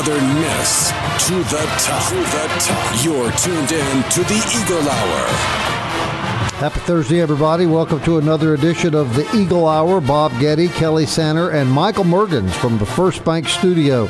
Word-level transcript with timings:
Southern 0.00 0.34
Miss 0.40 0.88
to 1.26 1.34
the 1.34 1.66
top. 1.78 2.08
To 2.08 2.14
the 2.14 2.48
top. 2.58 3.04
You're 3.04 3.30
tuned 3.32 3.70
in 3.70 4.02
to 4.12 4.22
the 4.22 4.62
Eagle 4.64 4.88
Hour. 4.88 5.26
Happy 6.56 6.80
Thursday, 6.80 7.20
everybody. 7.20 7.66
Welcome 7.66 8.00
to 8.04 8.16
another 8.16 8.54
edition 8.54 8.94
of 8.94 9.14
the 9.14 9.28
Eagle 9.36 9.68
Hour. 9.68 10.00
Bob 10.00 10.32
Getty, 10.40 10.68
Kelly 10.68 11.04
Sander, 11.04 11.50
and 11.50 11.70
Michael 11.70 12.04
Mergens 12.04 12.52
from 12.52 12.78
the 12.78 12.86
First 12.86 13.26
Bank 13.26 13.46
Studio 13.46 14.06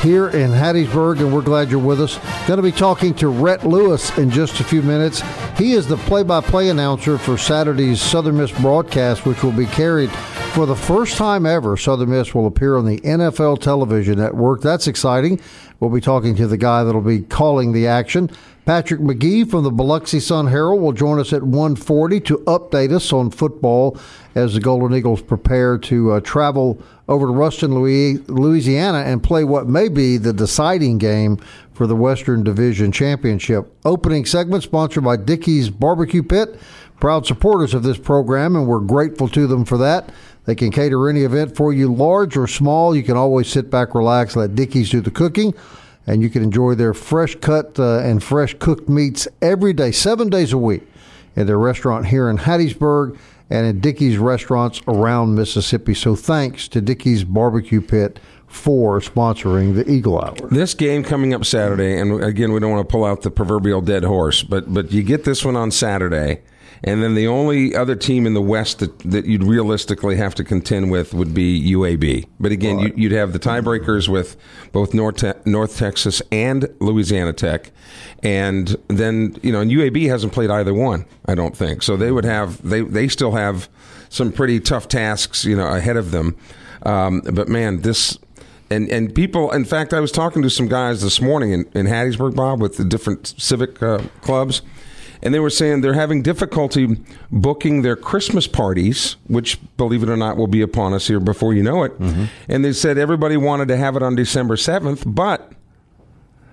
here 0.00 0.28
in 0.28 0.50
Hattiesburg, 0.50 1.20
and 1.20 1.30
we're 1.30 1.42
glad 1.42 1.70
you're 1.70 1.78
with 1.78 2.00
us. 2.00 2.18
Going 2.46 2.56
to 2.56 2.62
be 2.62 2.72
talking 2.72 3.12
to 3.16 3.28
Rhett 3.28 3.66
Lewis 3.66 4.16
in 4.16 4.30
just 4.30 4.60
a 4.60 4.64
few 4.64 4.80
minutes. 4.80 5.22
He 5.58 5.72
is 5.72 5.86
the 5.86 5.98
play 5.98 6.22
by 6.22 6.40
play 6.40 6.70
announcer 6.70 7.18
for 7.18 7.36
Saturday's 7.36 8.00
Southern 8.00 8.38
Miss 8.38 8.50
broadcast, 8.50 9.26
which 9.26 9.42
will 9.42 9.52
be 9.52 9.66
carried 9.66 10.10
for 10.54 10.66
the 10.66 10.76
first 10.76 11.16
time 11.16 11.46
ever. 11.46 11.76
Southern 11.76 12.10
Miss 12.10 12.32
will 12.32 12.46
appear 12.46 12.76
on 12.76 12.86
the 12.86 13.00
NFL 13.00 13.60
television 13.60 14.18
network. 14.18 14.60
That's 14.60 14.86
exciting. 14.86 15.40
We'll 15.80 15.90
be 15.90 16.00
talking 16.00 16.36
to 16.36 16.46
the 16.46 16.56
guy 16.56 16.84
that'll 16.84 17.00
be 17.00 17.22
calling 17.22 17.72
the 17.72 17.88
action. 17.88 18.30
Patrick 18.64 19.00
McGee 19.00 19.50
from 19.50 19.64
the 19.64 19.72
Biloxi 19.72 20.20
Sun 20.20 20.46
Herald 20.46 20.80
will 20.80 20.92
join 20.92 21.18
us 21.18 21.32
at 21.32 21.42
1:40 21.42 22.24
to 22.26 22.38
update 22.46 22.92
us 22.92 23.12
on 23.12 23.30
football 23.30 23.98
as 24.36 24.54
the 24.54 24.60
Golden 24.60 24.96
Eagles 24.96 25.22
prepare 25.22 25.76
to 25.78 26.12
uh, 26.12 26.20
travel 26.20 26.78
over 27.08 27.26
to 27.26 27.32
Ruston, 27.32 27.74
Louisiana, 27.74 28.98
and 28.98 29.24
play 29.24 29.42
what 29.42 29.68
may 29.68 29.88
be 29.88 30.18
the 30.18 30.32
deciding 30.32 30.98
game 30.98 31.36
for 31.72 31.88
the 31.88 31.96
Western 31.96 32.44
Division 32.44 32.92
Championship. 32.92 33.74
Opening 33.84 34.24
segment 34.24 34.62
sponsored 34.62 35.02
by 35.02 35.16
Dickey's 35.16 35.68
Barbecue 35.68 36.22
Pit, 36.22 36.58
proud 37.00 37.26
supporters 37.26 37.74
of 37.74 37.82
this 37.82 37.98
program, 37.98 38.54
and 38.54 38.68
we're 38.68 38.78
grateful 38.78 39.28
to 39.28 39.48
them 39.48 39.64
for 39.64 39.76
that. 39.78 40.10
They 40.46 40.54
can 40.54 40.70
cater 40.70 41.08
any 41.08 41.22
event 41.22 41.56
for 41.56 41.72
you, 41.72 41.92
large 41.92 42.36
or 42.36 42.46
small. 42.46 42.94
You 42.94 43.02
can 43.02 43.16
always 43.16 43.48
sit 43.48 43.70
back, 43.70 43.94
relax, 43.94 44.36
let 44.36 44.54
Dickey's 44.54 44.90
do 44.90 45.00
the 45.00 45.10
cooking 45.10 45.54
and 46.06 46.22
you 46.22 46.30
can 46.30 46.42
enjoy 46.42 46.74
their 46.74 46.94
fresh 46.94 47.34
cut 47.36 47.78
uh, 47.78 47.98
and 48.00 48.22
fresh 48.22 48.54
cooked 48.58 48.88
meats 48.88 49.26
every 49.40 49.72
day, 49.72 49.90
seven 49.90 50.28
days 50.28 50.52
a 50.52 50.58
week, 50.58 50.82
at 51.36 51.46
their 51.46 51.58
restaurant 51.58 52.06
here 52.06 52.28
in 52.28 52.38
Hattiesburg 52.38 53.18
and 53.50 53.66
at 53.66 53.80
Dickey's 53.80 54.18
restaurants 54.18 54.80
around 54.88 55.34
Mississippi. 55.34 55.94
So 55.94 56.16
thanks 56.16 56.68
to 56.68 56.80
Dickey's 56.80 57.24
Barbecue 57.24 57.80
Pit 57.80 58.20
for 58.46 59.00
sponsoring 59.00 59.74
the 59.74 59.90
Eagle 59.90 60.20
Hour. 60.20 60.48
This 60.50 60.74
game 60.74 61.02
coming 61.02 61.34
up 61.34 61.44
Saturday, 61.44 61.98
and 61.98 62.22
again, 62.22 62.52
we 62.52 62.60
don't 62.60 62.70
want 62.70 62.88
to 62.88 62.92
pull 62.92 63.04
out 63.04 63.22
the 63.22 63.30
proverbial 63.30 63.80
dead 63.80 64.04
horse, 64.04 64.42
but 64.42 64.72
but 64.72 64.92
you 64.92 65.02
get 65.02 65.24
this 65.24 65.44
one 65.44 65.56
on 65.56 65.70
Saturday. 65.70 66.40
And 66.82 67.02
then 67.02 67.14
the 67.14 67.26
only 67.26 67.74
other 67.74 67.94
team 67.94 68.26
in 68.26 68.34
the 68.34 68.42
West 68.42 68.80
that, 68.80 68.98
that 69.00 69.26
you'd 69.26 69.44
realistically 69.44 70.16
have 70.16 70.34
to 70.36 70.44
contend 70.44 70.90
with 70.90 71.14
would 71.14 71.32
be 71.32 71.72
UAB. 71.72 72.26
But 72.40 72.52
again, 72.52 72.76
right. 72.76 72.98
you, 72.98 73.08
would 73.08 73.16
have 73.16 73.32
the 73.32 73.38
tiebreakers 73.38 74.08
with 74.08 74.36
both 74.72 74.92
North, 74.92 75.16
Te- 75.16 75.32
North 75.44 75.76
Texas 75.76 76.20
and 76.32 76.68
Louisiana 76.80 77.32
Tech. 77.32 77.70
And 78.22 78.76
then, 78.88 79.36
you 79.42 79.52
know, 79.52 79.60
and 79.60 79.70
UAB 79.70 80.08
hasn't 80.08 80.32
played 80.32 80.50
either 80.50 80.74
one, 80.74 81.06
I 81.26 81.34
don't 81.34 81.56
think. 81.56 81.82
So 81.82 81.96
they 81.96 82.10
would 82.10 82.24
have, 82.24 82.66
they, 82.68 82.80
they 82.80 83.08
still 83.08 83.32
have 83.32 83.68
some 84.08 84.32
pretty 84.32 84.60
tough 84.60 84.88
tasks, 84.88 85.44
you 85.44 85.56
know, 85.56 85.66
ahead 85.66 85.96
of 85.96 86.10
them. 86.10 86.36
Um, 86.82 87.22
but 87.32 87.48
man, 87.48 87.80
this, 87.80 88.18
and 88.70 88.88
and 88.90 89.14
people 89.14 89.50
in 89.52 89.64
fact 89.64 89.92
i 89.92 90.00
was 90.00 90.10
talking 90.10 90.40
to 90.40 90.48
some 90.48 90.68
guys 90.68 91.02
this 91.02 91.20
morning 91.20 91.52
in, 91.52 91.68
in 91.74 91.86
hattiesburg 91.86 92.34
bob 92.34 92.60
with 92.60 92.78
the 92.78 92.84
different 92.84 93.34
civic 93.38 93.82
uh, 93.82 93.98
clubs 94.22 94.62
and 95.24 95.32
they 95.32 95.40
were 95.40 95.50
saying 95.50 95.80
they're 95.80 95.94
having 95.94 96.22
difficulty 96.22 96.98
booking 97.32 97.80
their 97.80 97.96
Christmas 97.96 98.46
parties, 98.46 99.16
which, 99.26 99.58
believe 99.78 100.02
it 100.02 100.10
or 100.10 100.16
not, 100.16 100.36
will 100.36 100.46
be 100.46 100.60
upon 100.60 100.92
us 100.92 101.08
here 101.08 101.18
before 101.18 101.54
you 101.54 101.62
know 101.62 101.82
it. 101.82 101.98
Mm-hmm. 101.98 102.24
And 102.48 102.64
they 102.64 102.74
said 102.74 102.98
everybody 102.98 103.38
wanted 103.38 103.68
to 103.68 103.76
have 103.78 103.96
it 103.96 104.02
on 104.02 104.14
December 104.14 104.56
7th, 104.56 105.02
but 105.06 105.52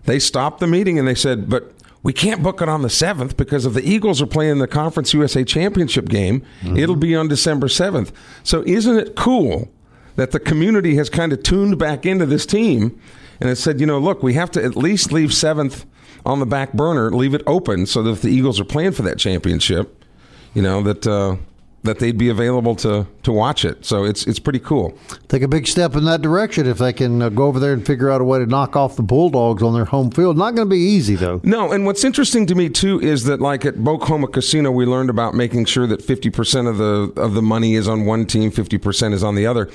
they 0.06 0.20
stopped 0.20 0.62
the 0.62 0.68
meeting 0.68 0.98
and 0.98 1.06
they 1.06 1.16
said, 1.16 1.50
but 1.50 1.74
we 2.02 2.14
can't 2.14 2.42
book 2.42 2.62
it 2.62 2.70
on 2.70 2.82
the 2.82 2.88
7th 2.88 3.36
because 3.36 3.66
if 3.66 3.74
the 3.74 3.84
Eagles 3.84 4.22
are 4.22 4.28
playing 4.28 4.60
the 4.60 4.68
Conference 4.68 5.14
USA 5.14 5.44
Championship 5.44 6.08
game, 6.08 6.42
mm-hmm. 6.62 6.78
it'll 6.78 6.96
be 6.96 7.14
on 7.14 7.28
December 7.28 7.68
7th. 7.68 8.12
So 8.44 8.64
isn't 8.66 8.98
it 8.98 9.16
cool 9.18 9.70
that 10.16 10.32
the 10.32 10.40
community 10.40 10.96
has 10.96 11.10
kind 11.10 11.34
of 11.34 11.44
tuned 11.44 11.78
back 11.78 12.06
into 12.06 12.26
this 12.26 12.46
team 12.46 13.00
and 13.42 13.50
it 13.50 13.58
said, 13.58 13.82
you 13.82 13.86
know, 13.86 14.00
look, 14.00 14.24
we 14.24 14.36
have 14.36 14.52
to 14.52 14.64
at 14.64 14.78
least 14.78 15.12
leave 15.12 15.32
7th 15.32 15.86
on 16.26 16.40
the 16.40 16.46
back 16.46 16.74
burner, 16.74 17.12
leave 17.12 17.34
it 17.34 17.42
open 17.48 17.86
so 17.86 18.04
that 18.04 18.12
if 18.12 18.22
the 18.22 18.30
Eagles 18.30 18.60
are 18.60 18.66
playing 18.66 18.94
for 18.94 19.02
that 19.04 19.18
championship, 19.18 20.06
you 20.54 20.62
know 20.62 20.82
that 20.84 21.08
uh, 21.08 21.38
that 21.84 21.98
they'd 22.00 22.18
be 22.18 22.30
available 22.30 22.76
to 22.76 23.08
to 23.24 23.32
watch 23.32 23.66
it. 23.66 23.86
So 23.86 24.04
it's 24.04 24.28
it's 24.28 24.40
pretty 24.40 24.60
cool. 24.60 24.98
Take 25.28 25.42
a 25.42 25.48
big 25.48 25.68
step 25.68 25.96
in 25.96 26.04
that 26.06 26.22
direction 26.22 26.68
if 26.68 26.78
they 26.78 26.94
can 26.94 27.22
uh, 27.22 27.30
go 27.30 27.46
over 27.46 27.60
there 27.60 27.74
and 27.74 27.86
figure 27.86 28.10
out 28.10 28.22
a 28.22 28.24
way 28.24 28.40
to 28.40 28.46
knock 28.46 28.76
off 28.76 28.96
the 28.96 29.04
Bulldogs 29.04 29.64
on 29.64 29.74
their 29.74 29.86
home 29.86 30.12
field. 30.12 30.38
Not 30.38 30.56
going 30.56 30.68
to 30.68 30.74
be 30.74 30.80
easy 30.80 31.16
though. 31.16 31.42
No, 31.44 31.72
and 31.72 31.86
what's 31.86 32.04
interesting 32.04 32.46
to 32.48 32.56
me 32.56 32.70
too 32.70 33.02
is 33.02 33.24
that 33.24 33.42
like 33.42 33.66
at 33.66 33.76
Bocoma 33.76 34.32
Casino, 34.32 34.72
we 34.72 34.86
learned 34.86 35.10
about 35.10 35.34
making 35.34 35.66
sure 35.66 35.88
that 35.88 36.04
fifty 36.04 36.30
percent 36.30 36.68
of 36.68 36.78
the 36.78 37.12
of 37.16 37.34
the 37.34 37.42
money 37.42 37.76
is 37.76 37.88
on 37.88 38.06
one 38.06 38.26
team, 38.26 38.52
fifty 38.52 38.78
percent 38.78 39.14
is 39.14 39.24
on 39.24 39.36
the 39.36 39.48
other. 39.48 39.70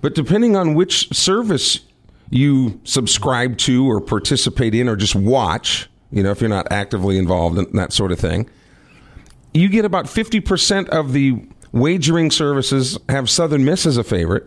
But 0.00 0.14
depending 0.16 0.56
on 0.56 0.74
which 0.74 1.14
service 1.14 1.80
you 2.30 2.80
subscribe 2.82 3.56
to 3.58 3.88
or 3.88 4.00
participate 4.00 4.74
in 4.74 4.88
or 4.88 4.96
just 4.96 5.14
watch, 5.14 5.88
you 6.12 6.22
know, 6.22 6.30
if 6.30 6.40
you're 6.40 6.50
not 6.50 6.70
actively 6.70 7.18
involved 7.18 7.58
in 7.58 7.66
that 7.72 7.92
sort 7.92 8.12
of 8.12 8.18
thing, 8.20 8.48
you 9.54 9.68
get 9.68 9.84
about 9.84 10.06
50% 10.06 10.88
of 10.88 11.12
the 11.12 11.42
wagering 11.72 12.30
services 12.30 12.98
have 13.08 13.28
Southern 13.28 13.64
Miss 13.64 13.86
as 13.86 13.96
a 13.96 14.04
favorite, 14.04 14.44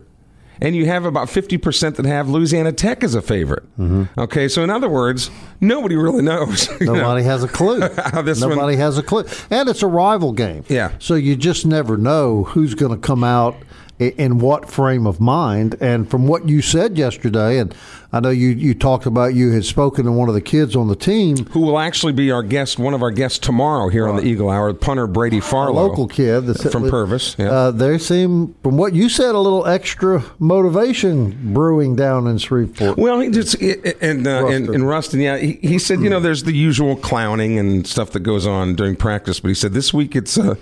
and 0.60 0.74
you 0.74 0.86
have 0.86 1.04
about 1.04 1.28
50% 1.28 1.96
that 1.96 2.06
have 2.06 2.28
Louisiana 2.28 2.72
Tech 2.72 3.04
as 3.04 3.14
a 3.14 3.20
favorite. 3.20 3.64
Mm-hmm. 3.78 4.18
Okay, 4.18 4.48
so 4.48 4.62
in 4.62 4.70
other 4.70 4.88
words, 4.88 5.30
nobody 5.60 5.96
really 5.96 6.22
knows. 6.22 6.68
Nobody 6.80 7.22
know, 7.22 7.28
has 7.28 7.42
a 7.42 7.48
clue. 7.48 7.80
nobody 8.14 8.56
one, 8.56 8.74
has 8.74 8.96
a 8.96 9.02
clue. 9.02 9.24
And 9.50 9.68
it's 9.68 9.82
a 9.82 9.86
rival 9.86 10.32
game. 10.32 10.64
Yeah. 10.68 10.92
So 10.98 11.14
you 11.14 11.36
just 11.36 11.66
never 11.66 11.96
know 11.98 12.44
who's 12.44 12.74
going 12.74 12.92
to 12.92 13.06
come 13.06 13.22
out 13.22 13.56
in 13.98 14.38
what 14.38 14.68
frame 14.68 15.06
of 15.06 15.20
mind. 15.20 15.76
And 15.80 16.10
from 16.10 16.26
what 16.26 16.48
you 16.48 16.60
said 16.60 16.98
yesterday, 16.98 17.58
and 17.58 17.74
I 18.12 18.20
know 18.20 18.30
you, 18.30 18.48
you 18.48 18.74
talked 18.74 19.06
about 19.06 19.34
you 19.34 19.52
had 19.52 19.64
spoken 19.64 20.04
to 20.04 20.12
one 20.12 20.28
of 20.28 20.34
the 20.34 20.40
kids 20.40 20.76
on 20.76 20.88
the 20.88 20.96
team. 20.96 21.46
Who 21.46 21.60
will 21.60 21.78
actually 21.78 22.12
be 22.12 22.30
our 22.30 22.42
guest, 22.42 22.78
one 22.78 22.94
of 22.94 23.02
our 23.02 23.10
guests 23.10 23.38
tomorrow 23.38 23.88
here 23.88 24.04
right. 24.04 24.10
on 24.10 24.16
the 24.16 24.22
Eagle 24.22 24.50
Hour, 24.50 24.72
punter 24.74 25.06
Brady 25.06 25.40
Farlow. 25.40 25.86
A 25.86 25.88
local 25.88 26.06
kid. 26.06 26.44
From 26.70 26.88
Purvis. 26.88 27.36
Yeah. 27.38 27.50
Uh, 27.50 27.70
they 27.70 27.98
seem, 27.98 28.54
from 28.62 28.76
what 28.76 28.94
you 28.94 29.08
said, 29.08 29.34
a 29.34 29.38
little 29.38 29.66
extra 29.66 30.24
motivation 30.38 31.52
brewing 31.52 31.96
down 31.96 32.26
in 32.26 32.38
Shreveport. 32.38 32.98
Well, 32.98 33.20
he 33.20 33.30
just, 33.30 33.54
and, 33.60 34.26
uh, 34.26 34.46
in, 34.46 34.74
in 34.74 34.84
Ruston, 34.84 35.20
yeah, 35.20 35.38
he, 35.38 35.54
he, 35.62 35.78
said, 35.78 36.00
you 36.00 36.10
know, 36.10 36.20
there's 36.20 36.44
the 36.44 36.54
usual 36.54 36.96
clowning 36.96 37.58
and 37.58 37.86
stuff 37.86 38.10
that 38.12 38.20
goes 38.20 38.46
on 38.46 38.74
during 38.74 38.96
practice, 38.96 39.40
but 39.40 39.48
he 39.48 39.54
said 39.54 39.72
this 39.72 39.92
week 39.92 40.14
it's. 40.14 40.38
Uh, 40.38 40.56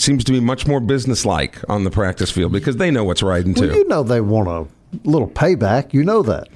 seems 0.00 0.24
to 0.24 0.32
be 0.32 0.40
much 0.40 0.66
more 0.66 0.80
businesslike 0.80 1.58
on 1.68 1.84
the 1.84 1.90
practice 1.90 2.30
field 2.30 2.52
because 2.52 2.76
they 2.76 2.90
know 2.90 3.04
what's 3.04 3.22
riding 3.22 3.54
well, 3.54 3.68
too. 3.68 3.74
You 3.74 3.88
know 3.88 4.02
they 4.02 4.20
want 4.20 4.48
a 4.48 4.66
little 5.08 5.28
payback. 5.28 5.92
You 5.92 6.04
know 6.04 6.22
that 6.22 6.48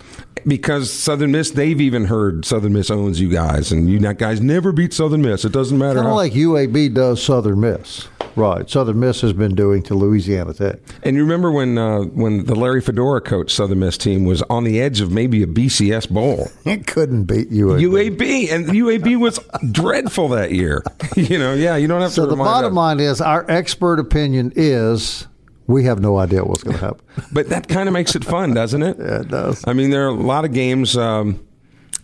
because 0.46 0.92
Southern 0.92 1.32
Miss, 1.32 1.50
they've 1.50 1.80
even 1.80 2.04
heard 2.06 2.44
Southern 2.44 2.72
Miss 2.72 2.90
owns 2.90 3.20
you 3.20 3.28
guys, 3.28 3.72
and 3.72 3.88
you 3.88 3.98
guys 4.14 4.40
never 4.40 4.72
beat 4.72 4.92
Southern 4.92 5.22
Miss. 5.22 5.44
It 5.44 5.52
doesn't 5.52 5.78
matter. 5.78 6.00
Kind 6.00 6.08
of 6.08 6.16
like 6.16 6.32
UAB 6.32 6.94
does 6.94 7.22
Southern 7.22 7.60
Miss. 7.60 8.08
Right, 8.36 8.68
Southern 8.68 8.98
Miss 9.00 9.20
has 9.20 9.32
been 9.32 9.54
doing 9.54 9.82
to 9.84 9.94
Louisiana 9.94 10.54
Tech. 10.54 10.80
And 11.02 11.14
you 11.16 11.22
remember 11.22 11.50
when 11.52 11.78
uh, 11.78 12.00
when 12.00 12.46
the 12.46 12.54
Larry 12.54 12.80
Fedora 12.80 13.20
coach 13.20 13.52
Southern 13.52 13.78
Miss 13.78 13.96
team 13.96 14.24
was 14.24 14.42
on 14.42 14.64
the 14.64 14.80
edge 14.80 15.00
of 15.00 15.12
maybe 15.12 15.42
a 15.42 15.46
BCS 15.46 16.10
bowl? 16.10 16.48
It 16.64 16.86
couldn't 16.86 17.24
beat 17.24 17.50
UAB. 17.50 18.16
UAB 18.18 18.52
and 18.52 18.66
UAB 18.66 19.20
was 19.20 19.38
dreadful 19.70 20.28
that 20.28 20.50
year. 20.50 20.82
you 21.16 21.38
know, 21.38 21.52
yeah, 21.54 21.76
you 21.76 21.86
don't 21.86 22.00
have 22.00 22.10
so 22.10 22.24
to. 22.24 22.30
So 22.30 22.36
the 22.36 22.42
bottom 22.42 22.72
us. 22.72 22.76
line 22.76 23.00
is, 23.00 23.20
our 23.20 23.48
expert 23.48 24.00
opinion 24.00 24.52
is 24.56 25.28
we 25.66 25.84
have 25.84 26.00
no 26.00 26.18
idea 26.18 26.44
what's 26.44 26.62
going 26.62 26.76
to 26.76 26.84
happen. 26.84 27.00
but 27.32 27.48
that 27.50 27.68
kind 27.68 27.88
of 27.88 27.92
makes 27.92 28.14
it 28.14 28.24
fun, 28.24 28.54
doesn't 28.54 28.82
it? 28.82 28.96
yeah, 28.98 29.20
it 29.20 29.28
does. 29.28 29.64
I 29.66 29.72
mean, 29.72 29.90
there 29.90 30.04
are 30.04 30.08
a 30.08 30.12
lot 30.12 30.44
of 30.44 30.52
games. 30.52 30.96
Um, 30.96 31.46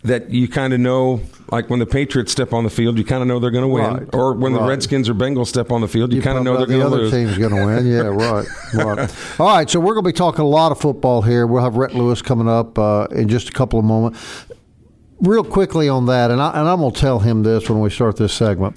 that 0.03 0.31
you 0.31 0.49
kind 0.49 0.73
of 0.73 0.81
know, 0.81 1.21
like 1.53 1.69
when 1.69 1.79
the 1.79 1.85
Patriots 1.87 2.33
step 2.33 2.55
on 2.55 2.65
the 2.65 2.71
field, 2.71 2.97
you 2.97 3.05
kind 3.05 3.21
of 3.21 3.29
know 3.29 3.39
they're 3.39 3.51
going 3.51 3.65
to 3.65 3.69
win, 3.69 3.95
Right. 3.95 4.15
or 4.15 4.33
when 4.33 4.55
the 4.55 4.63
Redskins 4.63 5.09
or 5.11 5.15
Bengals 5.15 5.49
step 5.49 5.71
on 5.71 5.83
the 5.83 5.89
field, 5.89 6.13
you, 6.15 6.23
kind 6.23 6.39
of 6.39 6.45
know 6.45 6.57
they're 6.57 6.67
the 6.67 6.79
going 6.79 6.81
to 6.81 6.87
other 6.87 7.03
lose. 7.03 7.13
team's 7.13 7.37
going 7.37 7.55
to 7.55 7.67
win. 7.67 7.87
Yeah, 7.87 8.01
right, 8.09 8.47
right. 8.75 9.15
All 9.41 9.47
right, 9.47 9.69
so 9.69 9.79
we're 9.79 9.93
going 9.93 10.05
to 10.05 10.09
be 10.09 10.17
talking 10.17 10.41
a 10.41 10.49
lot 10.49 10.73
of 10.73 10.81
football 10.81 11.21
here. 11.21 11.47
We'll 11.47 11.63
have 11.63 11.77
Rhett 11.77 11.95
Lewis 11.95 12.23
coming 12.23 12.49
up 12.49 12.79
uh, 12.79 13.09
in 13.11 13.29
just 13.29 13.51
a 13.51 13.53
couple 13.53 13.79
of 13.79 13.85
moments. 13.85 14.47
Real 15.21 15.45
quickly 15.45 15.87
on 15.87 16.07
that, 16.07 16.31
and, 16.31 16.41
I, 16.41 16.49
and 16.59 16.67
I'm 16.67 16.79
going 16.81 16.93
to 16.95 16.99
tell 17.01 17.19
him 17.19 17.43
this 17.43 17.69
when 17.69 17.81
we 17.81 17.91
start 17.91 18.17
this 18.17 18.33
segment. 18.33 18.77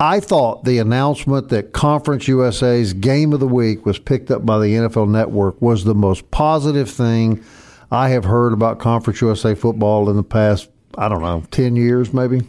I 0.00 0.18
thought 0.18 0.64
the 0.64 0.78
announcement 0.78 1.50
that 1.50 1.72
Conference 1.74 2.26
USA's 2.26 2.94
Game 2.94 3.34
of 3.34 3.40
the 3.40 3.46
Week 3.46 3.84
was 3.84 3.98
picked 3.98 4.30
up 4.30 4.46
by 4.46 4.58
the 4.58 4.68
NFL 4.68 5.08
Network 5.10 5.60
was 5.60 5.84
the 5.84 5.94
most 5.94 6.28
positive 6.30 6.90
thing 6.90 7.44
I 7.92 8.08
have 8.08 8.24
heard 8.24 8.54
about 8.54 8.78
Conference 8.78 9.20
USA 9.20 9.54
football 9.54 10.08
in 10.08 10.16
the 10.16 10.22
past, 10.22 10.70
I 10.96 11.10
don't 11.10 11.20
know, 11.20 11.44
10 11.50 11.76
years 11.76 12.14
maybe. 12.14 12.40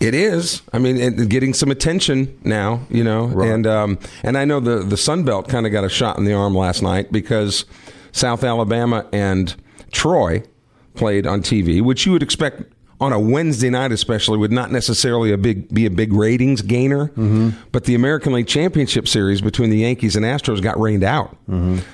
It 0.00 0.14
is. 0.14 0.62
I 0.72 0.78
mean, 0.78 0.96
it, 0.96 1.28
getting 1.28 1.54
some 1.54 1.70
attention 1.70 2.36
now, 2.42 2.80
you 2.90 3.04
know, 3.04 3.26
and 3.40 3.68
um, 3.68 4.00
and 4.24 4.36
I 4.36 4.44
know 4.44 4.58
the 4.58 4.80
the 4.80 4.96
Sun 4.96 5.22
Belt 5.22 5.48
kind 5.48 5.64
of 5.64 5.70
got 5.70 5.84
a 5.84 5.88
shot 5.88 6.18
in 6.18 6.24
the 6.24 6.32
arm 6.32 6.56
last 6.56 6.82
night 6.82 7.12
because 7.12 7.66
South 8.10 8.42
Alabama 8.42 9.06
and 9.12 9.54
Troy 9.92 10.42
played 10.94 11.24
on 11.24 11.40
TV, 11.40 11.80
which 11.80 12.04
you 12.04 12.10
would 12.10 12.22
expect 12.22 12.64
on 13.02 13.12
a 13.12 13.18
Wednesday 13.18 13.68
night, 13.68 13.90
especially, 13.92 14.38
would 14.38 14.52
not 14.52 14.70
necessarily 14.70 15.32
a 15.32 15.36
big 15.38 15.72
be 15.74 15.84
a 15.86 15.90
big 15.90 16.12
ratings 16.12 16.62
gainer. 16.62 17.06
But 17.72 17.84
the 17.84 17.94
American 17.94 18.32
League 18.32 18.46
Championship 18.46 19.08
Series 19.08 19.40
between 19.40 19.70
the 19.70 19.78
Yankees 19.78 20.14
and 20.16 20.24
Astros 20.24 20.62
got 20.62 20.78
rained 20.80 21.04
out. 21.04 21.36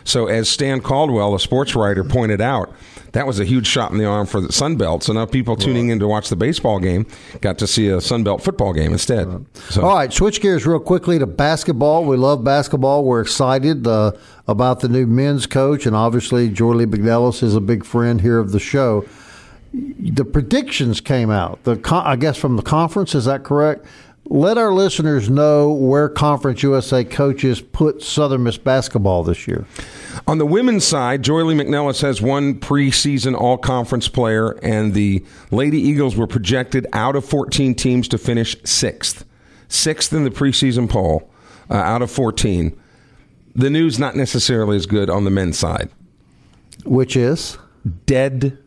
So 0.05 0.27
as 0.27 0.49
Stan 0.49 0.81
Caldwell, 0.81 1.35
a 1.35 1.41
sports 1.41 1.75
writer, 1.75 2.05
pointed 2.05 2.41
out. 2.41 2.73
That 3.13 3.27
was 3.27 3.41
a 3.41 3.45
huge 3.47 3.67
shot 3.67 3.91
in 3.91 3.97
the 3.97 4.05
arm 4.05 4.27
for 4.27 4.39
the 4.39 4.53
Sun 4.53 4.77
Belt. 4.77 5.03
So 5.03 5.15
now 5.15 5.25
people 5.25 5.57
tuning 5.57 5.89
in 5.89 5.99
to 5.99 6.07
watch 6.07 6.29
the 6.29 6.37
baseball 6.37 6.79
game 6.79 7.07
got 7.41 7.57
to 7.59 7.67
see 7.67 7.89
a 7.89 8.03
Sun 8.03 8.23
Belt 8.23 8.43
football 8.43 8.75
game 8.75 8.93
instead. 8.93 9.47
So 9.71 9.81
All 9.83 9.95
right, 9.95 10.13
switch 10.13 10.43
gears 10.43 10.67
real 10.67 10.79
quickly 10.79 11.19
to 11.19 11.27
basketball. 11.27 12.05
We 12.05 12.19
love 12.19 12.45
basketball. 12.45 13.05
We're 13.07 13.23
excited 13.23 13.87
uh, 13.87 14.13
about 14.47 14.81
the 14.81 14.89
new 14.91 15.07
men's 15.07 15.47
coach, 15.47 15.87
and 15.87 15.97
obviously, 15.97 16.51
Joye 16.51 16.75
Lee-McNelis 16.75 17.43
is 17.43 17.55
a 17.55 17.61
big 17.63 17.83
friend 17.87 18.21
here 18.21 18.39
of 18.39 18.53
the 18.53 18.61
show. 18.61 19.07
The 19.73 20.25
predictions 20.25 21.01
came 21.01 21.31
out. 21.31 21.63
The 21.65 21.77
con- 21.77 22.07
I 22.07 22.17
guess 22.17 22.37
from 22.39 22.57
the 22.57 22.63
conference. 22.63 23.15
Is 23.15 23.27
that 23.27 23.45
correct? 23.45 23.87
Let 24.31 24.59
our 24.59 24.75
listeners 24.75 25.31
know 25.31 25.73
where 25.73 26.07
Conference 26.11 26.63
USA 26.63 27.03
coaches 27.03 27.63
put 27.63 28.03
Southern 28.03 28.43
Miss 28.43 28.59
basketball 28.59 29.23
this 29.23 29.49
year. 29.49 29.67
On 30.27 30.37
the 30.37 30.45
women's 30.45 30.85
side, 30.85 31.23
Joye 31.23 31.45
Lee-McNelis 31.45 32.03
has 32.03 32.21
one 32.21 32.61
preseason 32.61 33.35
all 33.35 33.57
conference 33.57 34.07
player, 34.07 34.51
and 34.63 34.93
the 34.93 35.25
Lady 35.51 35.81
Eagles 35.81 36.15
were 36.15 36.27
projected 36.27 36.87
out 36.93 37.17
of 37.17 37.25
14 37.25 37.75
teams 37.75 38.07
to 38.09 38.19
finish 38.19 38.55
sixth. 38.65 39.25
Sixth 39.69 40.13
in 40.13 40.25
the 40.25 40.31
preseason 40.31 40.91
poll 40.91 41.31
uh, 41.71 41.75
out 41.75 42.03
of 42.03 42.11
14. 42.11 42.79
The 43.55 43.71
news 43.71 43.99
not 43.99 44.15
necessarily 44.15 44.77
as 44.77 44.85
good 44.85 45.09
on 45.09 45.25
the 45.25 45.31
men's 45.31 45.59
side. 45.59 45.89
Which 46.85 47.17
is 47.17 47.57
Dead 48.05 48.59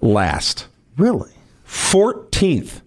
last. 0.00 0.66
really 0.96 1.32
14th 1.66 2.80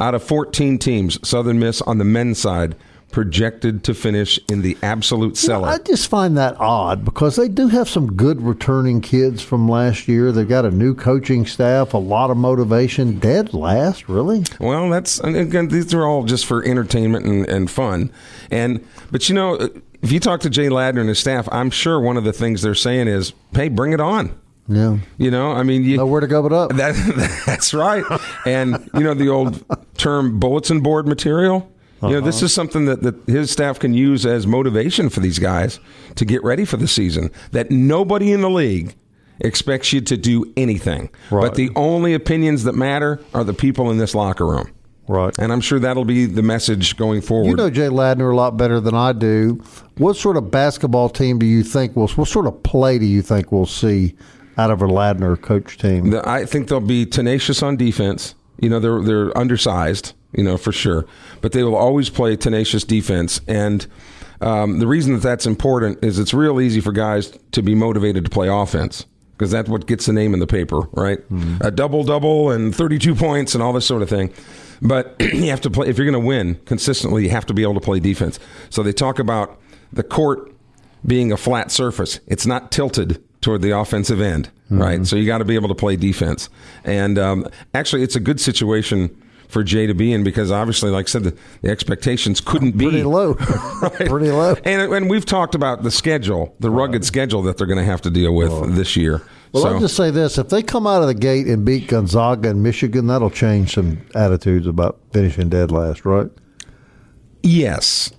out 0.00 0.14
of 0.14 0.22
14 0.22 0.78
teams, 0.78 1.28
Southern 1.28 1.58
Miss 1.58 1.82
on 1.82 1.98
the 1.98 2.04
men's 2.04 2.38
side, 2.38 2.74
projected 3.10 3.82
to 3.84 3.94
finish 3.94 4.38
in 4.48 4.62
the 4.62 4.76
absolute 4.82 5.36
cellar. 5.36 5.68
I 5.68 5.78
just 5.78 6.08
find 6.08 6.36
that 6.38 6.58
odd 6.60 7.04
because 7.04 7.36
they 7.36 7.48
do 7.48 7.68
have 7.68 7.88
some 7.88 8.14
good 8.14 8.40
returning 8.40 9.00
kids 9.00 9.42
from 9.42 9.68
last 9.68 10.08
year. 10.08 10.32
They've 10.32 10.48
got 10.48 10.64
a 10.64 10.70
new 10.70 10.94
coaching 10.94 11.44
staff, 11.44 11.92
a 11.92 11.98
lot 11.98 12.30
of 12.30 12.36
motivation. 12.36 13.18
Dead 13.18 13.52
last, 13.52 14.08
really? 14.08 14.44
Well, 14.58 14.88
that's 14.90 15.18
again. 15.20 15.68
These 15.68 15.92
are 15.92 16.06
all 16.06 16.24
just 16.24 16.46
for 16.46 16.64
entertainment 16.64 17.26
and, 17.26 17.48
and 17.48 17.70
fun. 17.70 18.12
And 18.50 18.86
but 19.10 19.28
you 19.28 19.34
know, 19.34 19.54
if 20.02 20.12
you 20.12 20.20
talk 20.20 20.40
to 20.40 20.50
Jay 20.50 20.68
Ladner 20.68 21.00
and 21.00 21.08
his 21.08 21.18
staff, 21.18 21.48
I'm 21.52 21.70
sure 21.70 22.00
one 22.00 22.16
of 22.16 22.24
the 22.24 22.32
things 22.32 22.62
they're 22.62 22.74
saying 22.74 23.08
is, 23.08 23.32
"Hey, 23.52 23.68
bring 23.68 23.92
it 23.92 24.00
on." 24.00 24.38
Yeah. 24.70 24.98
You 25.18 25.30
know, 25.30 25.52
I 25.52 25.62
mean, 25.64 25.84
you, 25.84 25.96
Nowhere 25.96 26.20
to 26.20 26.26
go 26.26 26.42
but 26.42 26.52
up. 26.52 26.70
that 26.76 27.42
that's 27.46 27.74
right. 27.74 28.04
And 28.46 28.88
you 28.94 29.00
know 29.00 29.14
the 29.14 29.28
old 29.28 29.64
term 29.98 30.38
bulletin 30.38 30.80
board 30.80 31.06
material. 31.08 31.70
You 32.02 32.08
know, 32.08 32.16
Uh-huh. 32.18 32.26
this 32.26 32.42
is 32.42 32.54
something 32.54 32.86
that, 32.86 33.02
that 33.02 33.14
his 33.26 33.50
staff 33.50 33.78
can 33.78 33.92
use 33.92 34.24
as 34.24 34.46
motivation 34.46 35.10
for 35.10 35.20
these 35.20 35.38
guys 35.38 35.80
to 36.14 36.24
get 36.24 36.42
ready 36.42 36.64
for 36.64 36.78
the 36.78 36.88
season. 36.88 37.30
That 37.52 37.70
nobody 37.70 38.32
in 38.32 38.40
the 38.40 38.48
league 38.48 38.94
expects 39.40 39.92
you 39.92 40.00
to 40.02 40.16
do 40.16 40.50
anything. 40.56 41.10
Right. 41.30 41.42
But 41.42 41.56
the 41.56 41.70
only 41.76 42.14
opinions 42.14 42.64
that 42.64 42.74
matter 42.74 43.20
are 43.34 43.44
the 43.44 43.52
people 43.54 43.90
in 43.90 43.98
this 43.98 44.14
locker 44.14 44.46
room. 44.46 44.70
Right. 45.08 45.36
And 45.38 45.52
I'm 45.52 45.60
sure 45.60 45.78
that'll 45.80 46.04
be 46.04 46.24
the 46.26 46.42
message 46.42 46.96
going 46.96 47.20
forward. 47.20 47.48
You 47.50 47.56
know 47.56 47.68
Jay 47.68 47.88
Ladner 47.88 48.32
a 48.32 48.36
lot 48.36 48.56
better 48.56 48.80
than 48.80 48.94
I 48.94 49.12
do. 49.12 49.60
What 49.98 50.14
sort 50.16 50.36
of 50.36 50.50
basketball 50.50 51.08
team 51.08 51.38
do 51.38 51.46
you 51.46 51.62
think 51.64 51.96
will? 51.96 52.06
What 52.08 52.28
sort 52.28 52.46
of 52.46 52.62
play 52.62 52.98
do 52.98 53.04
you 53.06 53.20
think 53.20 53.50
we'll 53.50 53.66
see 53.66 54.14
out 54.58 54.70
of 54.70 54.82
a 54.82 54.86
Ladner 54.86 55.40
coach 55.40 55.78
team? 55.78 56.10
The- 56.10 56.28
I 56.28 56.44
think 56.44 56.68
they'll 56.68 56.80
be 56.80 57.06
tenacious 57.06 57.62
on 57.62 57.76
defense. 57.76 58.34
You 58.58 58.68
know, 58.68 58.78
they're 58.78 59.02
they're 59.02 59.38
undersized, 59.38 60.12
you 60.32 60.44
know, 60.44 60.56
for 60.58 60.72
sure, 60.72 61.06
but 61.40 61.52
they 61.52 61.62
will 61.62 61.76
always 61.76 62.10
play 62.10 62.36
tenacious 62.36 62.84
defense. 62.84 63.40
And 63.48 63.86
um, 64.42 64.78
the 64.80 64.86
reason 64.86 65.14
that 65.14 65.22
that's 65.22 65.46
important 65.46 66.04
is 66.04 66.18
it's 66.18 66.34
real 66.34 66.60
easy 66.60 66.80
for 66.80 66.92
guys 66.92 67.32
to 67.52 67.62
be 67.62 67.74
motivated 67.74 68.24
to 68.24 68.30
play 68.30 68.48
offense 68.48 69.06
because 69.32 69.50
that's 69.50 69.68
what 69.70 69.86
gets 69.86 70.04
the 70.06 70.12
name 70.12 70.34
in 70.34 70.40
the 70.40 70.46
paper, 70.46 70.80
right? 70.92 71.18
A 71.62 71.70
double 71.70 72.04
double 72.04 72.50
and 72.50 72.74
thirty 72.76 72.98
two 72.98 73.14
points 73.14 73.54
and 73.54 73.62
all 73.62 73.72
this 73.72 73.86
sort 73.86 74.02
of 74.02 74.08
thing. 74.10 74.30
But 74.82 75.16
you 75.20 75.48
have 75.50 75.62
to 75.62 75.70
play 75.70 75.88
if 75.88 75.96
you're 75.96 76.10
going 76.10 76.20
to 76.22 76.26
win 76.26 76.56
consistently. 76.66 77.24
You 77.24 77.30
have 77.30 77.46
to 77.46 77.54
be 77.54 77.62
able 77.62 77.74
to 77.74 77.80
play 77.80 77.98
defense. 78.00 78.38
So 78.68 78.82
they 78.82 78.92
talk 78.92 79.18
about 79.18 79.58
the 79.92 80.02
court 80.02 80.52
being 81.06 81.32
a 81.32 81.36
flat 81.38 81.70
surface. 81.70 82.20
It's 82.26 82.44
not 82.46 82.70
tilted 82.70 83.22
toward 83.40 83.62
the 83.62 83.76
offensive 83.76 84.20
end, 84.20 84.50
right? 84.68 85.06
So 85.06 85.16
you 85.16 85.26
got 85.26 85.38
to 85.38 85.44
be 85.44 85.54
able 85.54 85.68
to 85.68 85.74
play 85.74 85.96
defense. 85.96 86.48
And 86.84 87.18
um, 87.18 87.46
actually, 87.74 88.02
it's 88.02 88.16
a 88.16 88.20
good 88.20 88.40
situation 88.40 89.16
for 89.48 89.64
Jay 89.64 89.86
to 89.86 89.94
be 89.94 90.12
in 90.12 90.22
because 90.22 90.50
obviously, 90.50 90.90
like 90.90 91.06
I 91.06 91.10
said, 91.10 91.24
the, 91.24 91.36
the 91.62 91.70
expectations 91.70 92.40
couldn't 92.40 92.76
be 92.76 92.84
Pretty 92.84 93.02
low. 93.02 93.32
Right. 93.34 93.92
Pretty 94.08 94.30
low. 94.30 94.56
And, 94.64 94.92
and 94.92 95.10
we've 95.10 95.24
talked 95.24 95.54
about 95.54 95.82
the 95.82 95.90
schedule, 95.90 96.54
the 96.60 96.70
rugged 96.70 97.04
schedule 97.04 97.42
that 97.42 97.56
they're 97.56 97.66
going 97.66 97.78
to 97.78 97.84
have 97.84 98.02
to 98.02 98.10
deal 98.10 98.34
with 98.34 98.76
this 98.76 98.96
year. 98.96 99.22
Well, 99.52 99.64
so 99.64 99.68
I'll 99.70 99.80
just 99.80 99.96
say 99.96 100.12
this: 100.12 100.38
if 100.38 100.48
they 100.48 100.62
come 100.62 100.86
out 100.86 101.02
of 101.02 101.08
the 101.08 101.14
gate 101.14 101.48
and 101.48 101.64
beat 101.64 101.88
Gonzaga 101.88 102.50
and 102.50 102.62
Michigan, 102.62 103.08
that'll 103.08 103.30
change 103.30 103.74
some 103.74 104.06
attitudes 104.14 104.68
about 104.68 105.00
finishing 105.12 105.48
dead 105.48 105.72
last, 105.72 106.04
right? 106.04 106.30
yes, 107.42 108.12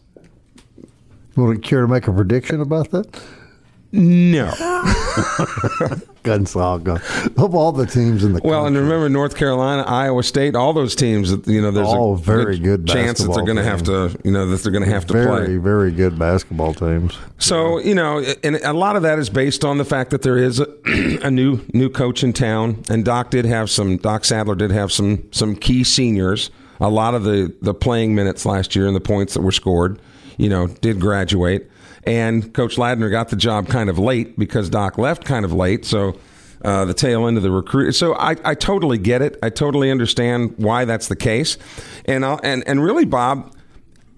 Want 1.38 1.56
to 1.56 1.67
care 1.67 1.81
to 1.81 1.88
make 1.88 2.07
a 2.07 2.12
prediction 2.12 2.59
about 2.59 2.91
that? 2.91 3.21
No. 3.91 4.51
Gonzaga, 6.24 7.01
of 7.38 7.55
all 7.55 7.71
the 7.71 7.86
teams 7.86 8.24
in 8.24 8.33
the 8.33 8.41
Well, 8.43 8.67
and 8.67 8.77
remember 8.77 9.10
North 9.10 9.36
Carolina, 9.36 9.83
Iowa 9.83 10.21
State, 10.21 10.55
all 10.55 10.71
those 10.71 10.95
teams. 10.95 11.31
that 11.31 11.48
You 11.48 11.62
know, 11.62 11.71
there's 11.71 11.88
All 11.88 12.13
a 12.13 12.17
very 12.17 12.60
good 12.60 12.88
chance 12.88 13.19
that 13.19 13.33
they're 13.33 13.43
going 13.43 13.57
to 13.57 13.63
have 13.63 13.83
to, 13.83 14.15
you 14.24 14.31
know, 14.31 14.45
that 14.48 14.62
they're 14.62 14.71
going 14.71 14.86
to 14.86 14.91
have 14.91 15.07
to 15.07 15.13
very, 15.13 15.45
play. 15.45 15.57
very 15.57 15.91
good 15.91 16.19
basketball 16.19 16.74
teams. 16.74 17.17
So 17.39 17.79
you 17.79 17.95
know, 17.95 18.24
and 18.43 18.57
a 18.57 18.74
lot 18.74 18.95
of 18.95 19.01
that 19.01 19.17
is 19.17 19.29
based 19.29 19.65
on 19.65 19.79
the 19.79 19.86
fact 19.86 20.12
that 20.12 20.21
there 20.21 20.38
is 20.38 20.60
a, 20.60 20.67
a 21.24 21.31
new 21.31 21.62
new 21.74 21.89
coach 21.89 22.24
in 22.24 22.33
town, 22.33 22.83
and 22.89 23.03
Doc 23.03 23.31
did 23.31 23.45
have 23.45 23.69
some. 23.69 23.98
Doc 23.98 24.24
Sadler 24.24 24.55
did 24.55 24.71
have 24.71 24.91
some 24.91 25.27
some 25.31 25.55
key 25.55 25.83
seniors. 25.83 26.51
A 26.79 26.89
lot 26.89 27.15
of 27.15 27.24
the 27.24 27.53
the 27.62 27.74
playing 27.74 28.13
minutes 28.13 28.45
last 28.45 28.75
year 28.75 28.86
and 28.86 28.95
the 28.95 29.01
points 29.01 29.33
that 29.33 29.41
were 29.41 29.51
scored, 29.51 30.00
you 30.38 30.50
know, 30.50 30.67
did 30.67 31.00
graduate. 31.00 31.70
And 32.03 32.53
Coach 32.53 32.77
Ladner 32.77 33.12
got 33.12 33.29
the 33.29 33.36
job 33.36 33.67
kind 33.67 33.89
of 33.89 34.00
late 34.00 34.38
because 34.38 34.70
Doc 34.70 34.98
left 34.98 35.25
kind 35.25 35.46
of 35.46 35.53
late. 35.53 35.86
So. 35.86 36.17
Uh, 36.63 36.86
the 36.86 36.93
tail 36.93 37.25
end 37.27 37.38
of 37.38 37.41
the 37.41 37.50
recruit. 37.50 37.91
So 37.93 38.13
I, 38.13 38.36
I 38.46 38.53
totally 38.53 39.00
get 39.00 39.24
it. 39.24 39.36
I 39.41 39.50
totally 39.50 39.89
understand 39.89 40.53
why 40.58 40.86
that's 40.86 41.08
the 41.08 41.15
case, 41.15 41.58
and 42.05 42.24
I'll, 42.24 42.39
and 42.43 42.63
and 42.67 42.84
really, 42.84 43.03
Bob, 43.03 43.51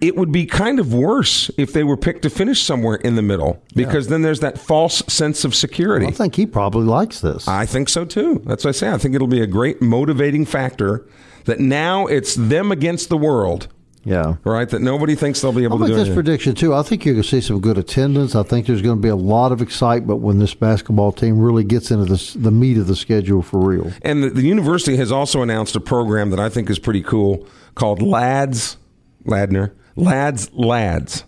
it 0.03 0.17
would 0.17 0.33
be 0.33 0.45
kind 0.45 0.77
of 0.77 0.93
worse 0.93 1.49
if 1.57 1.71
they 1.71 1.85
were 1.85 1.95
picked 1.95 2.23
to 2.23 2.29
finish 2.29 2.61
somewhere 2.61 2.95
in 2.95 3.15
the 3.15 3.21
middle 3.21 3.63
because 3.73 4.09
then 4.09 4.21
there's 4.21 4.41
that 4.41 4.57
false 4.57 5.01
sense 5.07 5.45
of 5.45 5.55
security. 5.55 6.05
I 6.05 6.11
think 6.11 6.35
he 6.35 6.45
probably 6.45 6.83
likes 6.83 7.21
this. 7.21 7.47
I 7.47 7.65
think 7.65 7.87
so 7.87 8.03
too. 8.03 8.41
That's 8.45 8.65
what 8.65 8.69
I 8.69 8.77
say. 8.77 8.91
I 8.91 8.97
think 8.97 9.15
it'll 9.15 9.27
be 9.27 9.41
a 9.41 9.47
great 9.47 9.81
motivating 9.81 10.43
factor 10.45 11.07
that 11.45 11.61
now 11.61 12.07
it's 12.07 12.35
them 12.35 12.73
against 12.73 13.07
the 13.07 13.17
world, 13.17 13.69
yeah. 14.03 14.35
right? 14.43 14.67
That 14.69 14.81
nobody 14.81 15.15
thinks 15.15 15.41
they'll 15.41 15.51
be 15.51 15.63
able 15.63 15.73
I'll 15.73 15.79
to 15.79 15.83
make 15.85 15.89
do 15.89 15.95
this 15.95 16.07
anything. 16.07 16.15
prediction 16.15 16.55
too. 16.55 16.73
I 16.73 16.83
think 16.83 17.05
you're 17.05 17.15
going 17.15 17.23
to 17.23 17.29
see 17.29 17.41
some 17.41 17.59
good 17.59 17.77
attendance. 17.77 18.35
I 18.35 18.43
think 18.43 18.67
there's 18.67 18.81
going 18.81 18.97
to 18.97 19.01
be 19.01 19.09
a 19.09 19.15
lot 19.15 19.51
of 19.51 19.61
excitement 19.61 20.19
when 20.21 20.39
this 20.39 20.53
basketball 20.53 21.11
team 21.11 21.39
really 21.39 21.63
gets 21.63 21.91
into 21.91 22.05
the 22.05 22.37
the 22.37 22.51
meat 22.51 22.77
of 22.77 22.87
the 22.87 22.95
schedule 22.95 23.41
for 23.41 23.59
real. 23.59 23.91
And 24.01 24.23
the, 24.23 24.29
the 24.29 24.43
university 24.43 24.97
has 24.97 25.11
also 25.11 25.41
announced 25.41 25.75
a 25.75 25.79
program 25.79 26.29
that 26.31 26.39
I 26.39 26.49
think 26.49 26.69
is 26.69 26.79
pretty 26.79 27.01
cool 27.01 27.47
called 27.75 28.01
Lads, 28.01 28.77
Ladner, 29.25 29.71
Lads, 29.95 30.51
Lads. 30.53 31.23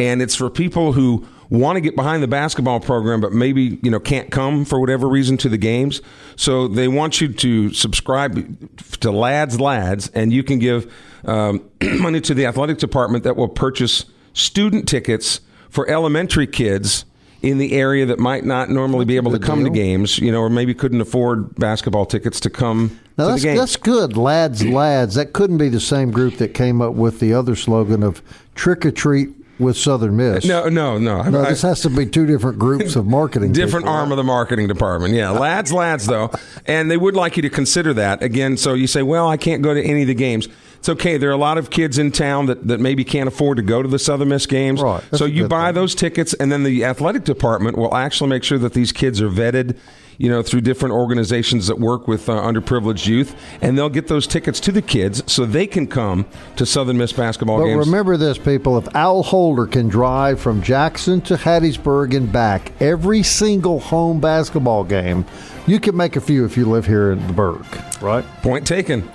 And 0.00 0.22
it's 0.22 0.34
for 0.36 0.48
people 0.48 0.92
who 0.92 1.26
want 1.50 1.76
to 1.76 1.80
get 1.80 1.96
behind 1.96 2.22
the 2.22 2.28
basketball 2.28 2.80
program, 2.80 3.20
but 3.20 3.32
maybe 3.32 3.78
you 3.82 3.90
know 3.90 4.00
can't 4.00 4.30
come 4.30 4.64
for 4.64 4.80
whatever 4.80 5.08
reason 5.08 5.36
to 5.38 5.48
the 5.48 5.58
games. 5.58 6.00
So 6.36 6.68
they 6.68 6.88
want 6.88 7.20
you 7.20 7.32
to 7.32 7.72
subscribe 7.72 9.00
to 9.00 9.10
Lads 9.10 9.60
Lads, 9.60 10.10
and 10.14 10.32
you 10.32 10.42
can 10.42 10.58
give 10.58 10.92
um, 11.24 11.68
money 11.82 12.20
to 12.22 12.34
the 12.34 12.46
athletic 12.46 12.78
department 12.78 13.24
that 13.24 13.36
will 13.36 13.48
purchase 13.48 14.04
student 14.32 14.88
tickets 14.88 15.40
for 15.70 15.88
elementary 15.88 16.46
kids 16.46 17.04
in 17.40 17.58
the 17.58 17.72
area 17.72 18.04
that 18.04 18.18
might 18.18 18.44
not 18.44 18.68
normally 18.68 19.04
be 19.04 19.16
able 19.16 19.30
to 19.30 19.38
come 19.38 19.62
to 19.62 19.70
games, 19.70 20.18
you 20.18 20.32
know, 20.32 20.40
or 20.40 20.50
maybe 20.50 20.74
couldn't 20.74 21.00
afford 21.00 21.54
basketball 21.54 22.04
tickets 22.04 22.40
to 22.40 22.50
come 22.50 22.98
now 23.16 23.26
to 23.26 23.30
that's, 23.30 23.42
the 23.42 23.48
games. 23.48 23.60
that's 23.60 23.76
good, 23.76 24.16
lads, 24.16 24.64
lads. 24.66 25.14
That 25.14 25.32
couldn't 25.32 25.58
be 25.58 25.68
the 25.68 25.80
same 25.80 26.10
group 26.10 26.36
that 26.38 26.52
came 26.52 26.82
up 26.82 26.94
with 26.94 27.20
the 27.20 27.32
other 27.34 27.54
slogan 27.54 28.02
of 28.02 28.22
"Trick 28.54 28.84
or 28.84 28.90
Treat 28.90 29.37
with 29.58 29.76
Southern 29.76 30.16
Miss." 30.16 30.44
No, 30.44 30.68
no, 30.68 30.98
no. 30.98 31.22
no, 31.22 31.44
this 31.44 31.62
has 31.62 31.80
to 31.82 31.90
be 31.90 32.06
two 32.06 32.26
different 32.26 32.58
groups 32.58 32.96
of 32.96 33.06
marketing. 33.06 33.52
different 33.52 33.84
people. 33.86 33.96
arm 33.96 34.10
of 34.12 34.16
the 34.16 34.24
marketing 34.24 34.68
department. 34.68 35.14
Yeah, 35.14 35.30
lads, 35.38 35.72
lads, 35.72 36.06
though, 36.06 36.30
and 36.66 36.90
they 36.90 36.96
would 36.96 37.16
like 37.16 37.36
you 37.36 37.42
to 37.42 37.50
consider 37.50 37.92
that 37.94 38.22
again. 38.22 38.56
So 38.56 38.74
you 38.74 38.86
say, 38.86 39.02
well, 39.02 39.28
I 39.28 39.36
can't 39.36 39.62
go 39.62 39.74
to 39.74 39.82
any 39.82 40.02
of 40.02 40.08
the 40.08 40.14
games. 40.14 40.48
It's 40.78 40.88
okay. 40.88 41.16
There 41.16 41.28
are 41.28 41.32
a 41.32 41.36
lot 41.36 41.58
of 41.58 41.70
kids 41.70 41.98
in 41.98 42.12
town 42.12 42.46
that, 42.46 42.68
that 42.68 42.78
maybe 42.78 43.02
can't 43.02 43.26
afford 43.26 43.56
to 43.56 43.64
go 43.64 43.82
to 43.82 43.88
the 43.88 43.98
Southern 43.98 44.28
Miss 44.28 44.46
games. 44.46 44.80
Right. 44.80 45.02
That's 45.10 45.18
So 45.18 45.24
you 45.24 45.48
buy 45.48 45.66
thing. 45.68 45.74
those 45.74 45.94
tickets, 45.96 46.34
and 46.34 46.52
then 46.52 46.62
the 46.62 46.84
athletic 46.84 47.24
department 47.24 47.76
will 47.76 47.94
actually 47.96 48.30
make 48.30 48.44
sure 48.44 48.58
that 48.58 48.74
these 48.74 48.92
kids 48.92 49.20
are 49.20 49.28
vetted. 49.28 49.76
You 50.20 50.28
know, 50.28 50.42
through 50.42 50.62
different 50.62 50.94
organizations 50.96 51.68
that 51.68 51.78
work 51.78 52.08
with 52.08 52.28
uh, 52.28 52.32
underprivileged 52.32 53.06
youth, 53.06 53.36
and 53.62 53.78
they'll 53.78 53.88
get 53.88 54.08
those 54.08 54.26
tickets 54.26 54.58
to 54.60 54.72
the 54.72 54.82
kids 54.82 55.22
so 55.32 55.46
they 55.46 55.64
can 55.66 55.86
come 55.86 56.26
to 56.56 56.66
Southern 56.66 56.98
Miss 56.98 57.12
basketball 57.12 57.58
But 57.58 57.66
games. 57.66 57.86
remember 57.86 58.16
this, 58.16 58.36
people. 58.36 58.76
If 58.78 58.92
Al 58.96 59.22
Holder 59.22 59.66
can 59.66 59.88
drive 59.88 60.40
from 60.40 60.60
Jackson 60.60 61.20
to 61.20 61.34
Hattiesburg 61.36 62.16
and 62.16 62.32
back 62.32 62.72
every 62.80 63.22
single 63.22 63.78
home 63.78 64.20
basketball 64.20 64.82
game, 64.82 65.24
you 65.68 65.78
can 65.78 65.96
make 65.96 66.16
a 66.16 66.20
few 66.20 66.44
if 66.44 66.56
you 66.56 66.66
live 66.68 66.84
here 66.84 67.12
in 67.12 67.24
the 67.28 67.32
Berg, 67.32 67.64
right? 68.02 68.24
Point 68.42 68.66
taken. 68.66 69.08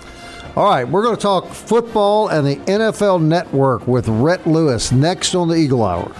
All 0.55 0.69
right, 0.69 0.87
we're 0.87 1.03
going 1.03 1.15
to 1.17 1.21
talk 1.21 1.47
football 1.49 2.29
and 2.29 2.47
the 2.47 2.55
NFL 2.71 3.21
Network 3.23 3.87
with 3.87 4.07
Rhett 4.07 4.47
Lewis 4.47 4.91
next 4.93 5.35
on 5.35 5.49
the 5.49 5.55
Eagle 5.55 5.83
Hour. 5.83 6.13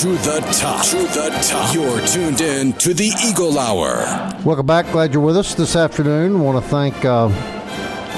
To 0.00 0.12
the 0.12 0.40
top. 0.58 0.82
To 0.86 0.96
the 0.96 1.28
top. 1.46 1.74
You're 1.74 2.00
tuned 2.06 2.40
in 2.40 2.72
to 2.74 2.94
the 2.94 3.12
Eagle 3.22 3.58
Hour. 3.58 3.98
Welcome 4.46 4.64
back. 4.64 4.90
Glad 4.92 5.12
you're 5.12 5.22
with 5.22 5.36
us 5.36 5.54
this 5.54 5.76
afternoon. 5.76 6.40
Want 6.40 6.64
to 6.64 6.70
thank 6.70 7.04
uh, 7.04 7.28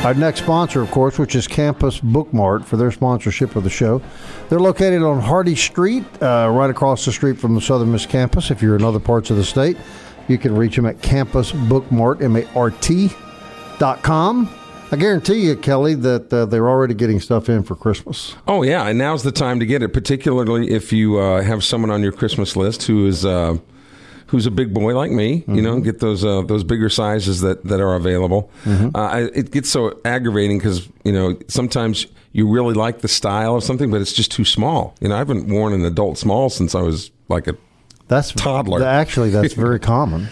our 0.05 0.15
next 0.15 0.43
sponsor, 0.43 0.81
of 0.81 0.93
course, 0.93 1.19
which 1.19 1.35
is 1.35 1.49
Campus 1.49 1.99
Bookmart 1.99 2.65
for 2.65 2.77
their 2.77 2.93
sponsorship 2.93 3.57
of 3.57 3.65
the 3.65 3.71
show. 3.71 4.01
They're 4.49 4.61
located 4.61 5.03
on 5.03 5.19
Hardy 5.19 5.57
Street, 5.57 6.05
uh, 6.23 6.49
right 6.53 6.71
across 6.71 7.05
the 7.05 7.11
street 7.11 7.41
from 7.41 7.57
the 7.57 7.61
Southern 7.61 7.91
Miss 7.91 8.07
campus. 8.07 8.53
If 8.53 8.63
you're 8.63 8.77
in 8.77 8.85
other 8.85 9.01
parts 9.01 9.31
of 9.31 9.37
the 9.37 9.45
state, 9.45 9.77
you 10.29 10.39
can 10.39 10.55
reach 10.55 10.77
them 10.77 10.87
at 10.87 11.03
Campus 11.03 11.51
Bookmart, 11.51 12.23
M-A-R-T 12.23 13.11
dot 13.81 14.05
com. 14.05 14.49
I 14.93 14.97
guarantee 14.97 15.47
you, 15.47 15.57
Kelly, 15.57 15.95
that 15.95 16.31
uh, 16.31 16.45
they're 16.45 16.69
already 16.69 16.93
getting 16.93 17.19
stuff 17.19 17.49
in 17.49 17.63
for 17.63 17.75
Christmas. 17.75 18.35
Oh 18.47 18.63
yeah, 18.63 18.87
and 18.87 18.99
now's 18.99 19.23
the 19.23 19.33
time 19.33 19.59
to 19.61 19.67
get 19.67 19.83
it, 19.83 19.95
particularly 19.95 20.71
if 20.71 20.93
you 20.93 21.19
uh, 21.19 21.41
have 21.41 21.65
someone 21.65 21.91
on 21.91 22.03
your 22.03 22.13
Christmas 22.13 22.57
list 22.57 22.83
who 22.83 23.07
is 23.07 23.25
uh, 23.25 23.57
who's 24.27 24.45
a 24.45 24.51
big 24.51 24.75
boy 24.75 24.95
like 24.95 25.11
me. 25.11 25.45
You 25.49 25.63
know, 25.63 25.81
get 25.81 26.01
those 26.01 26.27
uh, 26.27 26.43
those 26.43 26.63
bigger 26.63 26.91
sizes 26.91 27.41
that, 27.41 27.65
that 27.65 27.81
are 27.81 27.95
available. 27.95 28.51
Uh, 28.67 28.91
I, 28.95 29.21
it 29.35 29.51
gets 29.51 29.71
so 29.71 29.99
aggravating 30.05 30.59
because 30.59 30.87
you 31.05 31.13
know 31.13 31.39
sometimes 31.49 32.07
you 32.33 32.47
really 32.47 32.75
like 32.75 33.01
the 33.01 33.09
style 33.09 33.57
of 33.57 33.65
something, 33.65 33.91
but 33.91 34.03
it's 34.03 34.13
just 34.13 34.31
too 34.31 34.45
small. 34.45 34.95
You 35.01 35.09
know, 35.09 35.15
I 35.15 35.19
haven't 35.19 35.49
worn 35.49 35.73
an 35.73 35.87
adult 35.87 36.19
small 36.19 36.51
since 36.51 36.75
I 36.75 36.83
was 36.83 37.11
like 37.31 37.47
a 37.47 37.57
That's 38.09 38.33
Toddler. 38.33 38.85
Actually, 38.85 39.31
that's 39.31 39.55
very 39.69 39.81
common. 39.81 40.29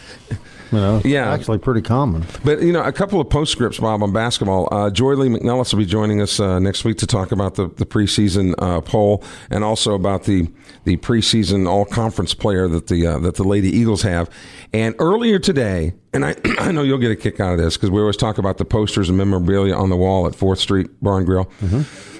You 0.73 0.79
know, 0.79 1.01
Yeah. 1.05 1.33
actually 1.33 1.59
pretty 1.59 1.83
common. 1.83 2.25
But 2.45 2.63
you 2.63 2.73
know, 2.73 2.83
a 2.83 2.93
couple 2.93 3.21
of 3.21 3.29
postscripts, 3.29 3.79
Bob, 3.79 4.03
on 4.03 4.13
basketball. 4.13 4.69
Uh, 4.71 4.91
Joye 4.91 5.15
Lee-McNelis 5.15 5.73
will 5.73 5.81
be 5.81 5.87
joining 5.87 6.21
us 6.21 6.39
uh, 6.41 6.59
next 6.59 6.85
week 6.85 6.99
to 6.99 7.07
talk 7.07 7.33
about 7.33 7.55
the 7.57 7.69
the 7.77 7.87
preseason 7.87 8.55
uh, 8.59 8.81
poll 8.81 9.25
and 9.51 9.65
also 9.65 9.95
about 9.95 10.25
the 10.25 10.49
the 10.85 10.97
preseason 10.99 11.69
all 11.69 11.85
conference 11.85 12.35
player 12.35 12.69
that 12.69 12.87
the 12.87 13.07
uh, 13.07 13.19
that 13.19 13.35
the 13.37 13.45
Lady 13.45 13.69
Eagles 13.71 14.03
have. 14.03 14.31
And 14.73 14.95
earlier 14.99 15.39
today, 15.41 15.95
and 16.13 16.25
I 16.25 16.35
I 16.59 16.73
know 16.73 16.83
you'll 16.83 16.99
get 16.99 17.11
a 17.11 17.17
kick 17.17 17.41
out 17.41 17.53
of 17.53 17.59
this 17.59 17.77
because 17.77 17.91
we 17.91 18.01
always 18.01 18.17
talk 18.17 18.39
about 18.39 18.59
the 18.59 18.65
posters 18.65 19.09
and 19.09 19.17
memorabilia 19.19 19.75
on 19.75 19.91
the 19.91 19.97
wall 19.97 20.27
at 20.27 20.35
Fourth 20.35 20.59
Street 20.59 20.89
Bar 21.03 21.19
and 21.19 21.27
Grill. 21.27 21.51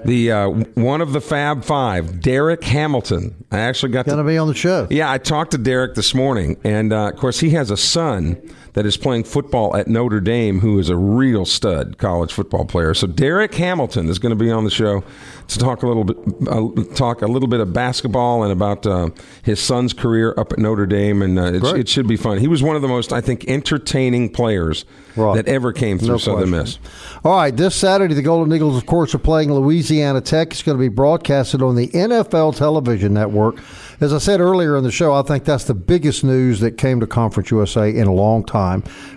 The 0.05 0.33
uh, 0.33 0.49
one 0.75 1.01
of 1.01 1.13
the 1.13 1.21
Fab 1.21 1.65
Five, 1.65 2.21
Derek 2.21 2.63
Hamilton. 2.65 3.35
I 3.51 3.59
actually 3.61 3.93
got 3.93 4.05
to 4.05 4.13
Going 4.13 4.25
to 4.25 4.31
be 4.31 4.39
on 4.39 4.49
the 4.49 4.55
show. 4.55 4.87
yeah, 4.91 5.11
I 5.11 5.19
talked 5.19 5.51
to 5.53 5.59
Derek 5.59 5.95
this 5.95 6.15
morning, 6.15 6.57
and 6.65 6.93
uh, 6.93 7.09
of 7.09 7.17
course, 7.17 7.41
he 7.41 7.51
has 7.51 7.71
a 7.71 7.77
son 7.77 8.41
that 8.75 8.87
is 8.87 8.97
playing 8.97 9.25
football 9.25 9.77
at 9.77 9.89
Notre 9.89 10.21
Dame, 10.21 10.61
who 10.61 10.79
is 10.79 10.89
a 10.89 10.97
real 10.97 11.45
stud 11.45 11.99
college 11.99 12.33
football 12.33 12.65
player. 12.65 12.95
So 12.95 13.07
Derek 13.07 13.55
Hamilton 13.55 14.09
is 14.09 14.19
going 14.19 14.31
to 14.31 14.37
be 14.45 14.51
on 14.51 14.65
the 14.65 14.71
show 14.71 15.03
to 15.49 15.59
talk 15.59 15.83
a 15.83 15.87
little 15.89 16.05
bit, 16.05 16.17
uh, 16.49 16.95
talk 16.95 17.23
a 17.23 17.27
little 17.27 17.49
bit 17.49 17.61
of 17.61 17.73
basketball 17.73 18.43
and 18.45 18.53
about 18.53 18.87
uh, 18.87 19.11
his 19.43 19.61
son's 19.61 19.93
career 19.93 20.35
up 20.37 20.53
at 20.53 20.59
Notre 20.59 20.87
Dame, 20.87 21.23
and 21.23 21.39
uh, 21.39 21.45
it, 21.53 21.65
it 21.81 21.89
should 21.89 22.07
be 22.07 22.17
fun. 22.17 22.39
He 22.39 22.49
was 22.49 22.63
one 22.63 22.77
of 22.77 22.83
the 22.83 22.89
most, 22.89 23.13
I 23.13 23.21
think, 23.21 23.49
entertaining 23.49 24.31
players 24.31 24.85
Right. 25.17 25.35
that 25.35 25.49
ever 25.49 25.73
came 25.73 25.99
through 25.99 26.09
No 26.09 26.19
Southern. 26.19 26.51
Miss. 26.51 26.79
All 27.25 27.37
right, 27.37 27.55
this 27.55 27.75
Saturday, 27.75 28.15
the 28.15 28.23
Golden 28.23 28.55
Eagles, 28.55 28.77
of 28.77 28.87
course, 28.87 29.13
are 29.13 29.19
playing 29.19 29.53
Louisiana 29.53 30.21
Tech. 30.21 30.53
It's 30.53 30.63
going 30.63 30.79
to 30.79 30.81
be 30.81 30.89
broadcasted 30.89 31.63
on 31.63 31.75
the 31.75 31.89
NFL 31.89 32.57
television 32.57 33.13
network. 33.13 33.57
As 34.01 34.15
I 34.15 34.19
said 34.19 34.41
earlier 34.41 34.77
in 34.77 34.85
the 34.85 34.93
show, 34.93 35.13
I 35.13 35.23
think 35.23 35.45
that's 35.45 35.65
the 35.65 35.75
biggest 35.75 36.23
news 36.23 36.61
that 36.61 36.79
came 36.79 37.01
to 37.01 37.09
Conference 37.09 37.51
USA 37.51 37.91
in 37.95 38.07
a 38.07 38.13
long 38.15 38.45
time. 38.45 38.60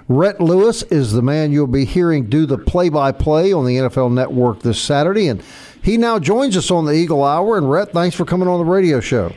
Rhett 0.07 0.41
Lewis 0.41 0.83
is 0.83 1.11
the 1.11 1.21
man 1.21 1.51
you'll 1.51 1.67
be 1.67 1.85
hearing 1.85 2.29
do 2.29 2.45
the 2.45 2.57
play 2.57 2.89
by 2.89 3.11
play 3.11 3.53
on 3.53 3.65
the 3.65 3.77
NFL 3.77 4.13
network 4.13 4.61
this 4.61 4.81
Saturday. 4.81 5.27
And 5.27 5.43
he 5.81 5.97
now 5.97 6.19
joins 6.19 6.57
us 6.57 6.71
on 6.71 6.85
the 6.85 6.93
Eagle 6.93 7.23
Hour. 7.23 7.57
And 7.57 7.69
Rhett, 7.69 7.91
thanks 7.91 8.15
for 8.15 8.25
coming 8.25 8.47
on 8.47 8.59
the 8.59 8.65
radio 8.65 8.99
show. 8.99 9.33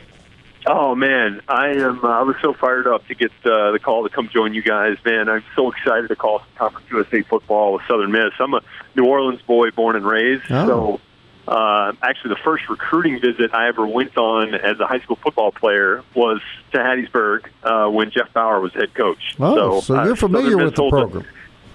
Oh 0.69 0.97
man, 0.97 1.41
I 1.47 1.69
am. 1.69 2.05
Uh, 2.05 2.09
I 2.09 2.23
was 2.23 2.35
so 2.43 2.53
fired 2.53 2.89
up 2.89 3.07
to 3.07 3.15
get 3.15 3.31
uh, 3.45 3.71
the 3.71 3.79
call 3.79 4.03
to 4.03 4.09
come 4.13 4.29
join 4.29 4.53
you 4.53 4.63
guys. 4.63 4.97
Man, 5.05 5.29
I'm 5.29 5.45
so 5.55 5.71
excited 5.71 6.09
to 6.09 6.17
call 6.17 6.41
some 6.41 6.49
Conference 6.57 6.91
USA 6.91 7.23
football 7.23 7.75
with 7.75 7.83
Southern 7.87 8.11
Miss. 8.11 8.33
I'm 8.41 8.53
a 8.53 8.61
New 8.97 9.05
Orleans 9.05 9.41
boy, 9.43 9.71
born 9.71 9.95
and 9.95 10.05
raised. 10.05 10.43
Oh. 10.51 10.67
So, 10.67 11.01
uh, 11.49 11.93
actually, 12.03 12.31
the 12.31 12.41
first 12.45 12.69
recruiting 12.69 13.21
visit 13.21 13.55
I 13.55 13.69
ever 13.69 13.87
went 13.87 14.17
on 14.17 14.55
as 14.55 14.81
a 14.81 14.87
high 14.87 15.00
school 15.00 15.17
football 15.17 15.53
player 15.53 16.03
was 16.15 16.41
to 16.73 16.79
Hattiesburg 16.79 17.47
uh, 17.62 17.88
when 17.91 18.11
Jeff 18.11 18.33
Bower 18.33 18.61
was 18.61 18.73
head 18.75 18.93
coach. 18.95 19.37
Oh, 19.38 19.81
so, 19.81 19.97
uh, 19.99 20.05
you're 20.05 20.17
familiar 20.17 20.50
Southern 20.53 20.65
with 20.65 20.75
the 20.75 20.83
holds 20.83 20.95
a- 20.95 21.00
program. 21.00 21.25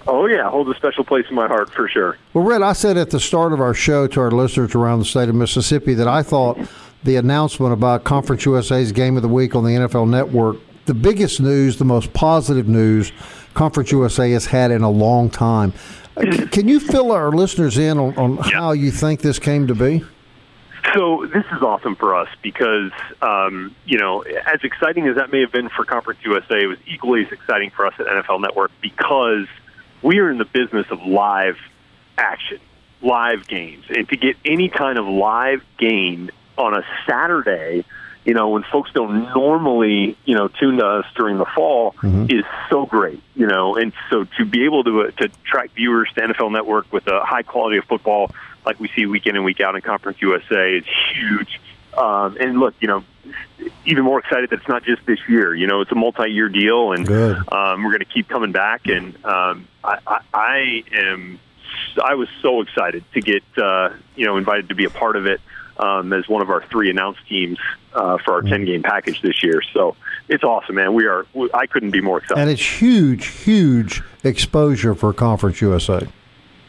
oh 0.08 0.25
yeah, 0.28 0.50
holds 0.50 0.70
a 0.70 0.75
special 0.75 1.04
place 1.04 1.25
in 1.30 1.36
my 1.36 1.48
heart 1.48 1.72
for 1.74 1.88
sure. 1.88 2.18
Well, 2.34 2.44
Rhett, 2.44 2.62
I 2.62 2.74
said 2.74 2.98
at 2.98 3.10
the 3.12 3.20
start 3.20 3.54
of 3.54 3.62
our 3.62 3.74
show 3.74 4.08
to 4.08 4.20
our 4.22 4.32
listeners 4.32 4.75
around 4.75 5.00
the 5.00 5.06
state 5.06 5.30
of 5.30 5.36
Mississippi 5.36 5.94
that 5.94 6.08
I 6.08 6.22
thought 6.24 6.58
the 7.04 7.16
announcement 7.16 7.74
about 7.74 8.04
Conference 8.04 8.46
USA's 8.46 8.92
Game 8.92 9.16
of 9.16 9.22
the 9.24 9.30
Week 9.30 9.56
on 9.56 9.63
the 9.63 9.72
NFL 9.72 10.10
Network, 10.10 10.58
the 10.86 10.94
biggest 10.94 11.40
news, 11.42 11.78
the 11.78 11.86
most 11.86 12.12
positive 12.13 12.68
news 12.68 13.12
Conference 13.54 13.92
USA 13.92 14.32
has 14.32 14.46
had 14.46 14.72
in 14.72 14.82
a 14.82 14.90
long 14.90 15.30
time. 15.30 15.74
Can 16.15 16.68
you 16.68 16.80
fill 16.80 17.12
our 17.12 17.32
listeners 17.32 17.77
in 17.77 17.98
on, 17.98 18.15
on 18.18 18.38
how 18.38 18.74
you 18.74 18.91
think 18.91 19.22
this 19.22 19.39
came 19.39 19.68
to 19.68 19.75
be? 19.75 20.03
So 20.94 21.25
this 21.32 21.46
is 21.56 21.62
awesome 21.62 21.96
for 21.96 22.15
us 22.15 22.27
because, 22.41 22.91
um, 23.22 23.75
you 23.86 23.98
know, 23.98 24.22
as 24.22 24.60
exciting 24.63 25.08
as 25.08 25.15
that 25.15 25.32
may 25.32 25.41
have 25.41 25.51
been 25.51 25.70
for 25.70 25.86
Conference 25.86 26.20
USA, 26.24 26.63
it 26.63 26.68
was 26.68 26.80
equally 26.86 27.25
as 27.25 27.32
exciting 27.32 27.70
for 27.70 27.86
us 27.86 27.94
at 28.00 28.08
NFL 28.08 28.41
Network 28.41 28.72
because 28.82 29.48
we 30.01 30.20
are 30.20 30.30
in 30.30 30.38
the 30.38 30.46
business 30.46 30.88
of 30.89 31.01
live 31.06 31.58
action, 32.18 32.60
live 33.01 33.48
games, 33.48 33.86
and 33.89 34.10
to 34.10 34.18
get 34.18 34.36
any 34.44 34.70
kind 34.70 34.98
of 34.98 35.08
live 35.08 35.63
game 35.77 36.30
on 36.58 36.74
a 36.74 36.84
Saturday 37.08 37.86
you 38.24 38.34
know, 38.34 38.50
when 38.50 38.63
folks 38.72 38.92
don't 38.94 39.24
normally, 39.34 40.16
you 40.25 40.36
know, 40.36 40.48
tune 40.48 40.78
to 40.78 40.86
us 40.86 41.06
during 41.16 41.38
the 41.38 41.46
fall 41.56 41.96
is 42.30 42.46
so 42.70 42.86
great, 42.86 43.22
you 43.36 43.48
know, 43.48 43.75
and 43.75 43.94
so 44.10 44.25
to 44.38 44.46
be 44.46 44.66
able 44.66 44.84
to 44.84 45.01
uh, 45.01 45.12
to 45.12 45.30
track 45.44 45.72
viewers 45.75 46.10
to 46.16 46.22
NFL 46.22 46.51
Network 46.51 46.92
with 46.94 47.08
a 47.08 47.22
high 47.24 47.42
quality 47.42 47.78
of 47.78 47.86
football 47.86 48.32
like 48.66 48.80
we 48.80 48.90
see 48.96 49.06
week 49.08 49.25
in 49.25 49.36
and 49.36 49.44
week 49.44 49.60
out 49.60 49.75
in 49.75 49.82
Conference 49.82 50.22
USA 50.22 50.78
is 50.78 50.86
huge. 51.16 51.60
Um, 51.98 52.38
and 52.40 52.60
look, 52.60 52.75
you 52.80 52.88
know, 52.88 53.04
even 53.86 54.04
more 54.04 54.20
excited 54.20 54.50
that 54.51 54.60
it's 54.60 54.68
not 54.68 54.84
just 54.84 55.06
this 55.06 55.20
year. 55.28 55.56
You 55.56 55.68
know, 55.68 55.82
it's 55.82 55.92
a 55.92 55.96
multi-year 55.96 56.48
deal, 56.48 56.94
and 56.94 57.06
um, 57.51 57.84
we're 57.84 57.92
going 57.92 58.00
to 58.00 58.06
keep 58.06 58.28
coming 58.28 58.51
back. 58.51 58.88
And 58.88 59.16
um, 59.25 59.68
I, 59.84 59.98
I, 60.08 60.20
I 60.34 60.84
am, 60.94 61.40
I 62.01 62.16
was 62.16 62.30
so 62.42 62.62
excited 62.62 63.04
to 63.13 63.22
get, 63.22 63.44
uh, 63.58 63.90
you 64.16 64.25
know, 64.25 64.38
invited 64.38 64.70
to 64.70 64.75
be 64.75 64.86
a 64.86 64.90
part 64.90 65.16
of 65.16 65.25
it 65.25 65.42
um, 65.82 66.14
as 66.14 66.28
one 66.30 66.42
of 66.42 66.50
our 66.50 66.64
three 66.68 66.90
announced 66.90 67.20
teams 67.28 67.58
uh, 67.94 68.18
for 68.24 68.34
our 68.36 68.42
ten-game 68.42 68.84
package 68.84 69.22
this 69.22 69.44
year. 69.44 69.62
So 69.74 69.96
it's 70.30 70.44
awesome, 70.44 70.76
man. 70.76 70.94
We 70.94 71.06
are, 71.08 71.26
I 71.54 71.66
couldn't 71.66 71.92
be 71.92 72.02
more 72.02 72.20
excited. 72.20 72.40
And 72.42 72.50
it's 72.50 72.82
huge, 72.82 73.26
huge 73.28 74.02
exposure 74.24 74.96
for 74.96 75.12
Conference 75.14 75.60
USA. 75.62 76.08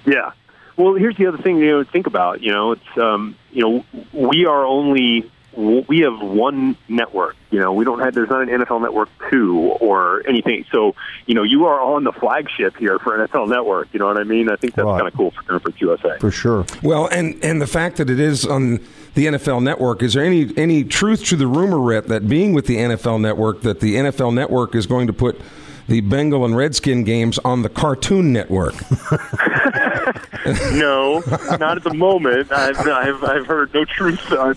Yeah. 0.04 0.33
Well, 0.76 0.95
here's 0.95 1.16
the 1.16 1.26
other 1.26 1.38
thing 1.38 1.59
you 1.59 1.71
know 1.71 1.83
to 1.85 1.90
think 1.90 2.07
about. 2.07 2.40
You 2.42 2.50
know, 2.52 2.73
it's 2.73 2.97
um, 2.99 3.37
you 3.52 3.62
know 3.62 3.85
we 4.12 4.47
are 4.47 4.64
only 4.64 5.31
we 5.54 5.99
have 6.00 6.19
one 6.23 6.78
network. 6.88 7.37
You 7.50 7.61
know, 7.61 7.75
we 7.75 7.85
don't 7.85 7.99
have 8.00 8.14
there's 8.14 8.31
not 8.31 8.49
an 8.49 8.49
NFL 8.49 8.81
Network 8.81 9.11
two 9.31 9.59
or 9.81 10.26
anything. 10.26 10.64
So 10.73 10.95
you 11.26 11.35
know, 11.35 11.42
you 11.42 11.66
are 11.66 11.78
on 11.78 12.04
the 12.04 12.12
flagship 12.12 12.75
here 12.78 12.99
for 12.99 13.19
NFL 13.19 13.50
Network. 13.50 13.88
You 13.92 13.99
know 14.00 14.07
what 14.07 14.16
I 14.16 14.25
mean? 14.25 14.49
I 14.49 14.57
think 14.57 14.75
that's 14.75 14.87
Right. 14.87 14.99
kind 14.99 15.09
of 15.09 15.14
cool 15.14 15.31
for 15.33 15.42
Conference 15.42 15.78
USA. 15.83 16.16
For 16.19 16.31
sure. 16.31 16.64
Well, 16.83 17.07
and 17.09 17.38
and 17.45 17.61
the 17.61 17.66
fact 17.66 17.99
that 17.99 18.09
it 18.09 18.19
is 18.19 18.47
on 18.47 18.81
the 19.14 19.26
NFL 19.26 19.62
Network, 19.62 20.02
is 20.02 20.14
there 20.14 20.25
any 20.25 20.52
any 20.57 20.85
truth 20.85 21.25
to 21.26 21.37
the 21.37 21.47
rumor, 21.47 21.78
Rhett, 21.81 22.09
that 22.09 22.28
being 22.28 22.52
with 22.52 22.66
the 22.66 22.76
NFL 22.76 23.21
Network, 23.21 23.62
that 23.62 23.81
the 23.81 23.97
NFL 23.97 24.33
Network 24.35 24.75
is 24.75 24.87
going 24.87 25.07
to 25.07 25.12
put 25.12 25.40
the 25.88 26.00
Bengal 26.00 26.45
and 26.45 26.57
Redskin 26.57 27.04
games 27.04 27.38
on 27.40 27.62
the 27.62 27.69
Cartoon 27.69 28.33
Network? 28.33 28.75
no, 30.73 31.23
not 31.59 31.76
at 31.76 31.85
the 31.85 31.95
moment. 31.95 32.50
I've, 32.50 32.78
I've, 32.81 33.23
I've 33.25 33.47
heard 33.47 33.73
no 33.75 33.85
truth. 33.85 34.21
on- 34.33 34.54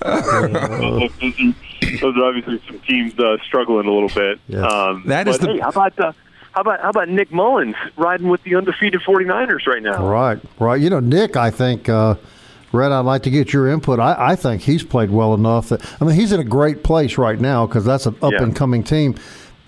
Those 2.01 2.17
are 2.17 2.23
obviously 2.25 2.61
some 2.67 2.79
teams 2.79 3.17
uh, 3.19 3.37
struggling 3.45 3.85
a 3.87 3.91
little 3.93 4.09
bit. 4.09 4.39
Yes. 4.47 4.63
Um, 4.71 5.03
That 5.07 5.27
is 5.27 5.37
the- 5.39 5.53
hey, 5.53 5.59
how 5.59 5.69
about 5.69 5.99
uh, 5.99 6.11
how 6.53 6.61
about 6.61 6.81
how 6.81 6.89
about 6.89 7.09
Nick 7.09 7.29
Mullens 7.31 7.75
riding 7.97 8.29
with 8.29 8.41
the 8.43 8.55
undefeated 8.55 9.01
49ers 9.01 9.67
right 9.67 9.83
now? 9.83 10.07
Right, 10.07 10.39
right. 10.59 10.79
You 10.79 10.89
know, 10.89 10.99
Nick, 11.01 11.35
I 11.35 11.51
think, 11.51 11.89
uh, 11.89 12.15
Rhett, 12.75 12.91
I'd 12.91 12.99
like 12.99 13.23
to 13.23 13.29
get 13.29 13.53
your 13.53 13.67
input. 13.67 13.99
I, 13.99 14.31
I 14.31 14.35
think 14.35 14.61
he's 14.61 14.83
played 14.83 15.09
well 15.09 15.33
enough 15.33 15.69
that, 15.69 15.81
I 16.01 16.05
mean, 16.05 16.15
he's 16.15 16.31
in 16.31 16.39
a 16.39 16.45
great 16.45 16.83
place 16.83 17.17
right 17.17 17.39
now 17.39 17.65
because 17.65 17.85
that's 17.85 18.05
an 18.05 18.15
up 18.21 18.33
and 18.33 18.55
coming 18.55 18.83
team. 18.83 19.15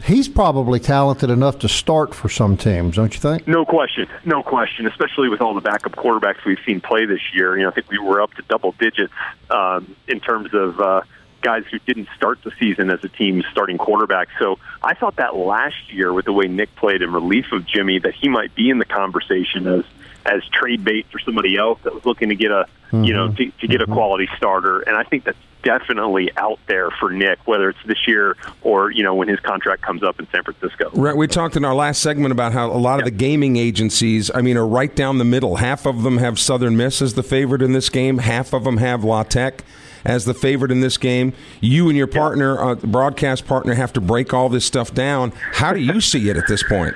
He's 0.04 0.28
probably 0.28 0.80
talented 0.80 1.32
enough 1.32 1.58
to 1.60 1.68
start 1.68 2.14
for 2.14 2.30
some 2.30 2.56
teams, 2.56 2.98
don't 2.98 3.14
you 3.14 3.20
think? 3.20 3.48
No 3.48 3.66
question, 3.66 4.08
no 4.26 4.44
question. 4.44 4.86
Especially 4.86 5.28
with 5.28 5.42
all 5.42 5.56
the 5.56 5.62
backup 5.62 5.94
quarterbacks 5.94 6.46
we've 6.46 6.60
seen 6.66 6.82
play 6.82 7.06
this 7.06 7.22
year. 7.34 7.58
You 7.58 7.64
know, 7.64 7.72
I 7.72 7.74
think 7.74 7.90
we 7.90 7.98
were 7.98 8.22
up 8.22 8.34
to 8.36 8.44
double 8.44 8.74
digits 8.74 9.12
um, 9.50 9.96
in 10.08 10.20
terms 10.20 10.54
of 10.54 10.80
uh, 10.80 11.02
guys 11.42 11.64
who 11.72 11.80
didn't 11.80 12.10
start 12.16 12.44
the 12.44 12.52
season 12.60 12.92
as 12.92 13.04
a 13.04 13.10
team 13.10 13.44
starting 13.52 13.78
quarterback. 13.78 14.28
So 14.40 14.60
I 14.84 14.94
thought 14.94 15.16
that 15.16 15.36
last 15.36 15.92
year, 15.92 16.14
with 16.14 16.26
the 16.26 16.34
way 16.34 16.48
Nick 16.48 16.76
played 16.76 17.02
in 17.02 17.12
relief 17.12 17.52
of 17.52 17.66
Jimmy, 17.66 18.00
that 18.00 18.14
he 18.14 18.30
might 18.30 18.54
be 18.54 18.70
in 18.70 18.78
the 18.78 18.86
conversation 18.86 19.66
as 19.68 19.84
as 20.28 20.44
trade 20.50 20.84
bait 20.84 21.06
for 21.12 21.20
somebody 21.20 21.58
else 21.58 21.80
that 21.84 21.94
was 21.94 22.06
looking 22.06 22.30
to 22.30 22.36
get 22.36 22.52
a 22.52 22.68
you 22.92 23.14
know 23.14 23.32
to, 23.34 23.52
to 23.52 23.68
get 23.68 23.82
a 23.82 23.86
quality 23.86 24.30
starter. 24.38 24.82
And 24.82 24.96
I 24.96 25.04
think 25.04 25.24
that's 25.24 25.38
definitely 25.64 26.32
out 26.38 26.60
there 26.68 26.90
for 26.92 27.10
Nick, 27.10 27.40
whether 27.46 27.70
it's 27.70 27.84
this 27.86 28.08
year 28.08 28.38
or 28.62 28.92
you 28.92 29.04
know 29.04 29.16
when 29.16 29.28
his 29.28 29.40
contract 29.40 29.82
comes 29.82 30.04
up 30.04 30.20
in 30.20 30.28
San 30.30 30.44
Francisco. 30.44 30.92
Right, 30.94 31.16
we 31.16 31.28
talked 31.28 31.56
in 31.56 31.66
our 31.66 31.76
last 31.76 32.02
segment 32.02 32.32
about 32.32 32.54
how 32.54 32.72
a 32.72 32.78
lot 32.78 33.00
of 33.00 33.06
the 33.06 33.12
gaming 33.12 33.58
agencies, 33.58 34.30
I 34.34 34.42
mean, 34.42 34.58
are 34.58 34.68
right 34.68 34.94
down 34.96 35.18
the 35.18 35.26
middle. 35.26 35.58
Half 35.58 35.86
of 35.86 36.04
them 36.04 36.18
have 36.18 36.40
Southern 36.40 36.78
Miss 36.78 37.02
as 37.02 37.16
the 37.16 37.24
favorite 37.24 37.62
in 37.62 37.74
this 37.74 37.90
game. 37.90 38.20
Half 38.20 38.54
of 38.54 38.64
them 38.64 38.78
have 38.78 39.04
La 39.04 39.24
Tech 39.24 39.64
as 40.06 40.26
the 40.26 40.34
favorite 40.34 40.72
in 40.72 40.80
this 40.82 40.98
game. 40.98 41.34
You 41.60 41.90
and 41.90 41.98
your 41.98 42.08
partner, 42.08 42.60
uh, 42.62 42.76
broadcast 42.76 43.46
partner, 43.46 43.74
have 43.74 43.92
to 43.94 44.02
break 44.02 44.34
all 44.34 44.50
this 44.50 44.66
stuff 44.66 44.94
down. 44.94 45.34
How 45.54 45.74
do 45.74 45.80
you 45.80 46.00
see 46.00 46.30
it 46.30 46.38
at 46.38 46.48
this 46.48 46.64
point? 46.64 46.96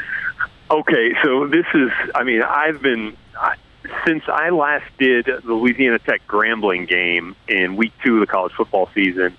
Okay, 0.71 1.13
so 1.21 1.47
this 1.47 1.65
is, 1.73 1.91
I 2.15 2.23
mean, 2.23 2.41
I've 2.41 2.81
been, 2.81 3.17
since 4.05 4.23
I 4.29 4.51
last 4.51 4.85
did 4.97 5.25
the 5.25 5.53
Louisiana 5.53 5.99
Tech 5.99 6.25
Grambling 6.25 6.87
game 6.87 7.35
in 7.49 7.75
week 7.75 7.91
two 8.05 8.15
of 8.15 8.19
the 8.21 8.25
college 8.25 8.53
football 8.53 8.87
season, 8.95 9.35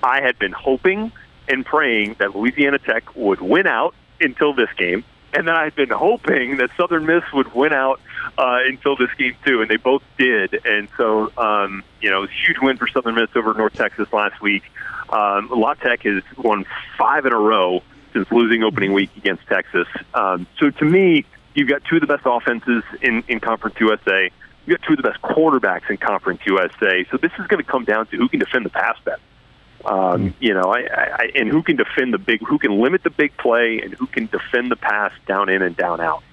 I 0.00 0.20
had 0.20 0.38
been 0.38 0.52
hoping 0.52 1.10
and 1.48 1.66
praying 1.66 2.14
that 2.20 2.36
Louisiana 2.36 2.78
Tech 2.78 3.16
would 3.16 3.40
win 3.40 3.66
out 3.66 3.96
until 4.20 4.54
this 4.54 4.68
game. 4.78 5.02
And 5.32 5.48
then 5.48 5.56
I'd 5.56 5.74
been 5.74 5.90
hoping 5.90 6.58
that 6.58 6.70
Southern 6.76 7.04
Miss 7.04 7.24
would 7.34 7.52
win 7.52 7.72
out 7.72 8.00
uh, 8.38 8.60
until 8.64 8.96
this 8.96 9.12
game 9.18 9.34
too, 9.44 9.62
and 9.62 9.68
they 9.68 9.78
both 9.78 10.04
did. 10.16 10.64
And 10.64 10.88
so, 10.96 11.32
um, 11.36 11.82
you 12.00 12.10
know, 12.10 12.18
it 12.18 12.20
was 12.20 12.30
a 12.30 12.46
huge 12.46 12.58
win 12.62 12.76
for 12.76 12.86
Southern 12.86 13.16
Miss 13.16 13.30
over 13.34 13.52
North 13.54 13.74
Texas 13.74 14.12
last 14.12 14.40
week. 14.40 14.62
Um, 15.10 15.50
La 15.50 15.74
Tech 15.74 16.02
has 16.04 16.22
won 16.38 16.64
five 16.96 17.26
in 17.26 17.32
a 17.32 17.38
row 17.38 17.82
since 18.16 18.30
losing 18.32 18.62
opening 18.62 18.92
week 18.94 19.10
against 19.16 19.46
Texas. 19.46 19.86
Um, 20.14 20.46
so 20.58 20.70
to 20.70 20.84
me, 20.84 21.26
you've 21.54 21.68
got 21.68 21.84
two 21.84 21.96
of 21.96 22.00
the 22.00 22.06
best 22.06 22.22
offenses 22.24 22.82
in, 23.02 23.22
in 23.28 23.40
Conference 23.40 23.76
USA. 23.78 24.30
You've 24.64 24.80
got 24.80 24.86
two 24.86 24.94
of 24.94 24.96
the 24.96 25.08
best 25.08 25.20
quarterbacks 25.20 25.90
in 25.90 25.98
Conference 25.98 26.40
USA. 26.46 27.06
So 27.10 27.18
this 27.18 27.32
is 27.38 27.46
going 27.46 27.62
to 27.62 27.70
come 27.70 27.84
down 27.84 28.06
to 28.06 28.16
who 28.16 28.28
can 28.28 28.40
defend 28.40 28.64
the 28.64 28.70
pass 28.70 28.96
better. 29.04 29.20
Um, 29.84 30.34
you 30.40 30.54
know, 30.54 30.72
I, 30.72 30.80
I, 30.80 31.30
and 31.34 31.48
who 31.48 31.62
can 31.62 31.76
defend 31.76 32.12
the 32.12 32.18
big, 32.18 32.40
who 32.40 32.58
can 32.58 32.80
limit 32.80 33.04
the 33.04 33.10
big 33.10 33.36
play, 33.36 33.80
and 33.84 33.94
who 33.94 34.06
can 34.06 34.26
defend 34.26 34.70
the 34.70 34.76
pass 34.76 35.12
down 35.26 35.48
in 35.48 35.62
and 35.62 35.76
down 35.76 36.00
out. 36.00 36.24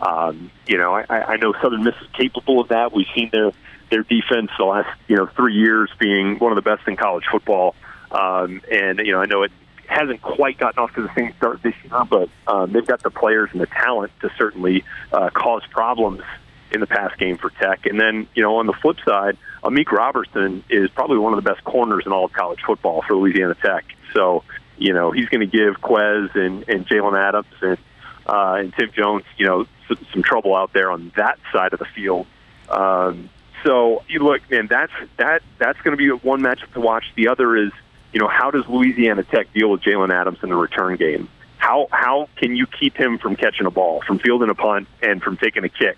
Um, 0.00 0.50
you 0.66 0.78
know, 0.78 0.94
I, 0.94 1.34
I 1.34 1.36
know 1.36 1.52
Southern 1.60 1.82
Miss 1.82 1.94
is 2.00 2.08
capable 2.16 2.60
of 2.60 2.68
that. 2.68 2.92
We've 2.92 3.06
seen 3.14 3.28
their 3.30 3.50
their 3.90 4.02
defense 4.02 4.50
the 4.56 4.64
last 4.64 4.88
you 5.08 5.16
know 5.16 5.26
three 5.26 5.54
years 5.54 5.90
being 5.98 6.38
one 6.38 6.52
of 6.52 6.56
the 6.56 6.62
best 6.62 6.88
in 6.88 6.96
college 6.96 7.24
football. 7.30 7.74
Um, 8.10 8.62
and 8.70 8.98
you 9.00 9.12
know, 9.12 9.20
I 9.20 9.26
know 9.26 9.42
it 9.42 9.52
hasn't 9.86 10.22
quite 10.22 10.58
gotten 10.58 10.82
off 10.82 10.94
to 10.94 11.02
the 11.02 11.14
same 11.14 11.34
start 11.36 11.62
this 11.62 11.74
year, 11.84 12.04
but 12.08 12.28
um, 12.46 12.72
they've 12.72 12.86
got 12.86 13.02
the 13.02 13.10
players 13.10 13.50
and 13.52 13.60
the 13.60 13.66
talent 13.66 14.12
to 14.20 14.30
certainly 14.38 14.84
uh, 15.12 15.30
cause 15.30 15.62
problems 15.70 16.22
in 16.70 16.80
the 16.80 16.86
pass 16.86 17.14
game 17.18 17.36
for 17.36 17.50
Tech. 17.50 17.84
And 17.86 18.00
then, 18.00 18.26
you 18.34 18.42
know, 18.42 18.56
on 18.56 18.66
the 18.66 18.72
flip 18.72 18.96
side, 19.04 19.36
Amik 19.62 19.92
Robertson 19.92 20.64
is 20.70 20.88
probably 20.90 21.18
one 21.18 21.34
of 21.34 21.42
the 21.42 21.48
best 21.48 21.62
corners 21.64 22.04
in 22.06 22.12
all 22.12 22.24
of 22.24 22.32
college 22.32 22.60
football 22.66 23.02
for 23.06 23.14
Louisiana 23.14 23.54
Tech. 23.54 23.84
So, 24.14 24.44
you 24.78 24.92
know, 24.94 25.10
he's 25.10 25.28
going 25.28 25.40
to 25.40 25.46
give 25.46 25.80
Quez 25.80 26.34
and, 26.34 26.68
and 26.68 26.86
Jaylond 26.86 27.20
Adams 27.20 27.46
and 27.60 27.78
uh, 28.24 28.56
and 28.60 28.72
Tim 28.74 28.90
Jones, 28.94 29.24
you 29.36 29.46
know, 29.46 29.66
some, 29.88 29.98
some 30.12 30.22
trouble 30.22 30.54
out 30.54 30.72
there 30.72 30.90
on 30.92 31.12
that 31.16 31.38
side 31.52 31.72
of 31.72 31.80
the 31.80 31.86
field. 31.86 32.26
Um, 32.70 33.28
so, 33.64 34.02
you 34.08 34.20
look, 34.20 34.48
man, 34.50 34.68
that's 34.68 34.92
that 35.18 35.42
that's 35.58 35.80
going 35.82 35.96
to 35.96 35.98
be 35.98 36.08
one 36.26 36.40
matchup 36.40 36.72
to 36.74 36.80
watch. 36.80 37.04
The 37.16 37.28
other 37.28 37.56
is, 37.56 37.72
you 38.12 38.20
know, 38.20 38.28
how 38.28 38.50
does 38.50 38.66
Louisiana 38.68 39.22
Tech 39.22 39.52
deal 39.52 39.70
with 39.70 39.80
Jaylond 39.82 40.12
Adams 40.12 40.38
in 40.42 40.48
the 40.50 40.54
return 40.56 40.96
game? 40.96 41.28
How 41.58 41.86
how 41.90 42.28
can 42.36 42.56
you 42.56 42.66
keep 42.66 42.96
him 42.96 43.18
from 43.18 43.36
catching 43.36 43.66
a 43.66 43.70
ball, 43.70 44.02
from 44.06 44.18
fielding 44.18 44.50
a 44.50 44.54
punt, 44.54 44.88
and 45.02 45.22
from 45.22 45.36
taking 45.36 45.64
a 45.64 45.68
kick? 45.68 45.96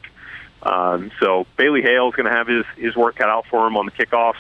Um, 0.63 1.11
so 1.21 1.47
Bailey 1.57 1.83
Hale 1.83 2.09
is 2.09 2.15
going 2.15 2.27
to 2.31 2.33
have 2.33 2.47
his 2.47 2.65
his 2.77 2.95
work 2.97 3.17
cut 3.17 3.29
out 3.29 3.47
for 3.51 3.67
him 3.67 3.77
on 3.77 3.87
the 3.87 3.93
kickoffs, 3.93 4.35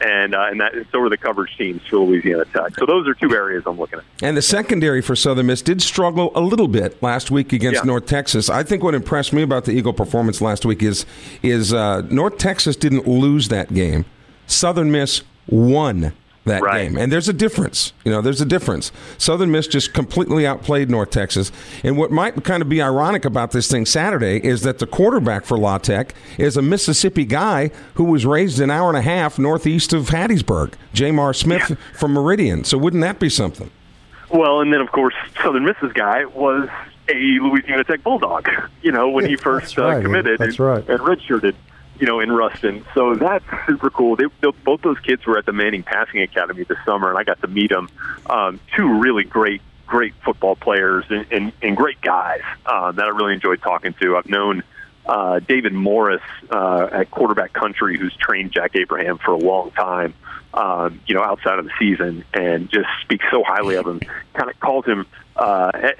and 0.00 0.34
uh, 0.34 0.46
and 0.50 0.60
that 0.60 0.72
so 0.90 1.00
are 1.00 1.08
the 1.08 1.16
coverage 1.16 1.56
teams 1.56 1.82
for 1.88 1.98
Louisiana 1.98 2.44
Tech. 2.46 2.76
So 2.78 2.84
those 2.86 3.06
are 3.08 3.14
two 3.14 3.32
areas 3.34 3.62
I'm 3.66 3.78
looking 3.78 4.00
at. 4.00 4.04
And 4.22 4.36
the 4.36 4.42
secondary 4.42 5.00
for 5.02 5.14
Southern 5.14 5.46
Miss 5.46 5.62
did 5.62 5.80
struggle 5.82 6.32
a 6.34 6.40
little 6.40 6.68
bit 6.68 7.00
last 7.02 7.30
week 7.30 7.52
against 7.52 7.82
Yeah. 7.82 7.86
North 7.86 8.06
Texas. 8.06 8.50
I 8.50 8.62
think 8.64 8.82
what 8.82 8.94
impressed 8.94 9.32
me 9.32 9.42
about 9.42 9.64
the 9.64 9.72
Eagle 9.72 9.92
performance 9.92 10.40
last 10.40 10.64
week 10.66 10.82
is 10.82 11.06
is 11.42 11.72
uh, 11.72 12.02
North 12.10 12.38
Texas 12.38 12.74
didn't 12.76 13.06
lose 13.06 13.48
that 13.48 13.72
game. 13.72 14.04
Southern 14.46 14.90
Miss 14.90 15.22
won 15.48 16.12
that 16.46 16.62
Right. 16.62 16.84
game, 16.88 16.96
and 16.96 17.12
there's 17.12 17.28
a 17.28 17.32
difference. 17.34 17.92
You 18.04 18.10
know, 18.10 18.22
there's 18.22 18.40
a 18.40 18.46
difference. 18.46 18.92
Southern 19.18 19.50
Miss 19.50 19.66
just 19.66 19.92
completely 19.92 20.46
outplayed 20.46 20.88
North 20.90 21.10
Texas. 21.10 21.52
And 21.84 21.96
what 21.98 22.10
might 22.10 22.42
kind 22.44 22.62
of 22.62 22.68
be 22.68 22.80
ironic 22.80 23.24
about 23.26 23.50
this 23.50 23.70
thing 23.70 23.84
Saturday 23.84 24.40
is 24.44 24.62
that 24.62 24.78
the 24.78 24.86
quarterback 24.86 25.44
for 25.44 25.58
La 25.58 25.76
Tech 25.78 26.14
is 26.38 26.56
a 26.56 26.62
Mississippi 26.62 27.24
guy 27.26 27.70
who 27.94 28.04
was 28.04 28.24
raised 28.24 28.58
an 28.58 28.70
hour 28.70 28.88
and 28.88 28.96
a 28.96 29.02
half 29.02 29.38
northeast 29.38 29.92
of 29.92 30.08
Hattiesburg, 30.08 30.72
J'Mar 30.94 31.34
Smith 31.36 31.76
from 31.94 32.12
Meridian. 32.14 32.64
So 32.64 32.78
wouldn't 32.78 33.02
that 33.02 33.18
be 33.18 33.28
something? 33.28 33.70
Well, 34.30 34.60
and 34.60 34.72
then 34.72 34.80
of 34.80 34.92
course 34.92 35.14
Southern 35.42 35.64
Miss's 35.64 35.92
guy 35.92 36.24
was 36.24 36.68
a 37.08 37.14
Louisiana 37.40 37.84
Tech 37.84 38.02
Bulldog. 38.02 38.48
You 38.82 38.92
know 38.92 39.10
when 39.10 39.26
he 39.26 39.36
first 39.36 39.76
That's 39.76 39.78
right. 39.78 39.98
uh, 39.98 40.02
committed 40.02 40.38
That's 40.38 40.58
and, 40.58 40.60
right. 40.60 40.88
and 40.88 41.00
redshirted. 41.00 41.54
You 42.00 42.06
know 42.06 42.20
in 42.20 42.32
Ruston, 42.32 42.84
so 42.94 43.14
that's 43.14 43.44
super 43.66 43.90
cool. 43.90 44.16
They, 44.16 44.24
both 44.64 44.80
those 44.80 44.98
kids 45.00 45.26
were 45.26 45.36
at 45.36 45.44
the 45.44 45.52
Manning 45.52 45.82
Passing 45.82 46.22
Academy 46.22 46.64
this 46.64 46.78
summer, 46.86 47.10
and 47.10 47.18
I 47.18 47.24
got 47.24 47.40
to 47.42 47.46
meet 47.46 47.70
them. 47.70 47.90
Um, 48.24 48.58
two 48.74 48.98
really 48.98 49.24
great, 49.24 49.60
great 49.86 50.14
football 50.24 50.56
players 50.56 51.04
and, 51.10 51.26
and, 51.30 51.52
and 51.60 51.76
great 51.76 52.00
guys 52.00 52.40
uh, 52.64 52.92
that 52.92 53.04
I 53.04 53.08
really 53.08 53.34
enjoyed 53.34 53.60
talking 53.60 53.92
to. 54.00 54.16
I've 54.16 54.30
known 54.30 54.62
uh, 55.04 55.40
David 55.40 55.74
Morris 55.74 56.22
uh, 56.50 56.88
at 56.90 57.10
quarterback 57.10 57.52
country, 57.52 57.98
who's 57.98 58.16
trained 58.16 58.52
Jack 58.52 58.76
Abraham 58.76 59.18
for 59.18 59.32
a 59.32 59.38
long 59.38 59.70
time, 59.72 60.14
um, 60.54 61.00
you 61.06 61.14
know, 61.14 61.22
outside 61.22 61.58
of 61.58 61.66
the 61.66 61.72
season, 61.78 62.24
and 62.32 62.70
just 62.70 62.88
speaks 63.02 63.26
so 63.30 63.42
highly 63.44 63.76
of 63.76 63.86
him. 63.86 64.00
Kind 64.32 64.48
of 64.50 64.58
calls 64.58 64.86
him. 64.86 65.06
Uh, 65.36 65.90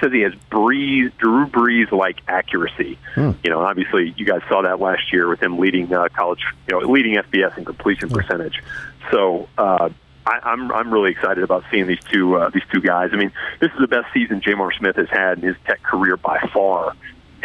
says 0.00 0.12
he 0.12 0.20
has 0.20 0.32
Brees, 0.50 1.16
Drew 1.18 1.46
Brees 1.46 1.90
like 1.92 2.20
accuracy. 2.28 2.98
Hmm. 3.14 3.32
You 3.42 3.50
know, 3.50 3.60
obviously 3.60 4.14
you 4.16 4.24
guys 4.24 4.42
saw 4.48 4.62
that 4.62 4.80
last 4.80 5.12
year 5.12 5.28
with 5.28 5.42
him 5.42 5.58
leading 5.58 5.92
uh, 5.92 6.08
college, 6.08 6.44
you 6.68 6.78
know, 6.78 6.86
leading 6.86 7.14
FBS 7.14 7.58
in 7.58 7.64
completion 7.64 8.08
hmm. 8.08 8.14
percentage. 8.14 8.62
So 9.10 9.48
uh, 9.58 9.90
I, 10.26 10.38
I'm 10.42 10.72
I'm 10.72 10.92
really 10.92 11.10
excited 11.10 11.44
about 11.44 11.64
seeing 11.70 11.86
these 11.86 12.02
two 12.10 12.36
uh, 12.36 12.50
these 12.50 12.62
two 12.72 12.80
guys. 12.80 13.10
I 13.12 13.16
mean, 13.16 13.32
this 13.60 13.70
is 13.72 13.78
the 13.78 13.88
best 13.88 14.12
season 14.12 14.40
J'Mar 14.40 14.76
Smith 14.76 14.96
has 14.96 15.08
had 15.10 15.38
in 15.38 15.48
his 15.48 15.56
Tech 15.66 15.82
career 15.82 16.16
by 16.16 16.38
far, 16.52 16.94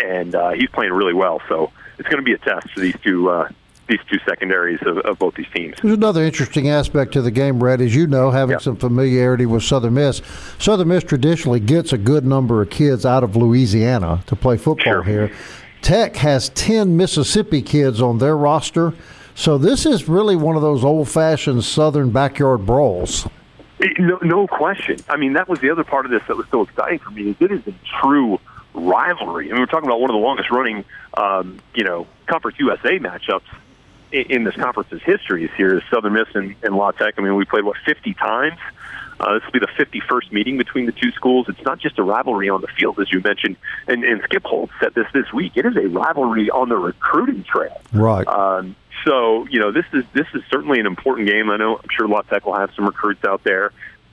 and 0.03 0.33
uh, 0.35 0.51
he's 0.51 0.69
playing 0.69 0.93
really 0.93 1.13
well. 1.13 1.41
So 1.49 1.71
it's 1.97 2.07
going 2.07 2.19
to 2.19 2.25
be 2.25 2.33
a 2.33 2.37
test 2.37 2.69
for 2.71 2.79
these 2.79 2.95
two 3.03 3.29
uh, 3.29 3.49
these 3.89 3.99
two 4.09 4.19
secondaries 4.27 4.79
of, 4.85 4.99
of, 4.99 5.19
both 5.19 5.35
these 5.35 5.47
teams. 5.53 5.75
There's 5.81 5.95
another 5.95 6.23
interesting 6.23 6.69
aspect 6.69 7.11
to 7.13 7.21
the 7.21 7.31
game, 7.31 7.59
Brett, 7.59 7.81
as 7.81 7.93
you 7.95 8.07
know, 8.07 8.31
having 8.31 8.53
yep. 8.53 8.61
some 8.61 8.77
familiarity 8.77 9.45
with 9.45 9.63
Southern 9.63 9.95
Miss. 9.95 10.21
Southern 10.59 10.87
Miss 10.87 11.03
traditionally 11.03 11.59
gets 11.59 11.91
a 11.91 11.97
good 11.97 12.25
number 12.25 12.61
of 12.61 12.69
kids 12.69 13.05
out 13.05 13.23
of 13.23 13.35
Louisiana 13.35 14.23
to 14.27 14.35
play 14.35 14.57
football 14.57 14.93
sure. 14.93 15.03
here. 15.03 15.31
Tech 15.81 16.15
has 16.17 16.49
10 16.49 16.95
Mississippi 16.95 17.61
kids 17.61 18.01
on 18.01 18.19
their 18.19 18.37
roster. 18.37 18.93
So 19.33 19.57
this 19.57 19.85
is 19.85 20.07
really 20.07 20.35
one 20.35 20.55
of 20.55 20.61
those 20.61 20.83
old-fashioned 20.83 21.63
Southern 21.63 22.11
backyard 22.11 22.65
brawls. 22.65 23.27
No, 23.97 24.19
no 24.21 24.45
question. 24.45 24.97
I 25.07 25.15
mean, 25.15 25.33
that 25.33 25.47
was 25.47 25.59
the 25.61 25.69
other 25.69 25.85
part 25.85 26.05
of 26.05 26.11
this 26.11 26.21
that 26.27 26.35
was 26.35 26.45
so 26.51 26.63
exciting 26.63 26.99
for 26.99 27.11
me. 27.11 27.29
Is 27.29 27.35
it 27.39 27.51
is 27.51 27.65
a 27.65 27.73
true 28.01 28.39
rivalry. 28.73 29.49
I 29.49 29.53
mean, 29.53 29.61
we're 29.61 29.65
talking 29.67 29.87
about 29.87 30.01
one 30.01 30.09
of 30.09 30.13
the 30.13 30.19
longest-running, 30.19 30.85
um, 31.15 31.59
you 31.73 31.83
know, 31.83 32.07
Conference 32.27 32.59
USA 32.59 32.99
matchups 32.99 33.41
in 34.11 34.43
this 34.43 34.55
conference's 34.55 35.01
history 35.03 35.45
is 35.45 35.51
here 35.55 35.77
is 35.77 35.83
Southern 35.91 36.13
Miss 36.13 36.27
and, 36.33 36.55
and 36.63 36.75
La 36.75 36.91
Tech. 36.91 37.15
I 37.17 37.21
mean, 37.21 37.35
we 37.35 37.45
played 37.45 37.63
what 37.63 37.77
50 37.85 38.13
times. 38.15 38.57
Uh, 39.19 39.33
this 39.33 39.43
will 39.45 39.51
be 39.51 39.59
the 39.59 39.67
51st 39.67 40.31
meeting 40.31 40.57
between 40.57 40.85
the 40.85 40.93
two 40.93 41.11
schools. 41.11 41.47
It's 41.49 41.63
not 41.63 41.79
just 41.79 41.99
a 41.99 42.03
rivalry 42.03 42.49
on 42.49 42.61
the 42.61 42.67
field, 42.67 42.99
as 42.99 43.11
you 43.11 43.19
mentioned, 43.19 43.57
and, 43.87 44.03
and 44.03 44.21
Skip 44.23 44.45
Holtz 44.45 44.71
said 44.79 44.93
this 44.93 45.07
this 45.13 45.31
week. 45.33 45.53
It 45.55 45.65
is 45.65 45.75
a 45.75 45.87
rivalry 45.87 46.49
on 46.49 46.69
the 46.69 46.77
recruiting 46.77 47.43
trail. 47.43 47.81
Right. 47.91 48.25
Um, 48.27 48.75
so 49.05 49.45
you 49.49 49.59
know, 49.59 49.71
this 49.71 49.85
is 49.93 50.05
this 50.13 50.27
is 50.33 50.41
certainly 50.49 50.79
an 50.79 50.85
important 50.85 51.27
game. 51.27 51.49
I 51.49 51.57
know 51.57 51.77
I'm 51.77 51.89
sure 51.95 52.07
La 52.07 52.21
Tech 52.21 52.45
will 52.45 52.55
have 52.55 52.71
some 52.75 52.85
recruits 52.85 53.25
out 53.25 53.43
there, 53.43 53.71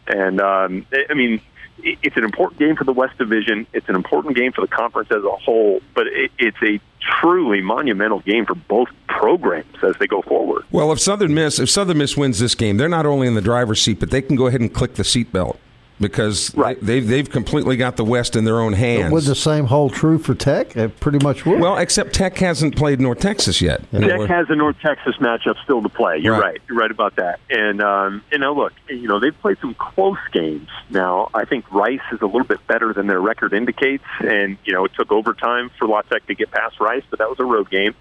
and 0.09 0.41
um, 0.41 0.87
I 1.09 1.15
mean, 1.15 1.41
it's 1.83 2.17
an 2.17 2.25
important 2.25 2.59
game 2.59 2.77
for 2.77 2.85
the 2.85 2.93
West 2.93 3.19
Division. 3.19 3.67
It's 3.73 3.89
an 3.89 3.95
important 3.95 4.37
game 4.37 4.53
for 4.53 4.61
the 4.61 4.69
conference 4.69 5.11
as 5.11 5.23
a 5.23 5.37
whole, 5.37 5.81
but 5.95 6.07
it's 6.39 6.57
a 6.63 6.81
truly 7.21 7.61
monumental 7.61 8.21
game 8.21 8.47
for 8.47 8.55
both 8.55 8.89
programs 9.09 9.77
as 9.83 9.97
they 9.99 10.07
go 10.07 10.23
forward. 10.23 10.65
Well, 10.71 10.93
if 10.93 11.01
Southern 11.01 11.35
Miss 11.35 11.59
if 11.59 11.71
Southern 11.71 11.99
Miss 11.99 12.17
wins 12.17 12.39
this 12.39 12.55
game, 12.55 12.77
they're 12.77 12.89
not 12.89 13.07
only 13.07 13.27
in 13.27 13.35
the 13.35 13.41
driver's 13.41 13.81
seat, 13.81 14.01
but 14.01 14.11
they 14.11 14.23
can 14.23 14.37
go 14.37 14.47
ahead 14.47 14.61
and 14.61 14.73
click 14.73 14.95
the 14.95 15.03
seatbelt 15.03 15.57
because 16.01 16.55
right. 16.55 16.79
they, 16.81 16.97
have 16.97 17.07
they've 17.07 17.29
completely 17.29 17.77
got 17.77 17.97
the 17.97 18.05
West 18.05 18.37
in 18.37 18.45
their 18.45 18.61
own 18.61 18.73
hands. 18.75 19.13
Would 19.13 19.25
the 19.25 19.35
same 19.35 19.67
hold 19.67 19.95
true 19.95 20.19
for 20.19 20.35
Tech? 20.35 20.77
It 20.77 21.01
pretty 21.01 21.19
much 21.25 21.47
would. 21.47 21.61
Well, 21.61 21.79
except 21.79 22.15
Tech 22.15 22.37
hasn't 22.39 22.77
played 22.77 23.01
North 23.01 23.21
Texas 23.21 23.61
yet. 23.61 23.81
Tech 23.91 24.29
has 24.29 24.51
a 24.51 24.55
North 24.55 24.77
Texas 24.81 25.17
matchup 25.17 25.63
still 25.65 25.83
to 25.83 25.89
play. 25.89 26.19
You're 26.19 26.35
right. 26.35 26.43
right. 26.43 26.63
You're 26.69 26.79
right 26.79 26.91
about 26.91 27.17
that. 27.17 27.41
And 27.51 27.81
um, 27.81 28.23
you 28.31 28.39
know, 28.39 28.53
look, 28.55 28.73
you 28.89 29.09
know 29.09 29.21
they've 29.21 29.39
played 29.41 29.59
some 29.61 29.75
close 29.75 30.19
games. 30.33 30.69
Now, 30.91 31.31
I 31.35 31.45
think 31.45 31.71
Rice 31.73 32.01
is 32.13 32.21
a 32.21 32.27
little 32.27 32.45
bit 32.45 32.65
better 32.67 32.93
than 32.93 33.07
their 33.07 33.21
record 33.21 33.53
indicates, 33.53 34.05
and 34.21 34.59
you 34.65 34.73
know 34.73 34.85
it 34.85 34.93
took 34.95 35.11
overtime 35.13 35.71
for 35.79 35.89
La 35.89 36.03
Tech 36.03 36.27
to 36.27 36.35
get 36.35 36.51
past 36.51 36.81
Rice, 36.81 37.05
but 37.09 37.19
that 37.19 37.31
was 37.31 37.41
a 37.41 37.45
road 37.45 37.71
game. 37.71 37.95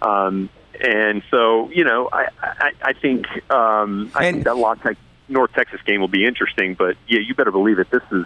Um, 0.00 0.48
and 0.80 1.22
so, 1.30 1.70
you 1.70 1.84
know, 1.84 2.08
I 2.12 2.28
I, 2.42 2.72
I 2.82 2.92
think 2.94 3.26
um, 3.50 4.10
I 4.14 4.26
and, 4.26 4.36
think 4.36 4.44
that 4.44 4.56
La 4.56 4.74
Tech 4.74 4.96
North 5.28 5.52
Texas 5.52 5.80
game 5.86 6.00
will 6.00 6.08
be 6.08 6.26
interesting, 6.26 6.74
but 6.74 6.96
yeah, 7.08 7.20
you 7.20 7.34
better 7.34 7.50
believe 7.50 7.78
it. 7.78 7.90
This 7.90 8.02
is 8.10 8.24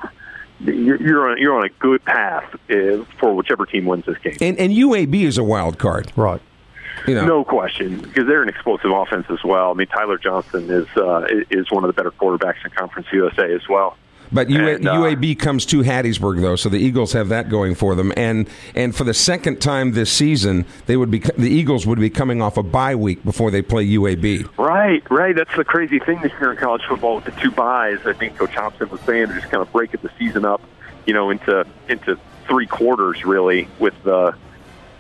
you're 0.61 1.31
on 1.31 1.39
you're 1.39 1.57
on 1.57 1.65
a 1.65 1.69
good 1.69 2.05
path 2.05 2.55
uh, 2.71 3.05
for 3.19 3.35
whichever 3.35 3.67
team 3.67 3.85
wins 3.85 4.07
this 4.07 4.19
game. 4.19 4.37
And, 4.41 4.59
and 4.59 4.73
UAB 4.73 5.23
is 5.23 5.39
a 5.39 5.45
wild 5.45 5.79
card, 5.79 6.13
right? 6.17 6.41
You 7.07 7.15
know. 7.15 7.27
No 7.27 7.45
question, 7.45 8.01
because 8.01 8.27
they're 8.27 8.43
an 8.43 8.49
explosive 8.49 8.91
offense 8.91 9.27
as 9.29 9.45
well. 9.45 9.71
I 9.71 9.75
mean, 9.75 9.87
Tyler 9.87 10.19
Johnston 10.19 10.71
is 10.71 10.89
uh, 10.97 11.27
is 11.51 11.71
one 11.71 11.85
of 11.85 11.89
the 11.89 11.93
better 11.93 12.11
quarterbacks 12.11 12.65
in 12.65 12.71
Conference 12.71 13.09
USA 13.13 13.53
as 13.53 13.69
well. 13.69 13.97
But 14.33 14.51
UA, 14.51 14.75
and, 14.77 14.89
uh, 14.89 14.95
UAB 14.95 15.39
comes 15.39 15.67
to 15.67 15.83
Hattiesburg 15.83 16.41
though, 16.41 16.57
so 16.57 16.69
the 16.69 16.79
Eagles 16.79 17.13
have 17.13 17.29
that 17.29 17.49
going 17.49 17.75
for 17.75 17.95
them. 17.95 18.13
And 18.17 18.49
and 18.75 18.95
for 18.95 19.05
the 19.05 19.15
second 19.15 19.61
time 19.61 19.93
this 19.93 20.13
season, 20.13 20.65
they 20.87 20.97
would 20.97 21.11
be 21.11 21.19
the 21.19 21.51
Eagles 21.51 21.87
would 21.87 21.99
be 21.99 22.11
coming 22.11 22.43
off 22.43 22.57
a 22.57 22.63
bye 22.63 22.95
week 22.95 23.25
before 23.25 23.51
they 23.51 23.63
play 23.63 23.87
UAB. 23.87 24.49
Right, 24.59 25.09
right. 25.11 25.35
That's 25.35 25.55
the 25.57 25.65
crazy 25.65 25.99
thing 25.99 26.21
this 26.23 26.33
year 26.41 26.53
in 26.53 26.57
college 26.57 26.83
football 26.89 27.17
with 27.17 27.25
the 27.25 27.41
two 27.41 27.51
byes. 27.51 27.99
I 28.07 28.13
think 28.13 28.37
Coach 28.37 28.55
Hopson 28.55 28.89
was 28.89 29.01
saying 29.03 29.27
they're 29.27 29.39
just 29.39 29.51
kind 29.51 29.63
of 29.63 29.73
breaking 29.73 30.01
the 30.03 30.11
season 30.19 30.45
up, 30.45 30.63
you 31.07 31.15
know, 31.15 31.31
into 31.31 31.67
into 31.89 32.19
three 32.47 32.67
quarters 32.67 33.25
really 33.25 33.69
with 33.79 33.95
the 34.05 34.35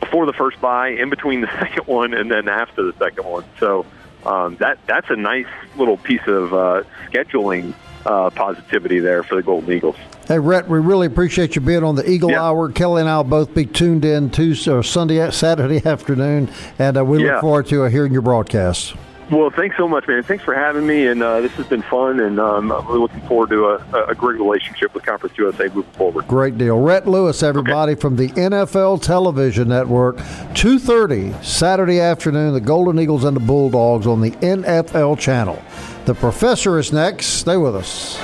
before 0.00 0.26
the 0.26 0.32
first 0.32 0.60
bye, 0.60 0.88
in 0.88 1.10
between 1.10 1.40
the 1.40 1.48
second 1.58 1.86
one, 1.86 2.14
and 2.14 2.30
then 2.30 2.48
after 2.48 2.82
the 2.82 2.92
second 2.98 3.24
one. 3.24 3.44
So 3.58 3.86
um, 4.24 4.56
that 4.56 4.78
that's 4.86 5.10
a 5.10 5.16
nice 5.16 5.46
little 5.76 5.96
piece 5.96 6.26
of 6.26 6.52
uh, 6.52 6.82
scheduling 7.10 7.74
uh, 8.07 8.31
positivity 8.31 9.01
there 9.01 9.23
for 9.23 9.35
the 9.35 9.42
Golden 9.42 9.73
Eagles. 9.73 9.97
Hey, 10.29 10.38
Rhett, 10.38 10.69
we 10.69 10.79
really 10.79 11.07
appreciate 11.07 11.55
you 11.55 11.61
being 11.61 11.85
on 11.85 11.95
the 11.95 12.09
Eagle 12.09 12.31
yeah. 12.31 12.42
Hour. 12.42 12.71
Kelly 12.71 13.01
and 13.01 13.11
I 13.11 13.19
will 13.19 13.25
both 13.25 13.55
be 13.55 13.66
tuned 13.66 14.05
in 14.05 14.31
Tuesday 14.31 14.73
or 14.73 14.83
Sunday, 14.83 15.31
Saturday 15.31 15.85
afternoon, 15.87 16.51
and 16.79 16.97
uh, 16.97 17.05
we 17.05 17.25
yeah. 17.25 17.33
look 17.33 17.40
forward 17.42 17.66
to 17.66 17.85
uh, 17.85 17.88
hearing 17.88 18.12
your 18.12 18.23
broadcast. 18.23 18.95
Well, 19.31 19.51
thanks 19.51 19.77
so 19.77 19.88
much, 19.88 20.07
man. 20.07 20.23
Thanks 20.23 20.45
for 20.45 20.55
having 20.55 20.87
me, 20.87 21.09
and 21.09 21.21
uh, 21.21 21.40
this 21.40 21.51
has 21.53 21.66
been 21.66 21.83
fun, 21.83 22.21
and 22.21 22.38
um, 22.38 22.71
I'm 22.71 22.87
really 22.87 23.01
looking 23.01 23.23
forward 23.23 23.51
to 23.51 23.66
a, 23.66 24.05
a, 24.05 24.14
great 24.14 24.38
relationship 24.38 24.95
with 24.95 25.05
Conference 25.05 25.37
USA 25.37 25.66
moving 25.66 25.83
forward. 25.95 26.29
Great 26.29 26.57
deal. 26.57 26.79
Rhett 26.79 27.09
Lewis, 27.09 27.42
everybody, 27.42 27.92
okay. 27.92 28.01
from 28.01 28.14
the 28.14 28.29
NFL 28.29 29.03
Television 29.03 29.66
Network, 29.66 30.19
2.30 30.19 31.45
Saturday 31.45 31.99
afternoon, 31.99 32.55
the 32.55 32.61
Golden 32.61 33.01
Eagles 33.01 33.25
and 33.25 33.37
the 33.37 33.40
Bulldogs 33.40 34.07
on 34.07 34.21
the 34.21 34.31
NFL 34.31 35.19
channel. 35.19 35.61
The 36.07 36.14
professor 36.14 36.79
is 36.79 36.92
next. 36.92 37.27
Stay 37.27 37.57
with 37.57 37.75
us. 37.75 38.16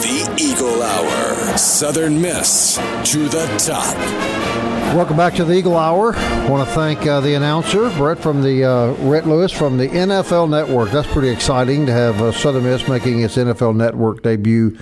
The 0.00 0.34
Eagle 0.38 0.82
Hour. 0.82 1.58
Southern 1.58 2.22
Miss 2.22 2.76
to 3.12 3.28
the 3.28 3.46
top. 3.58 4.69
Welcome 4.90 5.16
back 5.16 5.34
to 5.34 5.44
the 5.44 5.54
Eagle 5.54 5.76
Hour. 5.76 6.16
I 6.16 6.48
want 6.48 6.68
to 6.68 6.74
thank 6.74 7.06
uh, 7.06 7.20
the 7.20 7.34
announcer, 7.34 7.90
Brett 7.90 8.18
from 8.18 8.42
the 8.42 8.64
uh, 8.64 8.92
Rhett 9.08 9.24
Lewis 9.24 9.52
from 9.52 9.78
the 9.78 9.86
NFL 9.86 10.50
Network. 10.50 10.90
That's 10.90 11.06
pretty 11.06 11.28
exciting 11.28 11.86
to 11.86 11.92
have 11.92 12.20
uh, 12.20 12.32
Southern 12.32 12.64
Miss 12.64 12.88
making 12.88 13.22
its 13.22 13.36
NFL 13.36 13.76
Network 13.76 14.24
debut 14.24 14.76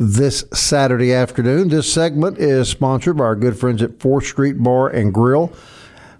this 0.00 0.44
Saturday 0.52 1.14
afternoon. 1.14 1.68
This 1.68 1.90
segment 1.90 2.38
is 2.38 2.68
sponsored 2.68 3.16
by 3.16 3.22
our 3.24 3.36
good 3.36 3.56
friends 3.56 3.82
at 3.82 4.00
4th 4.00 4.24
Street 4.24 4.60
Bar 4.60 4.88
and 4.88 5.14
Grill. 5.14 5.52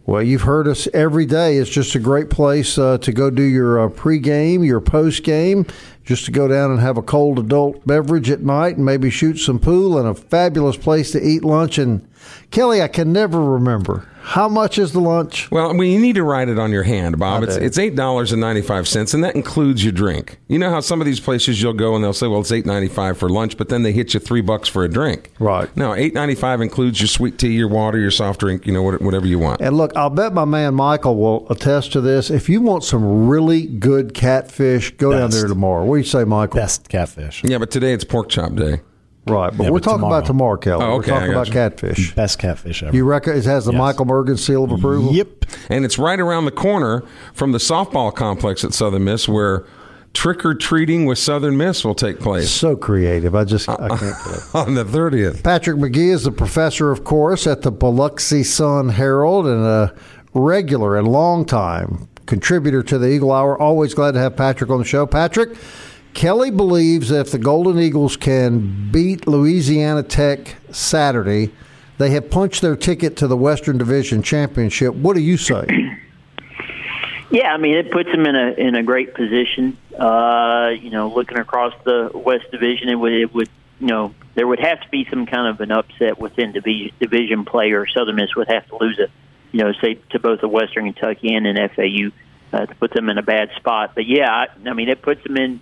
Well, 0.04 0.22
you've 0.22 0.42
heard 0.42 0.66
us 0.66 0.88
every 0.92 1.26
day. 1.26 1.58
It's 1.58 1.70
just 1.70 1.94
a 1.94 2.00
great 2.00 2.28
place 2.28 2.76
uh, 2.76 2.98
to 2.98 3.12
go 3.12 3.30
do 3.30 3.42
your 3.42 3.80
uh, 3.80 3.88
pregame, 3.88 4.66
your 4.66 4.80
postgame, 4.80 5.70
just 6.04 6.24
to 6.24 6.32
go 6.32 6.48
down 6.48 6.72
and 6.72 6.80
have 6.80 6.98
a 6.98 7.02
cold 7.02 7.38
adult 7.38 7.86
beverage 7.86 8.28
at 8.28 8.40
night 8.40 8.76
and 8.76 8.84
maybe 8.84 9.10
shoot 9.10 9.38
some 9.38 9.60
pool 9.60 9.96
and 9.96 10.08
a 10.08 10.14
fabulous 10.14 10.76
place 10.76 11.12
to 11.12 11.24
eat 11.24 11.44
lunch 11.44 11.78
and 11.78 12.06
Kelly, 12.50 12.82
I 12.82 12.88
can 12.88 13.12
never 13.12 13.42
remember. 13.42 14.08
How 14.22 14.48
much 14.48 14.78
is 14.78 14.92
the 14.92 15.00
lunch? 15.00 15.50
Well, 15.50 15.68
I 15.68 15.72
mean, 15.72 15.92
you 15.92 15.98
need 16.00 16.14
to 16.14 16.22
write 16.22 16.48
it 16.48 16.58
on 16.58 16.70
your 16.70 16.84
hand, 16.84 17.18
Bob. 17.18 17.42
It's 17.42 17.56
it's 17.56 17.76
eight 17.76 17.96
dollars 17.96 18.32
and 18.32 18.40
ninety 18.40 18.62
five 18.62 18.86
cents, 18.86 19.14
and 19.14 19.22
that 19.24 19.34
includes 19.34 19.82
your 19.84 19.92
drink. 19.92 20.38
You 20.48 20.58
know 20.58 20.70
how 20.70 20.80
some 20.80 21.00
of 21.00 21.06
these 21.06 21.20
places 21.20 21.60
you'll 21.60 21.72
go 21.72 21.94
and 21.94 22.04
they'll 22.04 22.12
say, 22.12 22.28
"Well, 22.28 22.40
it's 22.40 22.52
eight 22.52 22.64
ninety 22.64 22.88
five 22.88 23.18
for 23.18 23.28
lunch," 23.28 23.56
but 23.56 23.68
then 23.68 23.82
they 23.82 23.92
hit 23.92 24.14
you 24.14 24.20
three 24.20 24.40
bucks 24.40 24.68
for 24.68 24.84
a 24.84 24.88
drink. 24.88 25.32
Right. 25.38 25.74
No, 25.76 25.94
eight 25.94 26.14
ninety 26.14 26.36
five 26.36 26.60
includes 26.60 27.00
your 27.00 27.08
sweet 27.08 27.38
tea, 27.38 27.52
your 27.52 27.68
water, 27.68 27.98
your 27.98 28.10
soft 28.12 28.40
drink. 28.40 28.66
You 28.66 28.72
know, 28.72 28.82
whatever 28.82 29.26
you 29.26 29.38
want. 29.38 29.60
And 29.60 29.76
look, 29.76 29.94
I'll 29.96 30.10
bet 30.10 30.32
my 30.32 30.44
man 30.44 30.74
Michael 30.74 31.16
will 31.16 31.46
attest 31.50 31.92
to 31.92 32.00
this. 32.00 32.30
If 32.30 32.48
you 32.48 32.60
want 32.60 32.84
some 32.84 33.28
really 33.28 33.66
good 33.66 34.14
catfish, 34.14 34.92
go 34.92 35.10
Best. 35.10 35.20
down 35.20 35.30
there 35.30 35.48
tomorrow. 35.48 35.84
What 35.84 35.96
do 35.96 36.00
you 36.00 36.06
say, 36.06 36.24
Michael? 36.24 36.60
Best 36.60 36.88
catfish. 36.88 37.42
Yeah, 37.44 37.58
but 37.58 37.70
today 37.70 37.92
it's 37.92 38.04
pork 38.04 38.28
chop 38.28 38.54
day. 38.54 38.82
Right, 39.26 39.56
but 39.56 39.64
yeah, 39.64 39.70
we're 39.70 39.78
but 39.78 39.84
talking 39.84 39.98
tomorrow. 39.98 40.16
about 40.18 40.26
tomorrow, 40.26 40.56
Kelly. 40.56 40.84
Oh, 40.84 40.92
okay, 40.94 41.12
we're 41.12 41.18
talking 41.18 41.32
about 41.32 41.46
you. 41.46 41.52
catfish. 41.52 42.14
Best 42.14 42.38
catfish 42.40 42.82
ever. 42.82 42.96
You 42.96 43.04
reckon 43.04 43.36
it 43.36 43.44
has 43.44 43.66
the 43.66 43.72
yes. 43.72 43.78
Michael 43.78 44.06
Mergen 44.06 44.36
seal 44.36 44.64
of 44.64 44.72
approval? 44.72 45.12
Yep. 45.12 45.44
And 45.68 45.84
it's 45.84 45.96
right 45.96 46.18
around 46.18 46.46
the 46.46 46.50
corner 46.50 47.04
from 47.32 47.52
the 47.52 47.58
softball 47.58 48.12
complex 48.12 48.64
at 48.64 48.74
Southern 48.74 49.04
Miss 49.04 49.28
where 49.28 49.64
trick 50.12 50.44
or 50.44 50.54
treating 50.54 51.06
with 51.06 51.18
Southern 51.18 51.56
Miss 51.56 51.84
will 51.84 51.94
take 51.94 52.18
place. 52.18 52.50
So 52.50 52.74
creative. 52.74 53.34
I 53.34 53.44
just 53.44 53.68
I 53.68 53.74
uh, 53.74 53.96
can't 53.96 54.24
believe 54.24 54.54
On 54.54 54.74
the 54.74 54.84
30th. 54.84 55.44
Patrick 55.44 55.76
McGee 55.76 56.12
is 56.12 56.24
the 56.24 56.32
professor, 56.32 56.90
of 56.90 57.04
course, 57.04 57.46
at 57.46 57.62
the 57.62 57.70
Biloxi 57.70 58.42
Sun 58.42 58.90
Herald 58.90 59.46
and 59.46 59.64
a 59.64 59.94
regular 60.34 60.96
and 60.96 61.06
long 61.06 61.44
time 61.44 62.08
contributor 62.26 62.82
to 62.82 62.98
the 62.98 63.08
Eagle 63.08 63.32
Hour. 63.32 63.58
Always 63.60 63.94
glad 63.94 64.12
to 64.12 64.20
have 64.20 64.36
Patrick 64.36 64.70
on 64.70 64.78
the 64.78 64.84
show. 64.84 65.06
Patrick, 65.06 65.50
Kelly 66.14 66.50
believes 66.50 67.10
if 67.10 67.30
the 67.30 67.38
Golden 67.38 67.78
Eagles 67.78 68.16
can 68.16 68.90
beat 68.90 69.26
Louisiana 69.26 70.02
Tech 70.02 70.56
Saturday, 70.70 71.52
they 71.98 72.10
have 72.10 72.30
punched 72.30 72.62
their 72.62 72.76
ticket 72.76 73.16
to 73.18 73.26
the 73.26 73.36
Western 73.36 73.78
Division 73.78 74.22
Championship. 74.22 74.94
What 74.94 75.16
do 75.16 75.22
you 75.22 75.36
say? 75.36 75.66
Yeah, 77.32 77.54
I 77.54 77.56
mean 77.56 77.76
it 77.76 77.90
puts 77.90 78.12
them 78.12 78.26
in 78.26 78.36
a 78.36 78.52
in 78.58 78.74
a 78.74 78.82
great 78.82 79.14
position. 79.14 79.78
Uh, 79.98 80.72
you 80.78 80.90
know, 80.90 81.08
looking 81.08 81.38
across 81.38 81.72
the 81.82 82.10
West 82.12 82.50
Division, 82.50 82.90
it 82.90 82.94
would 82.94 83.12
it 83.14 83.32
would 83.32 83.48
you 83.80 83.86
know 83.86 84.14
there 84.34 84.46
would 84.46 84.60
have 84.60 84.82
to 84.82 84.88
be 84.90 85.06
some 85.08 85.24
kind 85.24 85.48
of 85.48 85.58
an 85.62 85.72
upset 85.72 86.18
within 86.18 86.52
division 86.52 86.90
division 87.00 87.46
play, 87.46 87.72
or 87.72 87.86
Southern 87.86 88.16
Miss 88.16 88.36
would 88.36 88.48
have 88.48 88.68
to 88.68 88.76
lose 88.76 88.98
it. 88.98 89.10
you 89.50 89.60
know 89.60 89.72
say 89.80 89.94
to 90.10 90.18
both 90.18 90.42
the 90.42 90.48
Western 90.48 90.92
Kentucky 90.92 91.34
and 91.34 91.46
an 91.46 91.70
FAU 91.70 92.10
uh, 92.52 92.66
to 92.66 92.74
put 92.74 92.92
them 92.92 93.08
in 93.08 93.16
a 93.16 93.22
bad 93.22 93.48
spot. 93.56 93.92
But 93.94 94.04
yeah, 94.04 94.30
I, 94.30 94.48
I 94.68 94.74
mean 94.74 94.90
it 94.90 95.00
puts 95.00 95.22
them 95.24 95.38
in 95.38 95.60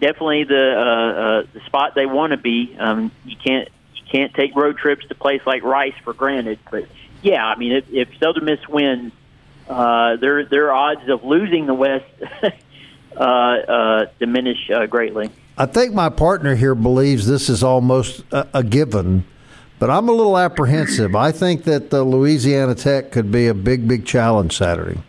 definitely 0.00 0.44
the 0.44 0.74
uh, 0.76 1.20
uh, 1.20 1.46
the 1.52 1.60
spot 1.66 1.94
they 1.94 2.06
want 2.06 2.32
to 2.32 2.36
be. 2.36 2.76
Um, 2.78 3.10
you 3.24 3.36
can't 3.36 3.68
you 3.94 4.02
can't 4.10 4.34
take 4.34 4.54
road 4.54 4.78
trips 4.78 5.06
to 5.08 5.14
place 5.14 5.42
like 5.46 5.62
Rice 5.62 5.94
for 6.04 6.12
granted, 6.12 6.58
but 6.70 6.86
yeah, 7.22 7.46
I 7.46 7.56
mean 7.56 7.72
if, 7.72 7.84
if 7.90 8.08
Southern 8.18 8.44
Miss 8.44 8.66
wins 8.68 9.12
uh, 9.68 10.16
their 10.16 10.44
their 10.44 10.72
odds 10.72 11.08
of 11.08 11.24
losing 11.24 11.66
the 11.66 11.74
West 11.74 12.06
uh, 13.16 13.20
uh, 13.20 14.06
diminish 14.18 14.70
uh, 14.70 14.86
greatly. 14.86 15.30
I 15.56 15.66
think 15.66 15.92
my 15.92 16.08
partner 16.08 16.54
here 16.54 16.74
believes 16.74 17.26
this 17.26 17.48
is 17.48 17.64
almost 17.64 18.22
a, 18.30 18.46
a, 18.54 18.62
given, 18.62 19.24
but 19.80 19.90
I'm 19.90 20.08
a 20.08 20.12
little 20.12 20.38
apprehensive. 20.38 21.16
I 21.16 21.32
think 21.32 21.64
that 21.64 21.90
the 21.90 22.04
Louisiana 22.04 22.76
Tech 22.76 23.10
could 23.10 23.32
be 23.32 23.48
a 23.48 23.54
big, 23.54 23.88
big 23.88 24.06
challenge 24.06 24.56
Saturday. 24.56 25.00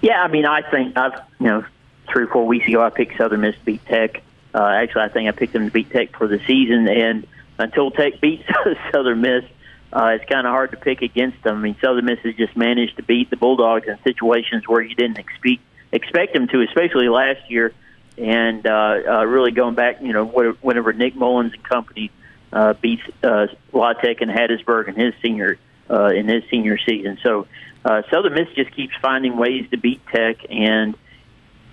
Yeah, 0.00 0.22
I 0.22 0.28
mean, 0.28 0.46
I 0.46 0.62
think 0.70 0.96
I've 0.96 1.20
you 1.40 1.46
know 1.46 1.64
three 2.12 2.24
or 2.24 2.28
four 2.28 2.46
weeks 2.46 2.66
ago 2.66 2.82
I 2.82 2.90
picked 2.90 3.16
Southern 3.16 3.40
Miss 3.40 3.54
to 3.56 3.64
beat 3.64 3.84
Tech. 3.86 4.22
Uh, 4.54 4.64
actually, 4.64 5.02
I 5.02 5.08
think 5.08 5.28
I 5.28 5.32
picked 5.32 5.52
them 5.52 5.66
to 5.66 5.70
beat 5.70 5.90
Tech 5.90 6.16
for 6.16 6.26
the 6.26 6.40
season, 6.46 6.88
and 6.88 7.26
until 7.58 7.90
Tech 7.90 8.20
beats 8.20 8.44
Southern 8.92 9.20
Miss, 9.20 9.44
uh, 9.92 10.12
it's 10.14 10.24
kind 10.24 10.46
of 10.46 10.50
hard 10.50 10.70
to 10.72 10.76
pick 10.76 11.02
against 11.02 11.42
them. 11.42 11.56
I 11.56 11.60
mean, 11.60 11.76
Southern 11.80 12.04
Miss 12.04 12.18
has 12.20 12.34
just 12.36 12.56
managed 12.56 12.96
to 12.96 13.02
beat 13.02 13.30
the 13.30 13.36
Bulldogs 13.36 13.88
in 13.88 13.98
situations 14.02 14.66
where 14.66 14.82
you 14.82 14.94
didn't 14.94 15.18
expect 15.18 15.62
expect 15.92 16.34
them 16.34 16.46
to, 16.48 16.62
especially 16.62 17.08
last 17.08 17.50
year. 17.50 17.72
And 18.16 18.66
uh, 18.66 18.70
uh, 18.70 19.24
really 19.24 19.50
going 19.50 19.74
back, 19.74 20.02
you 20.02 20.12
know, 20.12 20.26
whenever 20.26 20.92
Nick 20.92 21.14
Mullens 21.16 21.54
and 21.54 21.64
company 21.64 22.10
uh, 22.52 22.74
beats 22.74 23.02
uh, 23.22 23.46
La 23.72 23.92
Tech 23.94 24.20
and 24.20 24.30
Hattiesburg 24.30 24.88
in 24.88 24.94
his 24.94 25.14
senior 25.22 25.58
uh, 25.88 26.06
in 26.06 26.28
his 26.28 26.44
senior 26.50 26.78
season. 26.78 27.18
So 27.22 27.46
uh, 27.84 28.02
Southern 28.10 28.34
Miss 28.34 28.48
just 28.54 28.72
keeps 28.72 28.94
finding 29.00 29.36
ways 29.36 29.68
to 29.70 29.76
beat 29.76 30.00
Tech, 30.08 30.36
and 30.50 30.96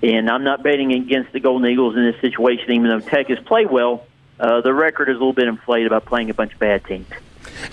and 0.03 0.29
I'm 0.29 0.43
not 0.43 0.63
betting 0.63 0.93
against 0.93 1.31
the 1.33 1.39
Golden 1.39 1.69
Eagles 1.69 1.95
in 1.95 2.03
this 2.03 2.19
situation, 2.21 2.71
even 2.71 2.89
though 2.89 2.99
Tech 2.99 3.27
has 3.27 3.39
played 3.39 3.69
well. 3.69 4.05
Uh, 4.39 4.61
the 4.61 4.73
record 4.73 5.09
is 5.09 5.15
a 5.15 5.19
little 5.19 5.33
bit 5.33 5.47
inflated 5.47 5.89
by 5.89 5.99
playing 5.99 6.29
a 6.29 6.33
bunch 6.33 6.53
of 6.53 6.59
bad 6.59 6.85
teams. 6.85 7.07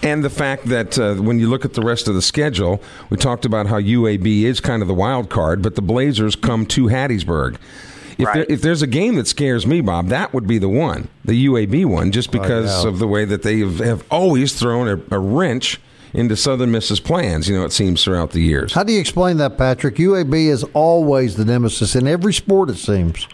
And 0.03 0.25
the 0.25 0.31
fact 0.31 0.67
that 0.67 0.99
uh, 0.99 1.15
when 1.17 1.39
you 1.39 1.49
look 1.49 1.65
at 1.65 1.75
the 1.75 1.83
rest 1.83 2.09
of 2.09 2.15
the 2.15 2.23
schedule, 2.23 2.83
we 3.11 3.17
talked 3.17 3.45
about 3.45 3.67
how 3.67 3.79
UAB 3.79 4.43
is 4.43 4.61
kind 4.61 4.81
of 4.81 4.89
the 4.89 4.95
wild 4.95 5.29
card, 5.29 5.63
but 5.63 5.75
the 5.75 5.83
Blazers 5.83 6.37
come 6.37 6.65
to 6.67 6.87
Hattiesburg. 6.87 7.59
If, 8.17 8.27
right. 8.27 8.35
there, 8.35 8.47
if 8.49 8.63
there's 8.63 8.83
a 8.83 8.87
game 8.87 9.17
that 9.17 9.27
scares 9.27 9.67
me, 9.67 9.81
Bob, 9.81 10.09
that 10.09 10.33
would 10.33 10.47
be 10.47 10.59
the 10.59 10.69
one, 10.69 11.09
the 11.25 11.47
UAB 11.47 11.85
one, 11.85 12.13
just 12.13 12.31
because 12.31 12.85
of 12.85 12.99
the 12.99 13.09
way 13.09 13.25
that 13.25 13.43
they 13.43 13.59
have, 13.59 13.79
have 13.79 14.05
always 14.11 14.59
thrown 14.59 14.89
a, 14.89 15.17
a, 15.17 15.19
wrench 15.19 15.81
into 16.15 16.37
Southern 16.37 16.71
Miss's 16.71 17.01
plans, 17.01 17.49
you 17.49 17.59
know, 17.59 17.65
it 17.65 17.73
seems 17.73 18.03
throughout 18.03 18.31
the 18.31 18.41
years. 18.41 18.73
How 18.73 18.85
do 18.85 18.93
you 18.93 19.01
explain 19.01 19.37
that, 19.39 19.59
Patrick? 19.59 19.97
UAB 19.97 20.47
is 20.47 20.65
always 20.73 21.37
the 21.37 21.45
nemesis 21.45 21.97
in 21.97 22.07
every 22.07 22.33
sport, 22.33 22.71
it 22.71 22.77
seems. 22.77 23.27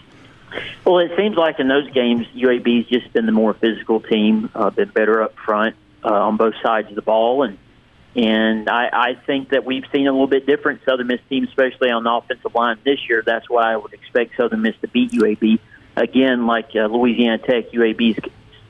Well, 0.83 0.97
it 0.97 1.11
seems 1.15 1.37
like 1.37 1.59
in 1.59 1.67
those 1.67 1.89
games, 1.91 2.25
UAB's 2.35 2.89
just 2.89 3.13
been 3.13 3.27
the 3.27 3.31
more 3.31 3.53
physical 3.53 4.01
team, 4.01 4.49
uh, 4.55 4.71
been 4.71 4.89
better 4.89 5.21
up 5.21 5.35
front 5.37 5.75
uh, 6.03 6.09
on 6.09 6.37
both 6.37 6.55
sides 6.63 6.89
of 6.89 6.95
the 6.95 7.01
ball, 7.01 7.43
and 7.43 7.57
and 8.13 8.69
I, 8.69 8.89
I 8.91 9.13
think 9.25 9.49
that 9.49 9.63
we've 9.63 9.85
seen 9.93 10.05
a 10.05 10.11
little 10.11 10.27
bit 10.27 10.45
different 10.45 10.81
Southern 10.83 11.07
Miss 11.07 11.21
team, 11.29 11.45
especially 11.45 11.91
on 11.91 12.03
the 12.03 12.11
offensive 12.11 12.53
line 12.53 12.77
this 12.83 12.99
year. 13.07 13.23
That's 13.25 13.49
why 13.49 13.71
I 13.71 13.77
would 13.77 13.93
expect 13.93 14.35
Southern 14.35 14.61
Miss 14.63 14.75
to 14.81 14.89
beat 14.89 15.11
UAB 15.11 15.59
again, 15.95 16.45
like 16.45 16.71
uh, 16.75 16.87
Louisiana 16.87 17.37
Tech. 17.37 17.71
UAB's 17.71 18.19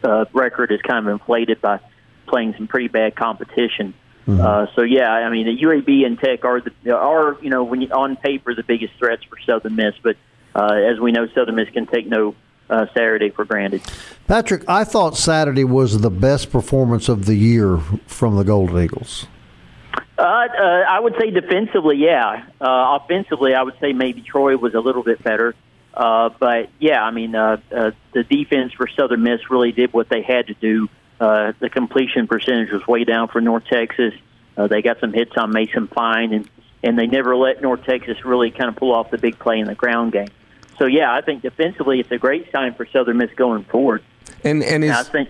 uh, 0.04 0.26
record 0.34 0.72
is 0.72 0.80
kind 0.84 1.08
of 1.08 1.12
inflated 1.14 1.60
by 1.60 1.80
playing 2.28 2.54
some 2.56 2.68
pretty 2.68 2.88
bad 2.88 3.16
competition. 3.16 3.96
Mm-hmm. 4.28 4.42
Uh, 4.42 4.68
so 4.76 4.84
yeah, 4.84 5.12
I 5.12 5.30
mean, 5.30 5.46
the 5.48 5.64
UAB 5.64 6.06
and 6.06 6.20
Tech 6.20 6.46
are 6.46 6.62
the 6.62 6.96
are 6.96 7.38
you 7.42 7.50
know 7.50 7.64
when 7.64 7.82
you, 7.82 7.90
on 7.90 8.16
paper 8.16 8.54
the 8.54 8.64
biggest 8.64 8.94
threats 9.00 9.24
for 9.24 9.38
Southern 9.46 9.76
Miss, 9.76 9.96
but 10.02 10.16
uh, 10.56 10.74
as 10.74 11.00
we 11.00 11.12
know, 11.12 11.28
Southern 11.34 11.56
Miss 11.56 11.70
can 11.70 11.88
take 11.88 12.08
no 12.08 12.36
uh, 12.70 12.86
Saturday 12.94 13.30
for 13.30 13.46
granted. 13.46 13.82
Patrick, 14.28 14.64
I 14.68 14.84
thought 14.84 15.18
Saturday 15.18 15.64
was 15.64 16.02
the 16.02 16.10
best 16.10 16.52
performance 16.52 17.10
of 17.10 17.26
the 17.26 17.36
year 17.36 17.78
from 18.08 18.36
the 18.36 18.44
Golden 18.44 18.82
Eagles. 18.82 19.28
Uh, 20.18 20.22
uh, 20.22 20.64
I 20.88 21.00
would 21.00 21.16
say 21.20 21.32
defensively, 21.32 21.98
yeah. 21.98 22.46
Uh, 22.62 23.00
offensively, 23.02 23.56
I 23.56 23.64
would 23.64 23.76
say 23.82 23.92
maybe 23.92 24.22
Troy 24.22 24.56
was 24.56 24.76
a 24.76 24.80
little 24.80 25.04
bit 25.04 25.24
better. 25.24 25.56
Uh, 25.94 26.30
but 26.40 26.70
yeah, 26.80 27.04
I 27.04 27.12
mean, 27.12 27.36
uh, 27.36 27.58
uh, 27.76 27.92
the 28.14 28.24
defense 28.24 28.72
for 28.74 28.88
Southern 28.88 29.24
Miss 29.24 29.50
really 29.50 29.72
did 29.72 29.92
what 29.94 30.10
they 30.10 30.22
had 30.22 30.48
to 30.48 30.54
do. 30.54 30.88
Uh, 31.22 31.54
the 31.60 31.70
completion 31.70 32.28
percentage 32.28 32.72
was 32.72 32.86
way 32.88 33.04
down 33.04 33.28
for 33.30 33.40
North 33.40 33.66
Texas. 33.66 34.14
Uh, 34.58 34.68
they 34.68 34.82
got 34.82 35.00
some 35.00 35.14
hits 35.14 35.32
on 35.38 35.52
Mason 35.52 35.88
Fine, 35.88 36.34
and 36.34 36.50
and 36.84 36.98
they 36.98 37.08
never 37.08 37.36
let 37.36 37.62
North 37.62 37.84
Texas 37.86 38.26
really 38.26 38.52
kind 38.52 38.68
of 38.68 38.76
pull 38.76 38.92
off 38.92 39.12
the 39.12 39.18
big 39.18 39.38
play 39.40 39.60
in 39.60 39.68
the 39.68 39.76
ground 39.76 40.12
game 40.12 40.30
so 40.82 40.88
yeah, 40.88 41.14
I 41.14 41.22
think 41.22 41.44
defensively 41.44 42.00
it's 42.00 42.10
a 42.10 42.18
great 42.18 42.52
sign 42.52 42.74
for 42.74 42.88
Southern 42.88 43.18
Miss 43.18 43.30
going 43.36 43.64
forward. 43.66 44.02
And 44.44 44.64
and 44.64 44.84
is, 44.84 44.90
I 44.90 45.04
think. 45.04 45.30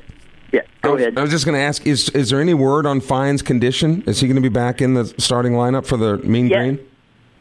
Yeah, 0.53 0.61
go 0.81 0.91
I 0.91 0.93
was, 0.93 1.01
ahead. 1.01 1.17
I 1.17 1.21
was 1.21 1.31
just 1.31 1.43
going 1.43 1.55
to 1.55 1.61
ask: 1.61 1.85
Is 1.85 2.07
is 2.09 2.29
there 2.29 2.39
any 2.39 2.53
word 2.53 2.85
on 2.85 3.01
Fine's 3.01 3.41
condition? 3.41 4.01
Is 4.07 4.21
he 4.21 4.27
going 4.27 4.35
to 4.35 4.41
be 4.41 4.47
back 4.47 4.81
in 4.81 4.93
the 4.93 5.05
starting 5.17 5.51
lineup 5.51 5.85
for 5.85 5.97
the 5.97 6.17
Mean 6.19 6.47
yeah. 6.47 6.57
Green? 6.57 6.79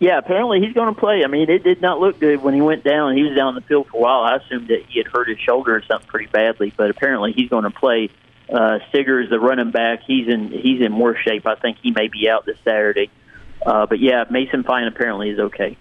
Yeah, 0.01 0.19
apparently 0.19 0.61
he's 0.61 0.73
going 0.73 0.93
to 0.93 0.99
play. 0.99 1.23
I 1.25 1.29
mean, 1.29 1.49
it 1.49 1.63
did 1.63 1.81
not 1.81 2.01
look 2.01 2.19
good 2.19 2.43
when 2.43 2.55
he 2.55 2.63
went 2.63 2.83
down. 2.83 3.17
He 3.17 3.23
was 3.23 3.37
down 3.37 3.55
the 3.55 3.61
field 3.61 3.87
for 3.89 3.99
a 3.99 4.01
while. 4.01 4.23
I 4.23 4.37
assumed 4.37 4.69
that 4.69 4.83
he 4.89 4.99
had 4.99 5.07
hurt 5.07 5.29
his 5.29 5.39
shoulder 5.39 5.77
or 5.77 5.83
something 5.85 6.09
pretty 6.09 6.27
badly, 6.27 6.73
but 6.77 6.91
apparently 6.91 7.33
he's 7.33 7.49
going 7.51 7.65
to 7.65 7.71
play. 7.71 8.09
Uh, 8.51 8.79
Siggers, 8.93 9.31
the 9.31 9.39
running 9.39 9.71
back, 9.71 10.03
he's 10.07 10.29
in 10.29 10.51
he's 10.51 10.81
in 10.83 10.99
worse 10.99 11.19
shape. 11.25 11.47
I 11.47 11.55
think 11.55 11.79
he 11.83 11.93
may 11.93 12.09
be 12.09 12.29
out 12.29 12.47
this 12.47 12.57
Saturday. 12.65 13.11
Uh, 13.65 13.87
but 13.87 14.01
yeah, 14.01 14.25
Mason 14.31 14.65
Fine 14.65 14.89
apparently 14.89 15.31
is 15.31 15.39
okay. 15.39 15.77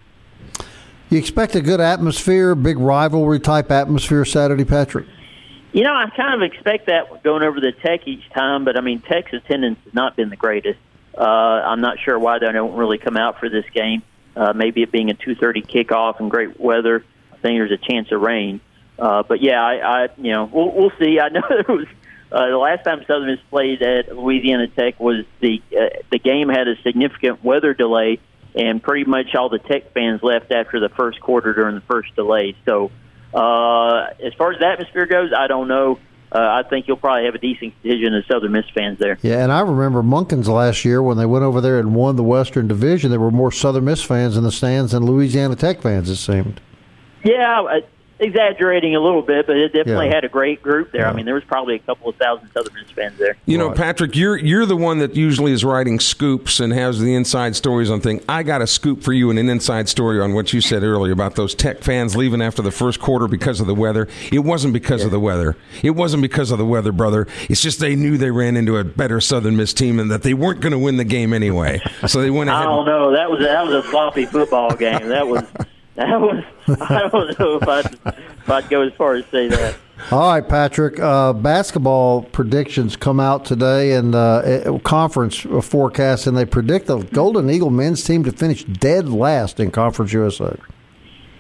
You 1.10 1.18
expect 1.18 1.56
a 1.56 1.62
good 1.62 1.82
atmosphere, 1.82 2.54
big 2.54 2.78
rivalry 2.78 3.40
type 3.40 3.72
atmosphere 3.72 4.24
Saturday, 4.26 4.66
Patrick? 4.66 5.08
You 5.72 5.84
know, 5.84 5.94
I 5.94 6.10
kind 6.16 6.36
of 6.36 6.42
expect 6.42 6.88
that 6.88 7.24
going 7.24 7.42
over 7.42 7.60
the 7.60 7.72
Tech 7.72 8.08
each 8.08 8.28
time, 8.32 8.66
but 8.66 8.78
I 8.78 8.82
mean, 8.82 9.02
Tech's 9.02 9.34
attendance 9.34 9.80
has 9.86 9.94
not 9.94 10.16
been 10.16 10.30
the 10.30 10.36
greatest. 10.36 10.80
Uh, 11.18 11.24
I'm 11.24 11.82
not 11.82 11.98
sure 12.00 12.18
why 12.18 12.40
they 12.40 12.52
don't 12.52 12.76
really 12.76 12.98
come 12.98 13.18
out 13.18 13.40
for 13.40 13.50
this 13.50 13.66
game. 13.74 14.04
Uh, 14.36 14.54
maybe 14.54 14.84
it 14.84 14.92
being 14.92 15.10
a 15.10 15.16
2:30 15.16 15.66
kickoff 15.66 16.20
and 16.20 16.30
great 16.30 16.60
weather, 16.60 17.04
I 17.32 17.38
think 17.38 17.60
there's 17.60 17.72
a 17.72 17.78
chance 17.78 18.12
of 18.12 18.22
rain. 18.22 18.62
Uh, 18.98 19.24
but 19.24 19.42
yeah, 19.42 19.64
I, 19.64 20.04
I 20.04 20.10
you 20.18 20.32
know 20.32 20.46
we'll, 20.46 20.72
we'll 20.72 20.92
see. 21.00 21.20
I 21.20 21.30
know 21.30 21.42
there 21.50 21.76
was 21.76 21.88
uh, 22.32 22.50
the 22.50 22.58
last 22.58 22.84
time 22.84 23.04
Southern 23.08 23.28
Miss 23.28 23.40
played 23.50 23.82
at 23.82 24.16
Louisiana 24.16 24.68
Tech 24.68 25.00
was 25.00 25.26
the 25.42 25.62
uh, 25.72 26.02
the 26.12 26.20
game 26.20 26.50
had 26.50 26.68
a 26.68 26.76
significant 26.84 27.44
weather 27.44 27.74
delay 27.74 28.20
and 28.56 28.82
pretty 28.82 29.10
much 29.10 29.34
all 29.36 29.50
the 29.50 29.60
Tech 29.60 29.94
fans 29.94 30.22
left 30.24 30.52
after 30.52 30.80
the 30.80 30.90
first 30.90 31.20
quarter 31.22 31.54
during 31.54 31.76
the 31.76 31.82
first 31.82 32.16
delay. 32.16 32.56
So, 32.66 32.92
uh, 33.34 34.08
as 34.24 34.34
far 34.38 34.52
as 34.52 34.60
the 34.60 34.68
atmosphere 34.68 35.06
goes, 35.06 35.32
I 35.36 35.48
don't 35.48 35.68
know. 35.68 36.00
Uh, 36.32 36.64
I 36.64 36.70
think 36.70 36.88
you'll 36.88 36.98
probably 36.98 37.26
have 37.26 37.34
a 37.34 37.40
decent 37.40 37.74
contingent 37.82 38.16
of 38.16 38.24
Southern 38.28 38.52
Miss 38.52 38.66
fans 38.76 39.00
there. 39.00 39.18
Yeah, 39.24 39.44
and 39.44 39.52
I 39.52 39.62
remember 39.62 40.04
Munkins 40.04 40.48
last 40.48 40.86
year 40.86 41.02
when 41.02 41.18
they 41.18 41.26
went 41.26 41.44
over 41.44 41.60
there 41.60 41.80
and 41.80 41.96
won 41.96 42.18
the 42.18 42.24
Western 42.24 42.68
Division. 42.68 43.10
There 43.10 43.20
were 43.20 43.32
more 43.32 43.52
Southern 43.52 43.86
Miss 43.86 44.04
fans 44.04 44.38
in 44.38 44.44
the 44.44 44.52
stands 44.52 44.92
than 44.92 45.06
Louisiana 45.06 45.56
Tech 45.56 45.82
fans. 45.82 46.08
It 46.08 46.18
seemed. 46.18 46.62
Yeah, 47.24 47.80
exaggerating 48.20 48.96
a 48.96 49.00
little 49.00 49.22
bit, 49.22 49.48
but 49.48 49.56
it 49.56 49.74
definitely 49.74 50.08
yeah. 50.08 50.16
had 50.16 50.24
a 50.26 50.30
great 50.30 50.62
group 50.62 50.92
there. 50.92 51.02
Yeah. 51.02 51.10
I 51.10 51.14
mean, 51.14 51.26
there 51.26 51.36
was 51.36 51.44
probably 51.44 51.76
a 51.76 51.80
couple 51.80 52.10
of 52.10 52.16
thousand 52.18 52.52
Southern 52.52 52.74
Miss 52.74 52.90
fans 52.92 53.18
there. 53.18 53.38
You 53.46 53.58
know, 53.58 53.72
Patrick, 53.72 54.16
you're 54.16 54.38
you're 54.38 54.66
the 54.66 54.76
one 54.76 55.00
that 55.00 55.16
usually 55.16 55.52
is 55.52 55.64
writing 55.64 56.00
scoops 56.00 56.60
and 56.60 56.74
has 56.74 57.00
the 57.00 57.14
inside 57.14 57.56
stories 57.56 57.90
on 57.90 58.02
things. 58.02 58.24
I 58.28 58.44
got 58.44 58.62
a 58.62 58.68
scoop 58.68 59.04
for 59.04 59.14
you 59.14 59.30
and 59.30 59.40
an 59.40 59.50
inside 59.50 59.90
story 59.90 60.20
on 60.20 60.34
what 60.34 60.54
you 60.54 60.62
said 60.62 60.84
earlier 60.84 61.14
about 61.14 61.36
those 61.36 61.56
Tech 61.56 61.82
fans 61.84 62.16
leaving 62.16 62.42
after 62.42 62.62
the 62.62 62.72
first 62.72 63.00
quarter 63.00 63.28
because 63.28 63.60
of 63.60 63.68
the 63.68 63.76
weather. 63.76 64.08
It 64.32 64.40
wasn't 64.40 64.74
because 64.74 65.02
yeah. 65.02 65.08
of 65.08 65.12
the 65.12 65.20
weather. 65.20 65.56
It 65.84 65.92
wasn't 65.92 66.22
because 66.22 66.52
of 66.52 66.58
the 66.58 66.66
weather, 66.66 66.92
brother. 66.92 67.28
It's 67.50 67.62
just 67.62 67.80
they 67.80 67.96
knew 67.96 68.18
they 68.18 68.32
ran 68.32 68.58
into 68.58 68.78
a 68.78 68.84
better 68.84 69.22
Southern 69.22 69.56
Miss 69.56 69.74
team 69.74 70.00
and 70.00 70.12
that 70.12 70.24
they 70.24 70.34
weren't 70.34 70.62
going 70.62 70.72
to 70.72 70.80
win 70.80 70.98
the 70.98 71.04
game 71.04 71.34
anyway. 71.34 71.82
So 72.08 72.22
they 72.22 72.30
went 72.30 72.50
ahead. 72.50 72.64
I 72.64 72.66
don't 72.66 72.86
know. 72.86 73.12
That 73.12 73.30
was 73.30 73.40
that 73.40 73.66
was 73.66 73.86
a 73.86 73.90
sloppy 73.90 74.26
football 74.26 74.76
game. 74.76 75.08
That 75.10 75.28
was 75.28 75.44
that 76.00 76.22
was 76.22 76.44
I 76.82 77.10
don't 77.10 77.40
know 77.40 77.58
if 77.58 77.68
I'd, 77.68 77.86
if 78.16 78.50
I'd 78.50 78.70
go 78.70 78.82
as 78.84 78.94
far 78.94 79.16
as 79.16 79.26
say 79.26 79.50
that. 79.50 79.76
All 80.12 80.32
right, 80.32 80.48
Patrick. 80.48 80.98
Uh, 80.98 81.34
basketball 81.34 82.22
predictions 82.22 82.96
come 82.96 83.20
out 83.20 83.44
today, 83.44 83.94
and 83.94 84.16
uh, 84.16 84.80
conference 84.84 85.40
forecast, 85.40 86.26
and 86.26 86.38
they 86.38 86.46
predict 86.46 86.88
the 86.88 87.00
Golden 87.00 87.50
Eagle 87.50 87.70
men's 87.70 88.02
team 88.04 88.24
to 88.24 88.32
finish 88.32 88.64
dead 88.64 89.10
last 89.10 89.60
in 89.60 89.72
Conference 89.72 90.14
USA. 90.14 90.58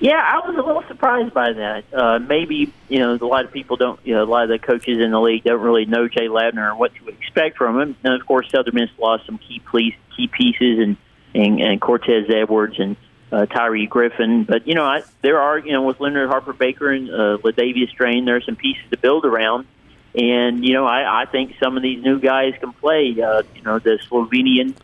Yeah, 0.01 0.15
I 0.15 0.45
was 0.45 0.57
a 0.57 0.61
little 0.61 0.83
surprised 0.89 1.33
by 1.33 1.53
that. 1.53 1.83
Uh, 1.93 2.19
maybe 2.19 2.73
you 2.89 2.99
know 2.99 3.13
a 3.13 3.25
lot 3.25 3.45
of 3.45 3.53
people 3.53 3.77
don't. 3.77 3.99
You 4.03 4.15
know, 4.15 4.23
a 4.23 4.25
lot 4.25 4.43
of 4.43 4.49
the 4.49 4.59
coaches 4.59 4.99
in 4.99 5.11
the 5.11 5.21
league 5.21 5.45
don't 5.45 5.61
really 5.61 5.85
know 5.85 6.09
Jay 6.09 6.27
Ladner 6.27 6.69
and 6.69 6.77
what 6.77 6.93
to 6.95 7.07
expect 7.07 7.57
from 7.57 7.79
him. 7.79 7.95
And 8.03 8.13
of 8.13 8.27
course, 8.27 8.49
Southern 8.51 8.75
Miss 8.75 8.89
lost 8.97 9.25
some 9.25 9.37
key 9.37 9.61
key 9.71 10.27
pieces 10.27 10.79
and 10.79 10.97
and, 11.33 11.61
and 11.61 11.79
Cortez 11.79 12.25
Edwards 12.29 12.75
and 12.77 12.97
uh, 13.31 13.45
Tyree 13.45 13.87
Griffin. 13.87 14.43
But 14.43 14.67
you 14.67 14.75
know, 14.75 14.83
I, 14.83 15.03
there 15.21 15.39
are 15.39 15.57
you 15.57 15.71
know 15.73 15.83
with 15.83 15.99
Leonard 15.99 16.29
Harper 16.29 16.53
Baker 16.53 16.91
and 16.91 17.09
uh, 17.09 17.37
LaDavius 17.43 17.95
Draine, 17.95 18.25
there 18.25 18.35
are 18.35 18.41
some 18.41 18.55
pieces 18.55 18.83
to 18.91 18.97
build 18.97 19.25
around. 19.25 19.67
And 20.15 20.65
you 20.65 20.73
know, 20.73 20.85
I, 20.85 21.21
I 21.21 21.25
think 21.25 21.55
some 21.61 21.77
of 21.77 21.83
these 21.83 22.03
new 22.03 22.19
guys 22.19 22.53
can 22.59 22.73
play. 22.73 23.15
Uh, 23.21 23.43
you 23.55 23.61
know, 23.61 23.79
the 23.79 23.99
Slovenian 24.09 24.75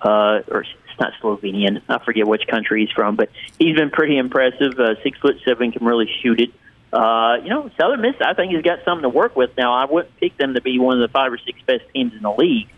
uh, 0.00 0.40
or 0.48 0.60
it's 0.62 1.00
not 1.00 1.12
Slovenian. 1.20 1.82
I 1.88 1.98
forget 2.04 2.26
which 2.26 2.46
country 2.46 2.84
he's 2.84 2.94
from, 2.94 3.16
but 3.16 3.30
he's 3.58 3.76
been 3.76 3.90
pretty 3.90 4.16
impressive. 4.16 4.78
Uh, 4.78 5.00
six 5.02 5.18
foot 5.18 5.36
seven, 5.44 5.72
can 5.72 5.84
really 5.84 6.10
shoot 6.22 6.40
it. 6.40 6.50
Uh, 6.92 7.36
you 7.42 7.50
know, 7.50 7.70
Southern 7.78 8.00
Miss, 8.00 8.14
I 8.24 8.34
think 8.34 8.52
he's 8.52 8.62
got 8.62 8.78
something 8.84 9.02
to 9.02 9.08
work 9.08 9.36
with. 9.36 9.50
Now, 9.56 9.74
I 9.74 9.84
wouldn't 9.84 10.16
pick 10.16 10.36
them 10.38 10.54
to 10.54 10.62
be 10.62 10.78
one 10.78 11.00
of 11.00 11.06
the 11.06 11.12
five 11.12 11.32
or 11.32 11.38
six 11.38 11.60
best 11.66 11.84
teams 11.92 12.14
in 12.14 12.22
the 12.22 12.32
league, 12.32 12.68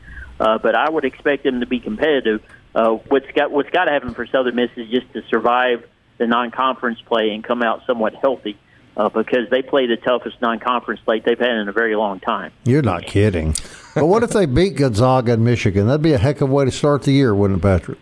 uh, 0.40 0.58
but 0.58 0.74
I 0.74 0.90
would 0.90 1.04
expect 1.04 1.44
them 1.44 1.60
to 1.60 1.66
be 1.66 1.78
competitive. 1.78 2.42
Uh, 2.74 2.90
what's 3.08 3.30
got 3.34 3.50
what's 3.50 3.70
got 3.70 3.84
to 3.86 3.90
happen 3.90 4.14
for 4.14 4.26
Southern 4.26 4.54
Miss 4.54 4.70
is 4.76 4.88
just 4.90 5.12
to 5.12 5.22
survive 5.28 5.84
the 6.18 6.26
non-conference 6.26 7.00
play 7.02 7.30
and 7.30 7.42
come 7.42 7.62
out 7.62 7.82
somewhat 7.86 8.14
healthy. 8.14 8.58
Uh, 8.96 9.08
because 9.08 9.48
they 9.50 9.62
play 9.62 9.86
the 9.86 9.96
toughest 9.96 10.40
non-conference 10.42 11.00
slate 11.04 11.24
they've 11.24 11.38
had 11.38 11.52
in 11.52 11.68
a 11.68 11.72
very 11.72 11.94
long 11.94 12.18
time. 12.20 12.52
You're 12.64 12.82
not 12.82 13.06
kidding. 13.06 13.54
but 13.94 14.06
what 14.06 14.22
if 14.24 14.30
they 14.30 14.46
beat 14.46 14.74
Gonzaga 14.76 15.34
and 15.34 15.44
Michigan? 15.44 15.86
That'd 15.86 16.02
be 16.02 16.12
a 16.12 16.18
heck 16.18 16.40
of 16.40 16.50
a 16.50 16.52
way 16.52 16.64
to 16.64 16.70
start 16.72 17.02
the 17.02 17.12
year, 17.12 17.32
wouldn't 17.34 17.60
it, 17.60 17.62
Patrick? 17.62 17.98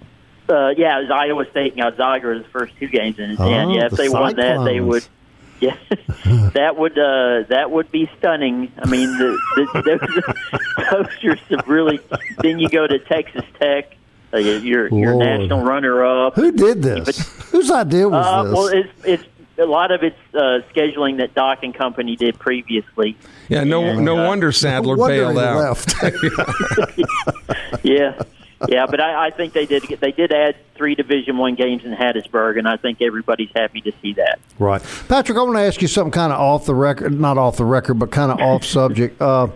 Uh, 0.49 0.71
yeah, 0.71 0.99
it 0.99 1.03
was 1.03 1.11
Iowa 1.11 1.45
State 1.51 1.75
and 1.75 1.83
Gonzaga 1.83 2.39
the 2.39 2.49
first 2.49 2.73
two 2.81 2.89
games, 2.89 3.19
and, 3.19 3.39
oh, 3.39 3.45
and 3.49 3.73
yeah, 3.75 3.85
if 3.85 3.91
the 3.93 3.97
they 3.99 4.07
Cyclones. 4.07 4.35
won 4.35 4.37
that, 4.37 4.65
they 4.65 4.81
would. 4.81 5.07
Yeah, 5.61 5.77
that 6.55 6.77
would 6.77 6.97
uh, 6.97 7.43
that 7.49 7.73
would 7.73 7.91
be 7.91 8.09
stunning. 8.19 8.71
I 8.79 8.89
mean, 8.89 9.09
the, 9.19 9.37
the, 9.57 9.83
those, 9.83 11.11
those 11.21 11.25
are 11.33 11.37
some 11.51 11.69
really. 11.69 11.99
Then 12.39 12.61
you 12.61 12.69
go 12.69 12.87
to 12.87 13.01
Texas 13.01 13.43
Tech, 13.61 13.97
uh, 14.33 14.39
your 14.39 14.89
your 14.89 15.15
national 15.15 15.63
runner 15.65 16.05
up. 16.05 16.35
Who 16.37 16.53
did 16.53 16.83
this? 16.83 17.05
But, 17.05 17.17
Whose 17.49 17.71
idea 17.71 18.09
was 18.09 18.27
uh, 18.27 18.43
this? 18.45 18.53
Well, 18.53 18.69
it's 18.69 19.05
it's 19.05 19.25
a 19.59 19.67
lot 19.67 19.91
of 19.91 20.03
it's 20.03 20.19
uh, 20.35 20.61
scheduling 20.73 21.19
that 21.19 21.35
Doc 21.35 21.61
and 21.63 21.75
company 21.75 22.17
did 22.17 22.39
previously. 22.39 23.17
Yeah, 23.49 23.65
no 23.65 23.85
and, 23.85 24.05
no 24.05 24.25
uh, 24.25 24.29
wonder 24.29 24.53
Sadler 24.53 24.97
no 24.97 25.01
wonder 25.01 25.33
bailed 25.33 25.39
out. 25.39 25.85
yeah 27.83 28.23
yeah, 28.67 28.87
but 28.87 29.01
I, 29.01 29.27
I 29.27 29.31
think 29.31 29.53
they 29.53 29.67
did. 29.67 29.85
They 29.85 30.11
did 30.11 30.33
add 30.33 30.57
three 30.75 30.95
Division 30.95 31.37
One 31.37 31.55
games 31.55 31.85
in 31.85 31.95
Hattiesburg, 31.95 32.59
and 32.59 32.67
I 32.67 32.77
think 32.77 33.01
everybody's 33.01 33.51
happy 33.55 33.81
to 33.83 33.93
see 34.03 34.15
that. 34.15 34.41
Right, 34.59 34.83
Patrick. 35.09 35.39
I 35.39 35.43
want 35.43 35.57
to 35.57 35.63
ask 35.63 35.81
you 35.81 35.89
something 35.89 36.11
kind 36.11 36.33
of 36.33 36.41
off 36.41 36.67
the 36.67 36.75
record, 36.75 37.19
not 37.19 37.39
off 37.39 37.57
the 37.57 37.65
record, 37.65 37.95
but 37.95 38.11
kind 38.11 38.33
of 38.33 38.41
off 38.41 38.65
subject. 38.65 39.21
Uh, 39.21 39.49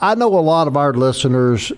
I 0.00 0.14
know 0.14 0.28
a 0.28 0.40
lot 0.40 0.68
of 0.68 0.76
our 0.76 0.94
listeners 0.94 1.72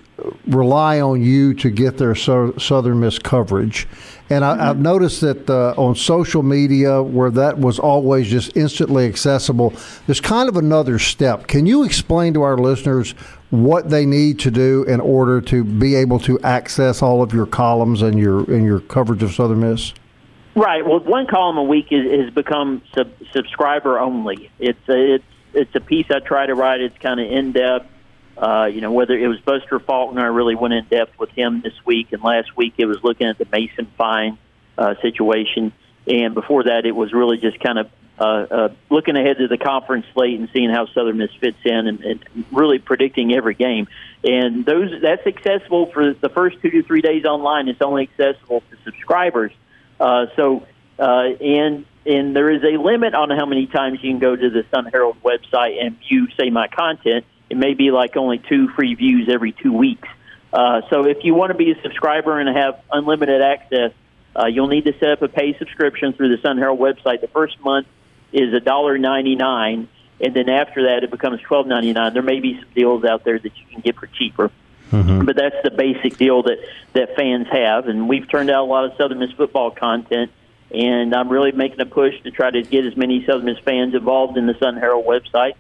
rely 0.47 1.01
on 1.01 1.23
you 1.23 1.55
to 1.55 1.71
get 1.71 1.99
their 1.99 2.15
Southern 2.15 3.01
Miss 3.01 3.19
coverage. 3.19 3.87
And 4.29 4.45
I, 4.45 4.57
have 4.57 4.77
mm-hmm. 4.77 4.83
noticed 4.83 5.21
that 5.21 5.49
uh, 5.49 5.75
on 5.77 5.95
social 5.95 6.43
media, 6.43 7.03
where 7.03 7.31
that 7.31 7.59
was 7.59 7.79
always 7.79 8.29
just 8.29 8.57
instantly 8.57 9.07
accessible, 9.07 9.73
there's 10.07 10.21
kind 10.21 10.49
of 10.49 10.57
another 10.57 10.99
step. 10.99 11.47
Can 11.47 11.67
you 11.67 11.85
explain 11.85 12.35
to 12.35 12.43
our 12.43 12.59
listeners 12.59 13.13
what 13.51 13.91
they 13.91 14.05
need 14.05 14.41
to 14.41 14.51
do 14.51 14.83
in 14.85 15.01
order 15.01 15.41
to 15.41 15.63
be 15.63 15.95
able 15.95 16.19
to 16.21 16.41
access 16.41 17.03
all 17.03 17.23
of 17.23 17.33
your 17.33 17.47
columns 17.47 18.03
and 18.03 18.19
your 18.19 18.41
and 18.53 18.65
your 18.65 18.81
coverage 18.81 19.23
of 19.23 19.33
Southern 19.33 19.61
Miss? 19.61 19.93
Right. 20.57 20.85
Well, 20.85 21.01
one 21.01 21.27
column 21.27 21.59
a 21.59 21.63
week 21.63 21.89
is, 21.91 22.25
has 22.25 22.31
become 22.35 22.83
sub, 22.95 23.11
subscriber 23.33 24.01
only. 24.01 24.51
It's 24.59 24.89
a, 24.89 25.15
it's 25.15 25.25
it's 25.55 25.75
a 25.75 25.81
piece 25.81 26.07
I 26.11 26.19
try 26.19 26.47
to 26.47 26.55
write. 26.55 26.81
It's 26.81 26.99
kind 26.99 27.21
of 27.21 27.31
in 27.31 27.53
depth. 27.53 27.87
Uh, 28.37 28.67
you 28.67 28.83
know, 28.83 28.93
whether 28.93 29.15
it 29.15 29.29
was 29.29 29.41
Buster 29.41 29.79
Faulkner, 29.79 30.23
I 30.23 30.27
really 30.27 30.55
went 30.55 30.75
in 30.75 30.85
depth 30.85 31.19
with 31.19 31.31
him 31.31 31.63
this 31.63 31.73
week, 31.87 32.13
and 32.13 32.23
last 32.23 32.55
week 32.57 32.75
it 32.77 32.87
was 32.87 33.03
looking 33.03 33.27
at 33.27 33.39
the 33.39 33.47
Mason 33.51 33.87
Fine 33.97 34.37
uh, 34.77 34.95
situation, 35.01 35.73
and 36.07 36.35
before 36.35 36.65
that 36.65 36.85
it 36.85 36.95
was 36.95 37.15
really 37.15 37.39
just 37.39 37.59
kind 37.61 37.79
of 37.79 37.91
uh, 38.19 38.23
uh, 38.23 38.69
looking 38.91 39.17
ahead 39.17 39.39
to 39.39 39.49
the 39.49 39.57
conference 39.57 40.07
slate 40.13 40.39
and 40.39 40.49
seeing 40.53 40.71
how 40.71 40.87
Southern 40.87 41.17
Miss 41.17 41.33
fits 41.41 41.59
in, 41.65 41.87
and, 41.87 42.01
and 42.01 42.45
really 42.53 42.79
predicting 42.79 43.35
every 43.35 43.55
game. 43.55 43.89
And 44.23 44.67
those 44.67 44.91
that's 45.01 45.27
accessible 45.27 45.87
for 45.87 46.13
the 46.13 46.29
first 46.29 46.61
two 46.61 46.71
to 46.71 46.83
three 46.83 47.01
days 47.01 47.25
online. 47.25 47.69
It's 47.69 47.81
only 47.81 48.03
accessible 48.03 48.63
to 48.71 48.77
subscribers. 48.85 49.53
Uh, 49.99 50.27
so, 50.37 50.67
uh, 50.99 51.29
and 51.41 51.87
and 52.05 52.37
there 52.37 52.51
is 52.51 52.63
a 52.63 52.81
limit 52.81 53.15
on 53.15 53.31
how 53.31 53.47
many 53.47 53.67
times 53.67 53.99
you 54.03 54.11
can 54.11 54.19
go 54.19 54.37
to 54.37 54.51
the 54.51 54.65
Sun 54.71 54.87
Herald 54.87 55.17
website 55.23 55.83
and 55.83 55.99
view, 56.01 56.29
say, 56.39 56.51
my 56.51 56.69
content 56.69 57.25
it 57.49 57.57
may 57.57 57.75
be 57.75 57.91
like 57.91 58.17
only 58.17 58.39
two 58.39 58.69
free 58.69 58.95
views 58.95 59.29
every 59.29 59.53
two 59.53 59.73
weeks. 59.73 60.09
Uh, 60.53 60.83
so 60.91 61.07
if 61.07 61.19
you 61.23 61.35
want 61.35 61.51
to 61.53 61.57
be 61.57 61.71
a 61.71 61.83
subscriber 61.83 62.39
and 62.41 62.57
have 62.57 62.81
unlimited 62.93 63.43
access, 63.43 63.93
uh, 64.35 64.47
you'll 64.47 64.69
need 64.69 64.85
to 64.85 64.93
set 64.99 65.11
up 65.11 65.23
a 65.23 65.29
pay 65.29 65.57
subscription 65.59 66.13
through 66.13 66.35
the 66.35 66.41
Sun 66.43 66.59
Herald 66.59 66.79
website. 66.79 67.21
The 67.21 67.29
first 67.29 67.61
month 67.61 67.87
is 68.33 68.55
a 68.55 68.61
dollar 68.61 68.99
ninety 68.99 69.35
nine, 69.35 69.89
and 70.21 70.35
then 70.35 70.49
after 70.49 70.85
that 70.85 71.05
it 71.05 71.11
becomes 71.11 71.41
twelve 71.43 71.67
ninety 71.67 71.93
nine. 71.93 72.13
There 72.15 72.23
may 72.23 72.41
be 72.41 72.59
some 72.59 72.69
deals 72.75 73.05
out 73.05 73.25
there 73.25 73.39
that 73.39 73.53
you 73.59 73.67
can 73.71 73.81
get 73.81 73.97
for 73.97 74.07
cheaper. 74.07 74.51
Mm-hmm. 74.93 75.25
But 75.25 75.35
that's 75.35 75.57
the 75.65 75.73
basic 75.73 76.17
deal 76.17 76.45
that, 76.45 76.59
that 76.93 77.17
fans 77.17 77.49
have, 77.51 77.89
and 77.89 78.09
we've 78.09 78.31
turned 78.31 78.51
out 78.51 78.63
a 78.63 78.71
lot 78.71 78.85
of 78.85 78.97
Southern 78.97 79.19
Miss 79.19 79.33
football 79.33 79.73
content, 79.73 80.31
and 80.71 81.13
I'm 81.13 81.29
really 81.29 81.51
making 81.51 81.81
a 81.81 81.87
push 81.87 82.15
to 82.23 82.31
try 82.31 82.51
to 82.51 82.63
get 82.63 82.87
as 82.87 82.97
many 82.97 83.27
Southern 83.27 83.47
Miss 83.47 83.59
fans 83.59 83.95
involved 83.95 84.39
in 84.39 84.47
the 84.47 84.55
Sun 84.59 84.77
Herald 84.77 85.05
website 85.05 85.55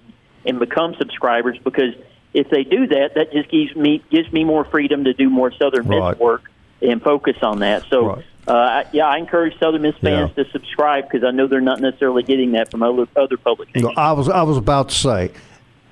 and 0.46 0.58
become 0.58 0.94
subscribers 0.98 1.58
because 1.62 1.94
if 2.32 2.50
they 2.50 2.64
do 2.64 2.86
that, 2.88 3.14
that 3.14 3.32
just 3.32 3.50
gives 3.50 3.74
me 3.74 4.02
gives 4.10 4.30
me 4.32 4.44
more 4.44 4.64
freedom 4.64 5.04
to 5.04 5.14
do 5.14 5.30
more 5.30 5.52
Southern 5.52 5.88
Miss 5.88 5.98
right. 5.98 6.18
work 6.18 6.50
and 6.82 7.02
focus 7.02 7.36
on 7.42 7.60
that. 7.60 7.84
So, 7.88 8.06
right. 8.06 8.24
uh, 8.46 8.84
yeah, 8.92 9.06
I 9.06 9.16
encourage 9.16 9.58
Southern 9.58 9.82
Miss 9.82 9.96
fans 9.96 10.32
yeah. 10.36 10.44
to 10.44 10.50
subscribe 10.50 11.04
because 11.08 11.24
I 11.24 11.30
know 11.30 11.46
they're 11.46 11.60
not 11.60 11.80
necessarily 11.80 12.22
getting 12.22 12.52
that 12.52 12.70
from 12.70 12.82
other 12.82 13.08
other 13.16 13.36
publications. 13.36 13.94
I 13.96 14.12
was 14.12 14.28
I 14.28 14.42
was 14.42 14.56
about 14.56 14.90
to 14.90 14.94
say. 14.94 15.32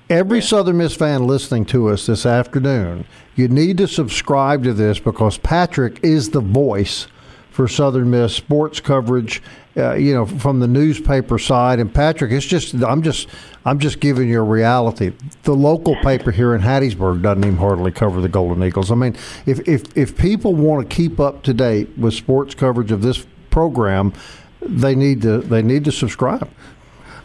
Every 0.07 0.37
yeah. 0.37 0.45
Southern 0.45 0.77
Miss 0.77 0.95
fan 0.95 1.25
listening 1.25 1.65
to 1.65 1.89
us 1.89 2.05
this 2.05 2.27
afternoon, 2.27 3.05
you 3.35 3.47
need 3.47 3.79
to 3.79 3.87
subscribe 3.87 4.63
to 4.63 4.73
this 4.73 4.99
because 4.99 5.39
Patrick 5.39 5.99
is 6.03 6.29
the 6.29 6.41
voice 6.41 7.07
for 7.55 7.69
Southern 7.69 8.09
Miss 8.09 8.35
sports 8.35 8.81
coverage 8.81 9.41
uh, 9.77 9.93
you 9.93 10.13
know, 10.13 10.25
from 10.25 10.59
the 10.59 10.67
newspaper 10.67 11.37
side. 11.37 11.79
And 11.79 11.93
Patrick, 11.93 12.31
it's 12.31 12.45
just 12.45 12.73
I'm 12.75 13.01
just 13.01 13.27
I'm 13.65 13.79
just 13.79 13.99
giving 13.99 14.29
you 14.29 14.39
a 14.39 14.43
reality. 14.43 15.11
The 15.43 15.55
local 15.55 15.95
paper 15.97 16.31
here 16.31 16.55
in 16.55 16.61
Hattiesburg 16.61 17.21
doesn't 17.21 17.43
even 17.43 17.57
hardly 17.57 17.91
cover 17.91 18.21
the 18.21 18.29
Golden 18.29 18.63
Eagles. 18.63 18.91
I 18.91 18.95
mean, 18.95 19.15
if 19.45 19.67
if 19.67 19.97
if 19.97 20.17
people 20.17 20.53
want 20.53 20.89
to 20.89 20.95
keep 20.95 21.19
up 21.19 21.43
to 21.43 21.53
date 21.53 21.97
with 21.97 22.13
sports 22.13 22.55
coverage 22.55 22.91
of 22.91 23.01
this 23.01 23.25
program, 23.49 24.13
they 24.61 24.95
need 24.95 25.21
to 25.23 25.39
they 25.39 25.61
need 25.61 25.85
to 25.85 25.91
subscribe. 25.91 26.49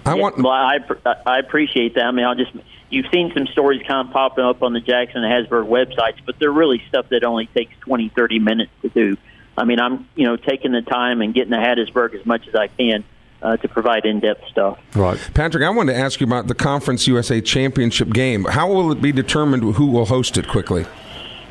I 0.06 0.14
want. 0.14 0.38
well, 0.38 0.52
I 0.52 0.78
I 1.26 1.38
appreciate 1.38 1.94
that. 1.94 2.04
I 2.04 2.10
mean, 2.10 2.24
I'll 2.24 2.34
just 2.34 2.52
you've 2.88 3.06
seen 3.12 3.32
some 3.32 3.46
stories 3.48 3.82
kind 3.86 4.08
of 4.08 4.12
popping 4.12 4.44
up 4.44 4.62
on 4.62 4.72
the 4.72 4.80
Jackson 4.80 5.22
and 5.22 5.46
Hattiesburg 5.48 5.68
websites, 5.68 6.18
but 6.24 6.38
they're 6.38 6.50
really 6.50 6.82
stuff 6.88 7.08
that 7.10 7.22
only 7.22 7.46
takes 7.46 7.72
20, 7.80 8.08
30 8.08 8.38
minutes 8.40 8.72
to 8.82 8.88
do. 8.88 9.16
I 9.60 9.64
mean, 9.64 9.78
I'm 9.78 10.08
you 10.16 10.26
know 10.26 10.36
taking 10.36 10.72
the 10.72 10.80
time 10.80 11.20
and 11.20 11.34
getting 11.34 11.52
to 11.52 11.58
Hattiesburg 11.58 12.14
as 12.18 12.24
much 12.24 12.48
as 12.48 12.54
I 12.54 12.68
can. 12.68 13.04
Uh, 13.42 13.56
to 13.56 13.68
provide 13.68 14.04
in-depth 14.04 14.46
stuff. 14.48 14.78
Right, 14.94 15.18
Patrick. 15.32 15.64
I 15.64 15.70
wanted 15.70 15.94
to 15.94 15.98
ask 15.98 16.20
you 16.20 16.26
about 16.26 16.46
the 16.46 16.54
Conference 16.54 17.06
USA 17.06 17.40
Championship 17.40 18.10
game. 18.10 18.44
How 18.44 18.70
will 18.70 18.92
it 18.92 19.00
be 19.00 19.12
determined 19.12 19.76
who 19.76 19.86
will 19.86 20.04
host 20.04 20.36
it? 20.36 20.46
Quickly. 20.46 20.84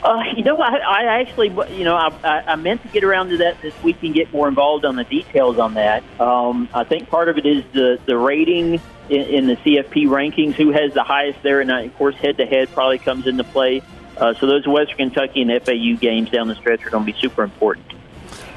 Uh, 0.04 0.22
you 0.38 0.44
know, 0.44 0.58
I, 0.58 0.76
I 0.78 1.04
actually, 1.20 1.50
you 1.76 1.84
know, 1.84 1.96
I, 1.96 2.44
I 2.48 2.56
meant 2.58 2.84
to 2.84 2.88
get 2.90 3.04
around 3.04 3.30
to 3.30 3.38
that 3.38 3.60
this 3.64 3.74
week 3.82 3.98
and 4.04 4.14
get 4.14 4.32
more 4.32 4.48
involved 4.48 4.86
on 4.86 4.98
the 4.98 5.04
details 5.04 5.58
on 5.58 5.74
that. 5.74 6.04
Um, 6.20 6.70
I 6.76 6.84
think 6.84 7.10
part 7.10 7.28
of 7.28 7.40
it 7.40 7.48
is 7.48 7.64
the 7.74 8.00
the 8.06 8.16
rating 8.16 8.80
in, 9.10 9.22
in 9.22 9.48
the 9.48 9.56
CFP 9.56 10.06
rankings, 10.06 10.54
who 10.54 10.72
has 10.72 10.94
the 10.94 11.04
highest 11.04 11.42
there, 11.42 11.60
and 11.60 11.72
of 11.72 11.96
course, 11.98 12.14
head 12.16 12.38
to 12.38 12.46
head 12.46 12.72
probably 12.72 13.00
comes 13.00 13.26
into 13.26 13.44
play. 13.44 13.82
Uh, 14.16 14.34
so 14.36 14.46
those 14.46 14.68
Western 14.68 15.10
Kentucky 15.10 15.42
and 15.42 15.66
FAU 15.66 15.98
games 16.00 16.30
down 16.30 16.48
the 16.48 16.56
stretch 16.56 16.86
are 16.86 16.90
going 16.90 17.06
to 17.06 17.12
be 17.12 17.20
super 17.20 17.42
important. 17.42 17.86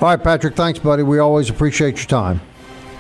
All 0.01 0.09
right, 0.09 0.23
Patrick. 0.23 0.57
Thanks, 0.57 0.79
buddy. 0.79 1.03
We 1.03 1.19
always 1.19 1.49
appreciate 1.49 1.97
your 1.99 2.07
time. 2.07 2.41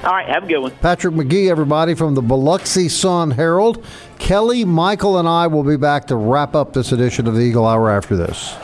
All 0.04 0.10
right, 0.10 0.28
have 0.28 0.44
a 0.44 0.46
good 0.46 0.58
one. 0.58 0.70
Patrick 0.80 1.14
Magee, 1.14 1.48
everybody 1.48 1.94
from 1.94 2.14
the 2.14 2.22
Biloxi 2.22 2.88
Sun 2.88 3.32
Herald. 3.32 3.84
Kelly, 4.18 4.64
Michael, 4.64 5.18
and 5.18 5.28
I 5.28 5.46
will 5.46 5.62
be 5.62 5.76
back 5.76 6.08
to 6.08 6.16
wrap 6.16 6.56
up 6.56 6.72
this 6.72 6.90
edition 6.90 7.28
of 7.28 7.34
the 7.34 7.40
Eagle 7.40 7.66
Hour 7.66 7.88
after 7.88 8.16
this. 8.16 8.56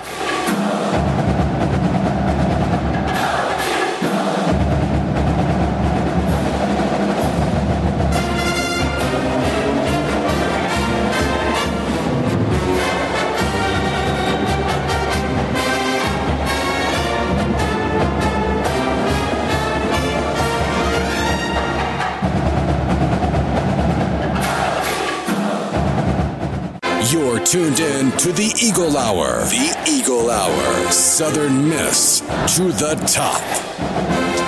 Tuned 27.50 27.80
in 27.80 28.10
to 28.18 28.30
the 28.30 28.52
Eagle 28.60 28.98
Hour. 28.98 29.40
The 29.44 29.74
Eagle 29.88 30.30
Hour. 30.30 30.92
Southern 30.92 31.66
Miss 31.66 32.20
to 32.20 32.70
the 32.72 32.94
top. 33.06 34.47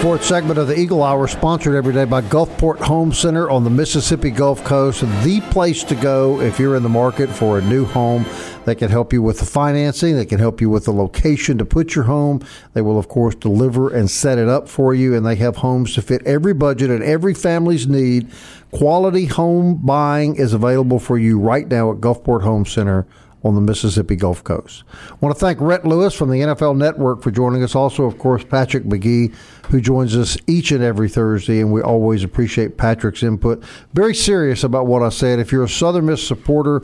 Fourth 0.00 0.24
segment 0.24 0.58
of 0.58 0.66
the 0.66 0.80
Eagle 0.80 1.02
Hour, 1.02 1.28
sponsored 1.28 1.74
every 1.74 1.92
day 1.92 2.06
by 2.06 2.22
Gulfport 2.22 2.78
Home 2.78 3.12
Center 3.12 3.50
on 3.50 3.64
the 3.64 3.70
Mississippi 3.70 4.30
Gulf 4.30 4.64
Coast. 4.64 5.02
The 5.22 5.42
place 5.50 5.84
to 5.84 5.94
go 5.94 6.40
if 6.40 6.58
you're 6.58 6.74
in 6.74 6.82
the 6.82 6.88
market 6.88 7.28
for 7.28 7.58
a 7.58 7.62
new 7.62 7.84
home. 7.84 8.24
They 8.64 8.74
can 8.74 8.90
help 8.90 9.12
you 9.12 9.20
with 9.20 9.40
the 9.40 9.44
financing. 9.44 10.16
They 10.16 10.24
can 10.24 10.38
help 10.38 10.62
you 10.62 10.70
with 10.70 10.86
the 10.86 10.92
location 10.92 11.58
to 11.58 11.66
put 11.66 11.94
your 11.94 12.04
home. 12.04 12.40
They 12.72 12.80
will, 12.80 12.98
of 12.98 13.08
course, 13.08 13.34
deliver 13.34 13.94
and 13.94 14.10
set 14.10 14.38
it 14.38 14.48
up 14.48 14.70
for 14.70 14.94
you. 14.94 15.14
And 15.14 15.26
they 15.26 15.36
have 15.36 15.56
homes 15.56 15.92
to 15.96 16.02
fit 16.02 16.26
every 16.26 16.54
budget 16.54 16.88
and 16.88 17.02
every 17.02 17.34
family's 17.34 17.86
need. 17.86 18.30
Quality 18.70 19.26
home 19.26 19.84
buying 19.84 20.36
is 20.36 20.54
available 20.54 20.98
for 20.98 21.18
you 21.18 21.38
right 21.38 21.68
now 21.68 21.92
at 21.92 21.98
Gulfport 21.98 22.42
Home 22.42 22.64
Center 22.64 23.06
on 23.42 23.54
the 23.54 23.60
Mississippi 23.60 24.16
Gulf 24.16 24.44
Coast. 24.44 24.84
I 25.10 25.14
want 25.20 25.34
to 25.34 25.40
thank 25.40 25.60
Rhett 25.60 25.86
Lewis 25.86 26.14
from 26.14 26.30
the 26.30 26.40
NFL 26.40 26.76
Network 26.76 27.22
for 27.22 27.30
joining 27.30 27.62
us. 27.62 27.74
Also, 27.74 28.04
of 28.04 28.18
course, 28.18 28.44
Patrick 28.44 28.84
Magee, 28.84 29.30
who 29.70 29.80
joins 29.80 30.16
us 30.16 30.36
each 30.46 30.72
and 30.72 30.82
every 30.82 31.08
Thursday, 31.08 31.60
and 31.60 31.72
we 31.72 31.80
always 31.80 32.22
appreciate 32.22 32.76
Patrick's 32.76 33.22
input. 33.22 33.62
Very 33.94 34.14
serious 34.14 34.62
about 34.64 34.86
what 34.86 35.02
I 35.02 35.08
said. 35.08 35.38
If 35.38 35.52
you're 35.52 35.64
a 35.64 35.68
Southern 35.68 36.06
Miss 36.06 36.26
supporter, 36.26 36.82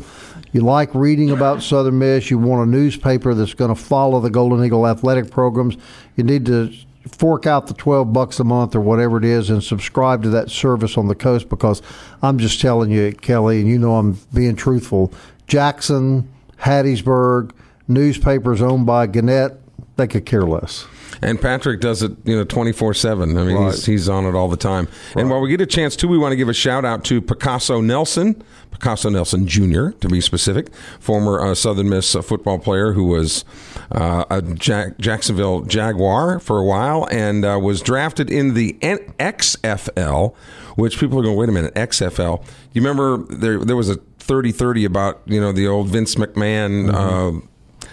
you 0.52 0.62
like 0.62 0.94
reading 0.94 1.30
about 1.30 1.62
Southern 1.62 1.98
Miss, 1.98 2.30
you 2.30 2.38
want 2.38 2.66
a 2.66 2.70
newspaper 2.70 3.34
that's 3.34 3.54
going 3.54 3.74
to 3.74 3.80
follow 3.80 4.20
the 4.20 4.30
Golden 4.30 4.64
Eagle 4.64 4.86
athletic 4.86 5.30
programs, 5.30 5.76
you 6.16 6.24
need 6.24 6.46
to 6.46 6.72
fork 7.06 7.46
out 7.46 7.66
the 7.66 7.74
12 7.74 8.12
bucks 8.12 8.40
a 8.40 8.44
month 8.44 8.74
or 8.74 8.80
whatever 8.80 9.16
it 9.16 9.24
is 9.24 9.50
and 9.50 9.62
subscribe 9.62 10.22
to 10.22 10.28
that 10.30 10.50
service 10.50 10.98
on 10.98 11.08
the 11.08 11.14
coast 11.14 11.48
because 11.48 11.80
I'm 12.22 12.38
just 12.38 12.60
telling 12.60 12.90
you, 12.90 13.12
Kelly, 13.12 13.60
and 13.60 13.68
you 13.68 13.78
know 13.78 13.94
I'm 13.96 14.18
being 14.34 14.56
truthful. 14.56 15.12
Jackson, 15.46 16.28
Hattiesburg, 16.60 17.52
newspapers 17.88 18.62
owned 18.62 18.86
by 18.86 19.06
Gannett, 19.06 19.60
they 19.96 20.06
could 20.06 20.26
care 20.26 20.42
less. 20.42 20.86
And 21.22 21.40
Patrick 21.40 21.80
does 21.80 22.02
it, 22.02 22.12
you 22.24 22.36
know, 22.36 22.44
twenty 22.44 22.72
four 22.72 22.92
seven. 22.92 23.38
I 23.38 23.44
mean, 23.44 23.56
Right. 23.56 23.72
he's, 23.72 23.86
he's 23.86 24.08
on 24.08 24.26
it 24.26 24.34
all 24.34 24.48
the 24.48 24.56
time. 24.58 24.86
And 25.14 25.30
while 25.30 25.40
we 25.40 25.48
get 25.48 25.62
a 25.62 25.66
chance 25.66 25.96
too, 25.96 26.08
we 26.08 26.18
want 26.18 26.32
to 26.32 26.36
give 26.36 26.50
a 26.50 26.52
shout 26.52 26.84
out 26.84 27.04
to 27.04 27.22
Picasso 27.22 27.80
Nelson, 27.80 28.42
Picasso 28.70 29.08
Nelson 29.08 29.46
Jr. 29.46 29.90
to 29.92 30.08
be 30.10 30.20
specific, 30.20 30.74
former 31.00 31.40
uh, 31.40 31.54
Southern 31.54 31.88
Miss 31.88 32.14
uh, 32.14 32.20
football 32.20 32.58
player 32.58 32.92
who 32.92 33.04
was 33.04 33.46
uh, 33.92 34.24
a 34.28 34.42
Jack- 34.42 34.98
Jacksonville 34.98 35.62
Jaguar 35.62 36.38
for 36.38 36.58
a 36.58 36.64
while 36.64 37.08
and 37.10 37.46
uh, 37.46 37.58
was 37.62 37.80
drafted 37.80 38.28
in 38.30 38.52
the 38.52 38.76
N- 38.82 38.98
XFL, 39.18 40.34
which 40.76 41.00
people 41.00 41.18
are 41.18 41.22
going, 41.22 41.36
wait 41.38 41.48
a 41.48 41.52
minute, 41.52 41.74
XFL. 41.74 42.44
You 42.74 42.82
remember 42.82 43.16
there 43.34 43.58
there 43.64 43.76
was 43.76 43.88
a 43.88 43.96
30-30 44.26 44.84
about 44.86 45.20
you 45.26 45.40
know 45.40 45.52
the 45.52 45.66
old 45.66 45.88
Vince 45.88 46.14
McMahon. 46.16 46.92
Uh, 46.92 47.46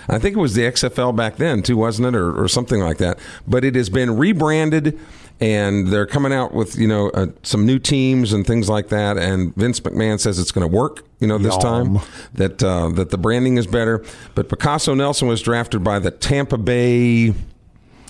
I 0.10 0.20
think 0.20 0.36
it 0.36 0.40
was 0.40 0.54
the 0.54 0.64
XFL 0.64 1.16
back 1.16 1.38
then 1.38 1.62
too, 1.62 1.78
wasn't 1.78 2.08
it, 2.10 2.16
or, 2.16 2.36
or 2.36 2.48
something 2.48 2.82
like 2.82 2.98
that? 2.98 3.20
But 3.48 3.64
it 3.64 3.76
has 3.76 3.90
been 3.90 4.18
rebranded, 4.18 5.00
and 5.40 5.88
they're 5.88 6.06
coming 6.06 6.34
out 6.34 6.54
with 6.54 6.78
you 6.78 6.88
know 6.88 7.10
uh, 7.12 7.28
some 7.44 7.66
new 7.66 7.80
teams 7.80 8.34
and 8.34 8.46
things 8.46 8.70
like 8.70 8.90
that. 8.90 9.18
And 9.18 9.56
Vince 9.56 9.80
McMahon 9.80 10.20
says 10.20 10.40
it's 10.40 10.52
going 10.52 10.70
to 10.70 10.76
work, 10.76 11.06
you 11.20 11.28
know, 11.28 11.38
this 11.38 11.54
Yum. 11.56 11.62
time 11.62 12.00
that 12.34 12.64
uh, 12.64 12.90
that 12.90 13.12
the 13.12 13.18
branding 13.18 13.58
is 13.58 13.68
better. 13.68 14.04
But 14.36 14.50
Picasso 14.50 14.94
Nelson 14.94 15.28
was 15.28 15.42
drafted 15.42 15.84
by 15.84 16.00
the 16.00 16.12
Tampa 16.12 16.58
Bay. 16.58 17.34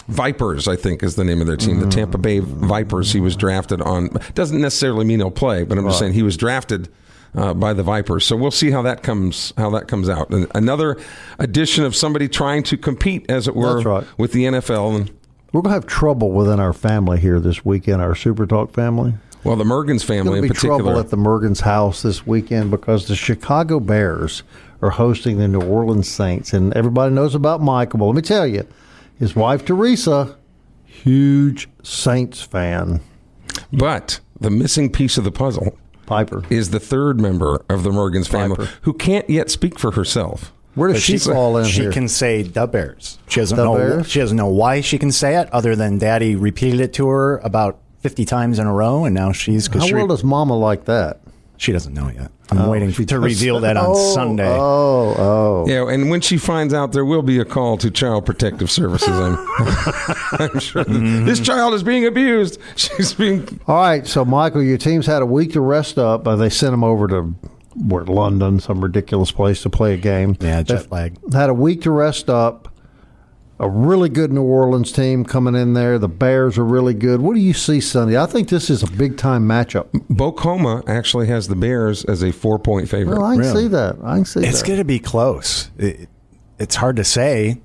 Vipers, 0.10 0.68
I 0.68 0.76
think, 0.76 1.02
is 1.02 1.16
the 1.16 1.24
name 1.24 1.40
of 1.40 1.48
their 1.48 1.56
team. 1.56 1.80
The 1.80 1.88
Tampa 1.88 2.18
Bay 2.18 2.40
Vipers. 2.40 3.14
He 3.14 3.22
was 3.22 3.38
drafted 3.38 3.82
on. 3.82 4.10
Doesn't 4.34 4.60
necessarily 4.60 5.06
mean 5.06 5.20
he'll 5.20 5.32
play, 5.32 5.64
but 5.64 5.78
I'm 5.78 5.86
just 5.86 5.98
saying 5.98 6.12
he 6.12 6.24
was 6.24 6.36
drafted 6.36 6.90
uh, 7.36 7.54
by 7.54 7.74
the 7.74 7.84
Vipers. 7.84 8.26
So 8.26 8.36
we'll 8.36 8.52
see 8.52 8.72
how 8.72 8.82
that 8.84 9.04
comes 9.04 9.54
how 9.58 9.70
that 9.72 9.88
comes 9.88 10.10
out. 10.10 10.30
And 10.30 10.48
another 10.54 10.98
addition 11.40 11.84
of 11.84 11.96
somebody 11.96 12.28
trying 12.28 12.64
to 12.64 12.78
compete, 12.78 13.26
as 13.30 13.48
it 13.48 13.56
were, 13.56 13.82
right. 13.82 14.08
with 14.18 14.34
the 14.34 14.46
NFL. 14.46 14.96
And 14.96 15.10
We're 15.52 15.62
going 15.62 15.72
to 15.72 15.82
have 15.82 15.86
trouble 15.86 16.32
within 16.32 16.60
our 16.60 16.74
family 16.74 17.20
here 17.20 17.40
this 17.40 17.66
weekend, 17.66 18.02
our 18.02 18.16
Super 18.16 18.46
Talk 18.46 18.72
family. 18.72 19.14
well, 19.44 19.56
the 19.56 19.64
Mergens 19.64 20.04
family 20.04 20.24
Going 20.24 20.44
in 20.44 20.50
to 20.50 20.54
be 20.54 20.60
trouble 20.60 21.00
at 21.00 21.10
the 21.10 21.18
Mergens 21.18 21.62
house 21.62 22.02
this 22.02 22.26
weekend 22.26 22.72
because 22.72 23.08
the 23.08 23.16
Chicago 23.16 23.80
Bears 23.80 24.44
are 24.82 24.92
hosting 24.92 25.38
the 25.38 25.48
New 25.48 25.62
Orleans 25.62 26.10
Saints, 26.10 26.54
and 26.54 26.74
everybody 26.74 27.14
knows 27.14 27.36
about 27.36 27.62
Michael. 27.62 28.00
But 28.00 28.06
let 28.08 28.16
me 28.16 28.22
tell 28.22 28.46
you, 28.46 28.68
his 29.18 29.36
wife 29.36 29.64
Teresa, 29.64 30.38
huge 30.86 31.70
Saints 31.84 32.42
fan. 32.42 33.00
but 33.72 34.20
the 34.40 34.50
missing 34.50 34.92
piece 34.92 35.18
of 35.18 35.24
the 35.24 35.32
puzzle 35.32 35.78
Piper, 36.14 36.44
is 36.50 36.70
the 36.70 36.80
third 36.80 37.20
member 37.20 37.64
of 37.70 37.84
the 37.84 37.90
Mergens 37.90 38.28
family 38.28 38.56
Piper. 38.58 38.70
who 38.84 38.94
can't 38.94 39.30
yet 39.30 39.50
speak 39.50 39.78
for 39.80 39.92
herself. 39.92 40.52
where 40.76 40.88
does 40.90 40.96
But 40.98 41.02
she 41.04 41.18
fall 41.18 41.58
in 41.58 41.66
she 41.66 41.82
here? 41.84 41.92
can 41.92 42.08
say 42.08 42.42
the 42.44 42.68
Bears. 42.68 43.18
She 43.28 43.40
doesn't 43.40 43.58
The 43.58 43.64
know. 43.64 43.76
Bears? 43.76 44.10
She 44.10 44.20
doesn't 44.20 44.38
know 44.38 44.48
why 44.48 44.82
she 44.82 44.98
can 44.98 45.12
say 45.12 45.36
it, 45.40 45.52
other 45.54 45.76
than 45.76 45.98
Daddy 45.98 46.36
repeated 46.36 46.80
it 46.80 46.94
to 46.94 47.08
her 47.10 47.38
about 47.40 47.80
fifty 48.00 48.26
times 48.26 48.60
in 48.60 48.68
a 48.68 48.74
row, 48.74 49.06
and 49.06 49.14
now 49.16 49.32
she's 49.32 49.68
How 49.68 49.74
because 49.74 49.88
she, 49.88 49.94
well 49.96 50.08
does 50.08 50.24
Mama 50.24 50.56
like 50.58 50.86
that? 50.86 51.20
she 51.58 51.72
doesn't 51.72 51.94
know 51.94 52.10
yet. 52.10 52.32
I'm 52.60 52.70
waiting 52.70 52.92
she 52.92 53.06
to 53.06 53.20
reveal 53.20 53.60
that 53.62 53.78
on 53.78 53.86
Oh, 53.90 54.14
Sunday. 54.14 54.50
Oh, 54.58 55.16
oh. 55.18 55.66
Yeah, 55.68 55.88
and 55.94 56.10
when 56.10 56.22
she 56.22 56.38
finds 56.38 56.74
out, 56.74 56.92
there 56.92 57.06
will 57.06 57.22
be 57.22 57.40
a 57.40 57.46
call 57.46 57.78
to 57.78 57.90
Child 57.92 58.26
Protective 58.26 58.70
Services. 58.72 59.10
I'm, 59.10 59.38
I'm 60.40 60.60
sure 60.60 60.84
Mm-hmm. 60.84 61.26
this 61.26 61.40
child 61.40 61.74
is 61.74 61.84
being 61.84 62.06
abused. 62.06 62.60
She's 62.76 63.14
being 63.14 63.60
All 63.68 63.78
right, 63.78 64.06
so 64.06 64.26
Michael, 64.26 64.62
your 64.64 64.78
team's 64.78 65.06
had 65.06 65.22
a 65.22 65.26
week 65.26 65.54
to 65.54 65.62
rest 65.62 65.98
up. 65.98 66.28
Uh, 66.28 66.36
they 66.36 66.50
sent 66.50 66.72
them 66.72 66.84
over 66.84 67.08
to 67.08 67.34
where 67.88 68.04
London, 68.06 68.60
some 68.60 68.82
ridiculous 68.82 69.32
place 69.32 69.62
to 69.64 69.70
play 69.70 69.94
a 69.94 69.98
game. 69.98 70.36
Yeah, 70.40 70.58
They 70.62 70.76
jet 70.76 70.92
lag. 70.92 71.34
Had 71.34 71.50
a 71.50 71.54
week 71.54 71.82
to 71.84 71.92
rest 71.92 72.30
up. 72.30 72.73
A 73.64 73.70
really 73.70 74.10
good 74.10 74.34
New 74.34 74.44
Orleans 74.44 74.92
team 74.92 75.24
coming 75.24 75.56
in 75.56 75.74
there. 75.74 75.98
The 75.98 76.10
Bears 76.10 76.58
are 76.58 76.66
really 76.66 76.94
good. 76.94 77.22
What 77.22 77.34
do 77.34 77.40
you 77.40 77.54
see 77.54 77.80
Sunday? 77.80 78.18
I 78.22 78.26
think 78.26 78.50
this 78.50 78.70
is 78.70 78.84
a 78.84 78.88
big 78.92 79.16
time 79.16 79.48
matchup. 79.48 79.90
Bovada 80.12 80.84
actually 80.90 81.28
has 81.28 81.48
the 81.48 81.56
Bears 81.56 82.04
as 82.04 82.24
a 82.24 82.34
four 82.34 82.60
point 82.60 82.90
favorite. 82.90 83.18
Well, 83.20 83.26
I 83.26 83.36
can 83.36 83.46
Really? 83.46 83.62
see 83.64 83.68
that. 83.70 83.96
I 84.04 84.16
can 84.18 84.26
see 84.26 84.42
It's 84.42 84.60
that. 84.60 84.68
going 84.68 84.80
to 84.80 84.84
be 84.84 85.00
close. 85.00 85.72
It, 85.78 86.10
it's 86.60 86.76
hard 86.76 86.98
to 86.98 87.06
say 87.06 87.62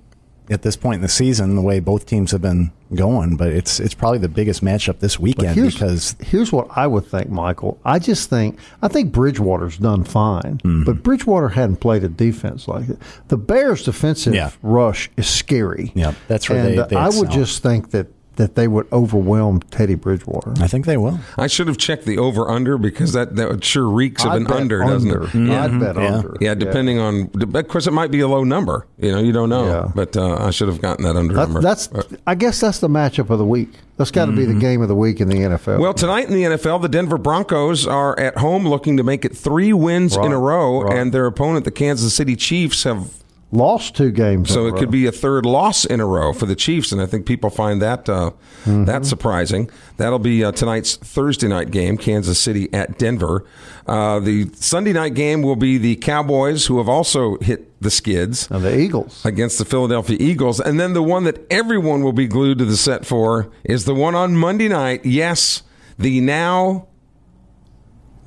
at 0.50 0.62
this 0.62 0.76
point 0.76 0.96
in 0.96 1.02
the 1.02 1.08
season 1.08 1.54
the 1.54 1.62
way 1.62 1.80
both 1.80 2.06
teams 2.06 2.32
have 2.32 2.42
been 2.42 2.70
going, 2.94 3.36
but 3.36 3.48
it's 3.48 3.80
it's 3.80 3.94
probably 3.94 4.18
the 4.18 4.28
biggest 4.28 4.62
matchup 4.64 5.00
this 5.00 5.18
weekend 5.18 5.54
here's, 5.54 5.74
because 5.74 6.16
here's 6.20 6.52
what 6.52 6.68
I 6.70 6.86
would 6.86 7.06
think, 7.06 7.28
Michael. 7.28 7.78
I 7.84 7.98
just 7.98 8.30
think 8.30 8.58
I 8.82 8.88
think 8.88 9.12
Bridgewater's 9.12 9.78
done 9.78 10.04
fine, 10.04 10.58
mm-hmm. 10.58 10.84
but 10.84 11.02
Bridgewater 11.02 11.50
hadn't 11.50 11.76
played 11.76 12.04
a 12.04 12.08
defense 12.08 12.66
like 12.66 12.88
it. 12.88 12.98
The 13.28 13.36
Bears' 13.36 13.84
defensive 13.84 14.34
Yeah. 14.34 14.50
rush 14.62 15.10
is 15.16 15.28
scary. 15.28 15.92
Yeah, 15.94 16.14
that's 16.28 16.48
where 16.48 16.58
and, 16.64 16.78
they- 16.78 16.86
they 16.86 16.96
I 16.96 17.08
would 17.08 17.30
just 17.30 17.62
think 17.62 17.90
that 17.90 18.06
that 18.38 18.54
they 18.54 18.66
would 18.66 18.86
overwhelm 18.92 19.60
Teddy 19.70 19.94
Bridgewater. 19.96 20.54
I 20.60 20.68
think 20.68 20.86
they 20.86 20.96
will. 20.96 21.18
I 21.36 21.48
should 21.48 21.66
have 21.66 21.76
checked 21.76 22.04
the 22.06 22.18
over 22.18 22.48
under 22.48 22.78
because 22.78 23.12
that, 23.12 23.36
that 23.36 23.62
sure 23.64 23.88
reeks 23.88 24.24
of 24.24 24.30
I'd 24.30 24.36
an 24.38 24.44
bet 24.44 24.56
under, 24.56 24.78
doesn't 24.78 25.10
it? 25.10 25.50
I'd 25.50 25.78
bet 25.80 25.96
Yeah. 25.96 26.14
under. 26.14 26.36
Yeah, 26.40 26.54
depending 26.54 26.98
on, 26.98 27.30
of 27.54 27.68
course, 27.68 27.86
it 27.86 27.92
might 27.92 28.10
be 28.12 28.20
a 28.20 28.28
low 28.28 28.44
number. 28.44 28.86
You 28.98 29.10
know, 29.12 29.18
you 29.18 29.32
don't 29.32 29.48
know. 29.48 29.66
Yeah. 29.66 29.90
But 29.94 30.16
uh, 30.16 30.36
I 30.36 30.50
should 30.50 30.68
have 30.68 30.80
gotten 30.80 31.04
that 31.04 31.16
under 31.16 31.34
That- 31.34 31.40
number. 31.48 31.60
that's. 31.60 31.88
But- 31.88 32.08
I 32.26 32.34
guess 32.36 32.60
that's 32.60 32.78
the 32.78 32.88
matchup 32.88 33.28
of 33.30 33.38
the 33.38 33.44
week. 33.44 33.70
That's 33.96 34.12
got 34.12 34.26
to 34.26 34.32
be 34.32 34.44
the 34.44 34.54
game 34.54 34.80
of 34.80 34.86
the 34.86 34.94
week 34.94 35.20
in 35.20 35.28
the 35.28 35.38
NFL. 35.38 35.80
Well, 35.80 35.92
tonight 35.92 36.28
in 36.28 36.32
the 36.34 36.44
NFL, 36.44 36.80
the 36.80 36.88
Denver 36.88 37.18
Broncos 37.18 37.84
are 37.84 38.18
at 38.20 38.38
home 38.38 38.66
looking 38.68 38.96
to 38.96 39.02
make 39.02 39.24
it 39.24 39.36
three 39.36 39.72
wins 39.72 40.16
in 40.16 40.30
a 40.30 40.38
row, 40.38 40.82
right. 40.82 40.96
and 40.96 41.12
their 41.12 41.26
opponent, 41.26 41.64
the 41.64 41.72
Kansas 41.72 42.14
City 42.14 42.36
Chiefs, 42.36 42.84
have 42.84 43.10
lost 43.50 43.96
two 43.96 44.10
games, 44.10 44.50
so 44.52 44.66
in 44.66 44.72
a 44.72 44.76
it 44.76 44.78
could 44.78 44.90
be 44.90 45.06
a 45.06 45.12
third 45.12 45.46
loss 45.46 45.84
in 45.86 46.00
a 46.00 46.06
row 46.06 46.32
for 46.34 46.44
the 46.46 46.54
Chiefs, 46.54 46.92
and 46.92 47.00
I 47.00 47.06
think 47.06 47.24
people 47.26 47.48
find 47.50 47.80
that 47.82 48.08
uh, 48.08 48.30
Mm-hmm. 48.64 48.84
that 48.84 49.06
surprising. 49.06 49.70
That'll 49.96 50.18
be 50.18 50.44
uh, 50.44 50.52
tonight's 50.52 50.96
Thursday 50.96 51.48
night 51.48 51.70
game, 51.70 51.96
Kansas 51.96 52.38
City 52.38 52.68
at 52.74 52.98
Denver. 52.98 53.46
Uh, 53.86 54.18
the 54.20 54.50
Sunday 54.54 54.92
night 54.92 55.14
game 55.14 55.40
will 55.42 55.56
be 55.56 55.78
the 55.78 55.96
Cowboys, 55.96 56.66
who 56.66 56.76
have 56.78 56.88
also 56.88 57.38
hit 57.38 57.80
the 57.80 57.90
skids 57.90 58.48
And 58.50 58.62
the 58.64 58.76
Eagles. 58.78 59.24
against 59.24 59.56
the 59.58 59.64
Philadelphia 59.64 60.18
Eagles. 60.20 60.60
And 60.60 60.78
then 60.78 60.92
the 60.92 61.02
one 61.02 61.24
that 61.24 61.46
everyone 61.50 62.02
will 62.02 62.12
be 62.12 62.26
glued 62.26 62.58
to 62.58 62.64
the 62.66 62.76
set 62.76 63.06
for 63.06 63.50
is 63.64 63.84
the 63.86 63.94
one 63.94 64.14
on 64.14 64.36
Monday 64.36 64.68
night. 64.68 65.06
Yes, 65.06 65.62
the 65.98 66.20
now 66.20 66.88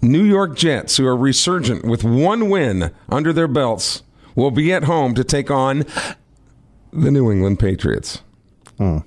New 0.01 0.24
York 0.24 0.55
Jets, 0.55 0.97
who 0.97 1.05
are 1.05 1.15
resurgent 1.15 1.86
with 1.86 2.03
one 2.03 2.49
win 2.49 2.91
under 3.09 3.32
their 3.32 3.47
belts, 3.49 4.01
will 4.36 4.52
be 4.52 4.72
at 4.74 4.84
home 4.84 5.14
to 5.16 5.24
take 5.24 5.50
on 5.52 5.86
the 6.94 7.12
New 7.12 7.32
England 7.32 7.60
Patriots. 7.60 8.22
Hmm. 8.78 9.00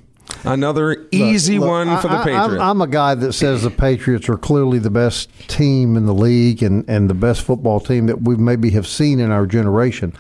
Another 0.45 1.07
easy 1.11 1.59
Look, 1.59 1.69
one 1.69 1.87
for 2.01 2.09
the 2.09 2.15
I- 2.15 2.21
I- 2.21 2.25
Patriots. 2.25 2.55
I'm, 2.55 2.61
I'm 2.61 2.81
a 2.83 2.87
guy 2.87 3.15
that 3.15 3.33
says 3.35 3.63
the 3.63 3.71
Patriots 3.71 4.29
are 4.29 4.37
clearly 4.37 4.79
the 4.79 4.91
best 4.91 5.29
team 5.49 5.97
in 5.97 6.07
the 6.07 6.15
league 6.15 6.63
and, 6.63 6.89
and 6.89 7.09
the 7.09 7.15
best 7.15 7.43
football 7.43 7.81
team 7.81 8.07
that 8.07 8.23
we 8.23 8.37
maybe 8.37 8.71
have 8.71 8.87
seen 8.87 9.21
in 9.21 9.31
our 9.31 9.47
generation. 9.47 10.13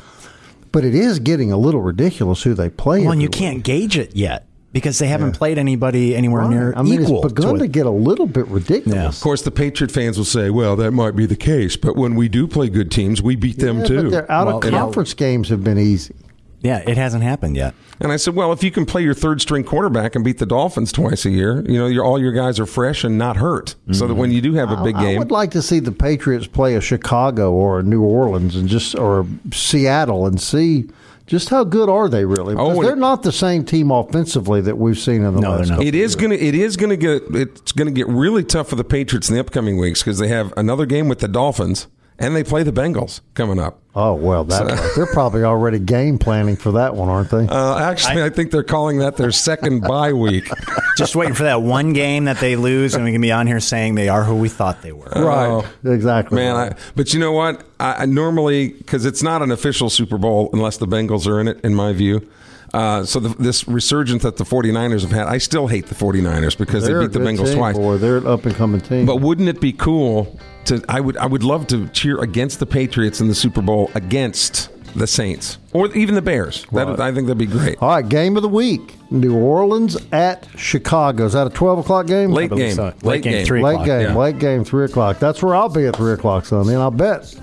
But 0.73 0.85
it 0.85 0.95
is 0.95 1.19
getting 1.21 1.53
a 1.53 1.57
little 1.57 1.83
ridiculous 1.83 2.43
who 2.43 2.55
they 2.55 2.69
play. 2.69 3.03
Well, 3.03 3.13
and 3.13 3.23
you 3.23 3.27
week. 3.29 3.33
can't 3.37 3.63
gauge 3.63 3.97
it 3.97 4.15
yet. 4.17 4.47
Because 4.75 4.99
they 4.99 5.07
haven't 5.07 5.33
played 5.33 5.57
anybody 5.57 6.16
anywhere 6.16 6.47
near 6.49 6.75
I 6.77 6.83
mean, 6.83 7.01
equal. 7.01 7.25
it's 7.25 7.33
begun 7.33 7.55
to 7.55 7.61
to, 7.61 7.68
get 7.68 7.87
a 7.87 7.91
little 7.91 8.27
bit 8.27 8.47
ridiculous. 8.49 8.97
Yeah. 8.97 9.07
Of 9.07 9.20
course, 9.20 9.41
the 9.43 9.53
Patriot 9.53 9.93
fans 9.93 10.18
will 10.18 10.25
say, 10.25 10.51
"Well, 10.51 10.75
that 10.77 10.91
might 10.91 11.14
be 11.14 11.27
the 11.27 11.37
case, 11.37 11.77
but 11.77 11.97
when 11.97 12.16
we 12.16 12.29
do 12.29 12.49
play 12.49 12.68
good 12.68 12.91
teams, 12.91 13.22
we 13.22 13.37
beat 13.37 13.59
them 13.61 13.79
Yeah, 13.79 13.87
too." 13.87 14.03
But 14.03 14.11
their 14.11 14.33
out 14.33 14.47
Well, 14.49 14.59
of 14.59 14.64
you 14.64 14.72
know- 14.72 14.79
conference 14.79 15.14
games 15.14 15.49
have 15.49 15.62
been 15.62 15.79
easy. 15.79 16.14
yeah, 16.61 16.83
it 16.87 16.97
hasn't 16.97 17.22
happened 17.22 17.57
yet. 17.57 17.72
And 18.01 18.11
I 18.11 18.16
said, 18.16 18.35
"Well, 18.35 18.51
if 18.51 18.64
you 18.64 18.72
can 18.72 18.85
play 18.85 19.03
your 19.03 19.14
third 19.14 19.41
string 19.41 19.62
quarterback 19.62 20.16
and 20.16 20.25
beat 20.25 20.39
the 20.39 20.47
Dolphins 20.47 20.91
twice 20.91 21.25
a 21.25 21.31
year, 21.31 21.64
you 21.68 21.79
know, 21.79 21.87
your, 21.87 22.05
all 22.05 22.18
your 22.18 22.33
guys 22.33 22.59
are 22.59 22.66
fresh 22.66 23.05
and 23.05 23.16
not 23.16 23.37
hurt, 23.37 23.77
so 23.93 24.09
that 24.09 24.14
when 24.14 24.31
mm-hmm. 24.31 24.35
you 24.35 24.43
do 24.43 24.55
have 24.55 24.72
a 24.72 24.83
big 24.83 24.97
I 24.97 25.05
game, 25.05 25.16
I 25.16 25.18
would 25.20 25.31
like 25.31 25.53
to 25.53 25.62
see 25.62 25.79
the 25.79 25.93
Patriots 25.93 26.49
play 26.49 26.75
a 26.75 26.81
Chicago 26.81 27.53
or 27.53 27.79
a 27.79 27.83
New 27.85 28.03
Orleans 28.03 28.57
and 28.57 28.68
just 28.68 28.99
or 28.99 29.25
Seattle 29.53 30.27
and 30.27 30.41
see 30.41 30.87
just 31.27 31.49
how 31.49 31.64
good 31.64 31.89
are 31.89 32.09
they 32.09 32.25
really? 32.25 32.55
Oh, 32.55 32.68
Because 32.68 32.79
and- 32.79 32.87
they're 32.89 32.97
not 32.97 33.22
the 33.22 33.33
same 33.33 33.64
team 33.64 33.91
offensively 33.91 34.61
that 34.62 34.77
we've 34.79 34.99
seen 34.99 35.25
in 35.25 35.35
the 35.35 35.41
No, 35.41 35.51
last 35.51 35.68
not. 35.68 35.75
couple 35.77 35.87
It 35.87 35.95
is 35.95 36.16
gonna. 36.16 36.35
It 36.35 36.55
is 36.55 36.77
gonna 36.77 36.97
get. 36.97 37.22
It's 37.31 37.72
gonna 37.72 37.91
get 37.91 38.09
really 38.09 38.45
tough 38.45 38.68
for 38.68 38.77
the 38.77 38.85
Patriots 38.85 39.29
in 39.29 39.35
the 39.35 39.41
upcoming 39.41 39.79
weeks 39.79 40.03
because 40.03 40.18
they 40.18 40.29
have 40.29 40.53
another 40.57 40.87
game 40.87 41.09
with 41.09 41.20
the 41.20 41.29
Dolphins 41.29 41.87
and 42.18 42.37
they 42.37 42.45
play 42.45 42.62
the 42.62 42.72
Bengals 42.72 43.20
coming 43.35 43.59
up. 43.59 43.81
Oh 43.95 44.14
well, 44.14 44.45
that 44.45 44.93
they're 44.97 45.07
probably 45.07 45.45
already 45.45 45.79
game 45.79 46.18
planning 46.18 46.57
for 46.57 46.72
that 46.72 46.95
one, 46.95 47.09
aren't 47.09 47.31
they? 47.31 47.47
Uh, 47.49 47.79
actually, 47.79 48.22
I, 48.22 48.31
think 48.31 48.51
they're 48.51 48.62
calling 48.62 48.99
that 48.99 49.16
their 49.16 49.31
second 49.33 49.81
bye 49.83 50.12
week. 50.12 50.49
Just 50.97 51.16
waiting 51.16 51.34
for 51.34 51.45
that 51.45 51.62
one 51.62 51.92
game 51.92 52.24
that 52.24 52.38
they 52.38 52.57
lose, 52.57 52.95
and 52.95 53.05
we 53.05 53.12
can 53.12 53.20
be 53.20 53.32
on 53.32 53.47
here 53.47 53.61
saying 53.61 53.95
they 53.97 54.09
are 54.09 54.24
who 54.24 54.36
we 54.36 54.49
thought 54.49 54.82
they 54.82 54.92
were. 54.92 55.09
right, 55.14 55.64
exactly. 55.84 56.36
Man, 56.36 56.57
I, 56.57 56.76
but 56.95 57.12
you 57.12 57.20
know 57.20 57.32
what? 57.32 57.64
I, 57.80 58.03
I 58.03 58.07
normally 58.07 58.68
because 58.68 59.05
it's 59.05 59.22
not 59.22 59.42
an 59.42 59.51
official 59.51 59.90
Super 59.90 60.18
Bowl 60.18 60.51
unless 60.53 60.76
the 60.76 60.86
Bengals 60.86 61.26
are 61.26 61.40
in 61.40 61.49
it, 61.49 61.61
in 61.64 61.74
my 61.74 61.92
view. 61.92 62.28
Uh, 62.72 63.05
so 63.05 63.20
the, 63.20 63.28
this 63.40 63.68
resurgence 63.68 64.24
that 64.24 64.36
the 64.36 64.42
49ers 64.45 65.03
have 65.03 65.12
had, 65.12 65.28
I 65.28 65.38
still 65.38 65.68
hate 65.68 65.86
the 65.86 65.95
49ers 65.95 66.59
because 66.59 66.84
they're 66.84 67.01
they 67.01 67.07
beat 67.07 67.12
the 67.12 67.20
Bengals 67.20 67.51
team, 67.51 67.59
twice. 67.59 67.76
Boy, 67.76 67.99
they're 67.99 68.16
an 68.16 68.26
up 68.26 68.45
and 68.47 68.55
coming 68.57 68.80
team. 68.80 69.07
But 69.07 69.20
wouldn't 69.20 69.49
it 69.49 69.61
be 69.61 69.72
cool 69.72 70.38
to? 70.64 70.84
I 70.88 71.01
would. 71.01 71.16
I 71.16 71.26
would 71.26 71.45
love 71.45 71.68
to 71.68 71.86
cheer 71.88 72.20
against 72.20 72.59
the 72.59 72.66
Patriots 72.66 73.20
in 73.20 73.28
the 73.28 73.34
Super 73.34 73.62
Bowl 73.62 73.92
against 73.95 74.70
the 74.95 75.07
Saints 75.07 75.59
or 75.72 75.88
even 75.95 76.14
the 76.14 76.22
Bears. 76.22 76.66
That 76.72 77.01
I 77.01 77.12
think 77.12 77.26
that'd 77.26 77.38
be 77.38 77.47
great. 77.47 77.76
All 77.82 77.88
right, 77.88 78.09
game 78.09 78.36
of 78.36 78.42
the 78.42 78.49
week: 78.49 78.95
New 79.11 79.36
Orleans 79.36 79.97
at 80.12 80.47
Chicago. 80.57 81.26
Is 81.26 81.32
that 81.32 81.47
a 81.47 81.51
twelve 81.51 81.78
o'clock 81.78 82.07
game? 82.07 82.30
Late 82.30 82.51
game. 82.51 82.74
so. 82.74 82.84
Late, 82.84 83.05
Late 83.05 83.22
game, 83.22 83.32
game. 83.32 83.47
three. 83.47 83.62
late 83.62 83.72
o'clock, 83.74 83.86
game, 83.86 84.01
yeah. 84.03 84.16
late 84.16 84.38
game, 84.38 84.64
three 84.64 84.84
o'clock. 84.84 85.18
That's 85.18 85.42
where 85.42 85.55
I'll 85.55 85.68
be 85.68 85.86
at 85.86 85.97
three 85.97 86.12
o'clock 86.12 86.47
Sunday, 86.47 86.74
and 86.74 86.82
I'll 86.82 86.90
bet. 86.90 87.34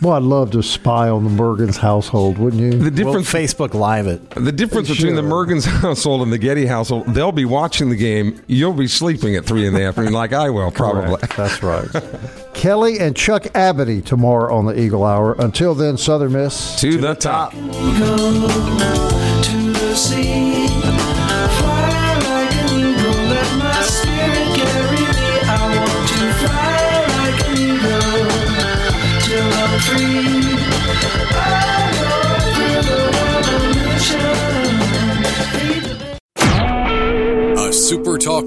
Boy, 0.00 0.12
I'd 0.12 0.22
love 0.22 0.52
to 0.52 0.62
spy 0.62 1.08
on 1.08 1.24
the 1.24 1.30
Mergens 1.30 1.76
household, 1.76 2.38
wouldn't 2.38 2.62
you? 2.62 2.70
The 2.70 2.78
We'll 3.04 3.20
difference. 3.20 3.32
Facebook 3.32 3.74
Live 3.74 4.06
it. 4.06 4.30
the 4.30 4.52
difference 4.52 4.88
between 4.88 5.16
the 5.16 5.22
Sure. 5.22 5.30
Mergens 5.30 5.64
household 5.80 6.22
and 6.22 6.32
the 6.32 6.38
Getty 6.38 6.66
household, 6.66 7.06
they'll 7.14 7.32
be 7.32 7.44
watching 7.44 7.90
the 7.90 7.96
game. 7.96 8.40
You'll 8.46 8.72
be 8.74 8.86
sleeping 8.86 9.34
at 9.34 9.44
three 9.44 9.66
in 9.66 9.74
the 9.74 9.82
afternoon, 9.82 10.12
like 10.12 10.32
I 10.32 10.50
will, 10.50 10.70
probably. 10.70 11.16
Correct. 11.16 11.36
That's 11.36 11.62
right. 11.62 11.88
Kelly 12.54 12.98
and 13.00 13.16
Chuck 13.16 13.42
Abity 13.54 14.04
tomorrow 14.04 14.54
on 14.54 14.66
the 14.66 14.78
Eagle 14.78 15.04
Hour. 15.04 15.34
Until 15.38 15.74
then, 15.74 15.96
Southern 15.96 16.32
Miss. 16.32 16.80
To, 16.80 16.96
the, 16.98 17.14
top. 17.14 17.52
to 17.52 17.58
the 19.72 19.94
sea. 19.96 20.37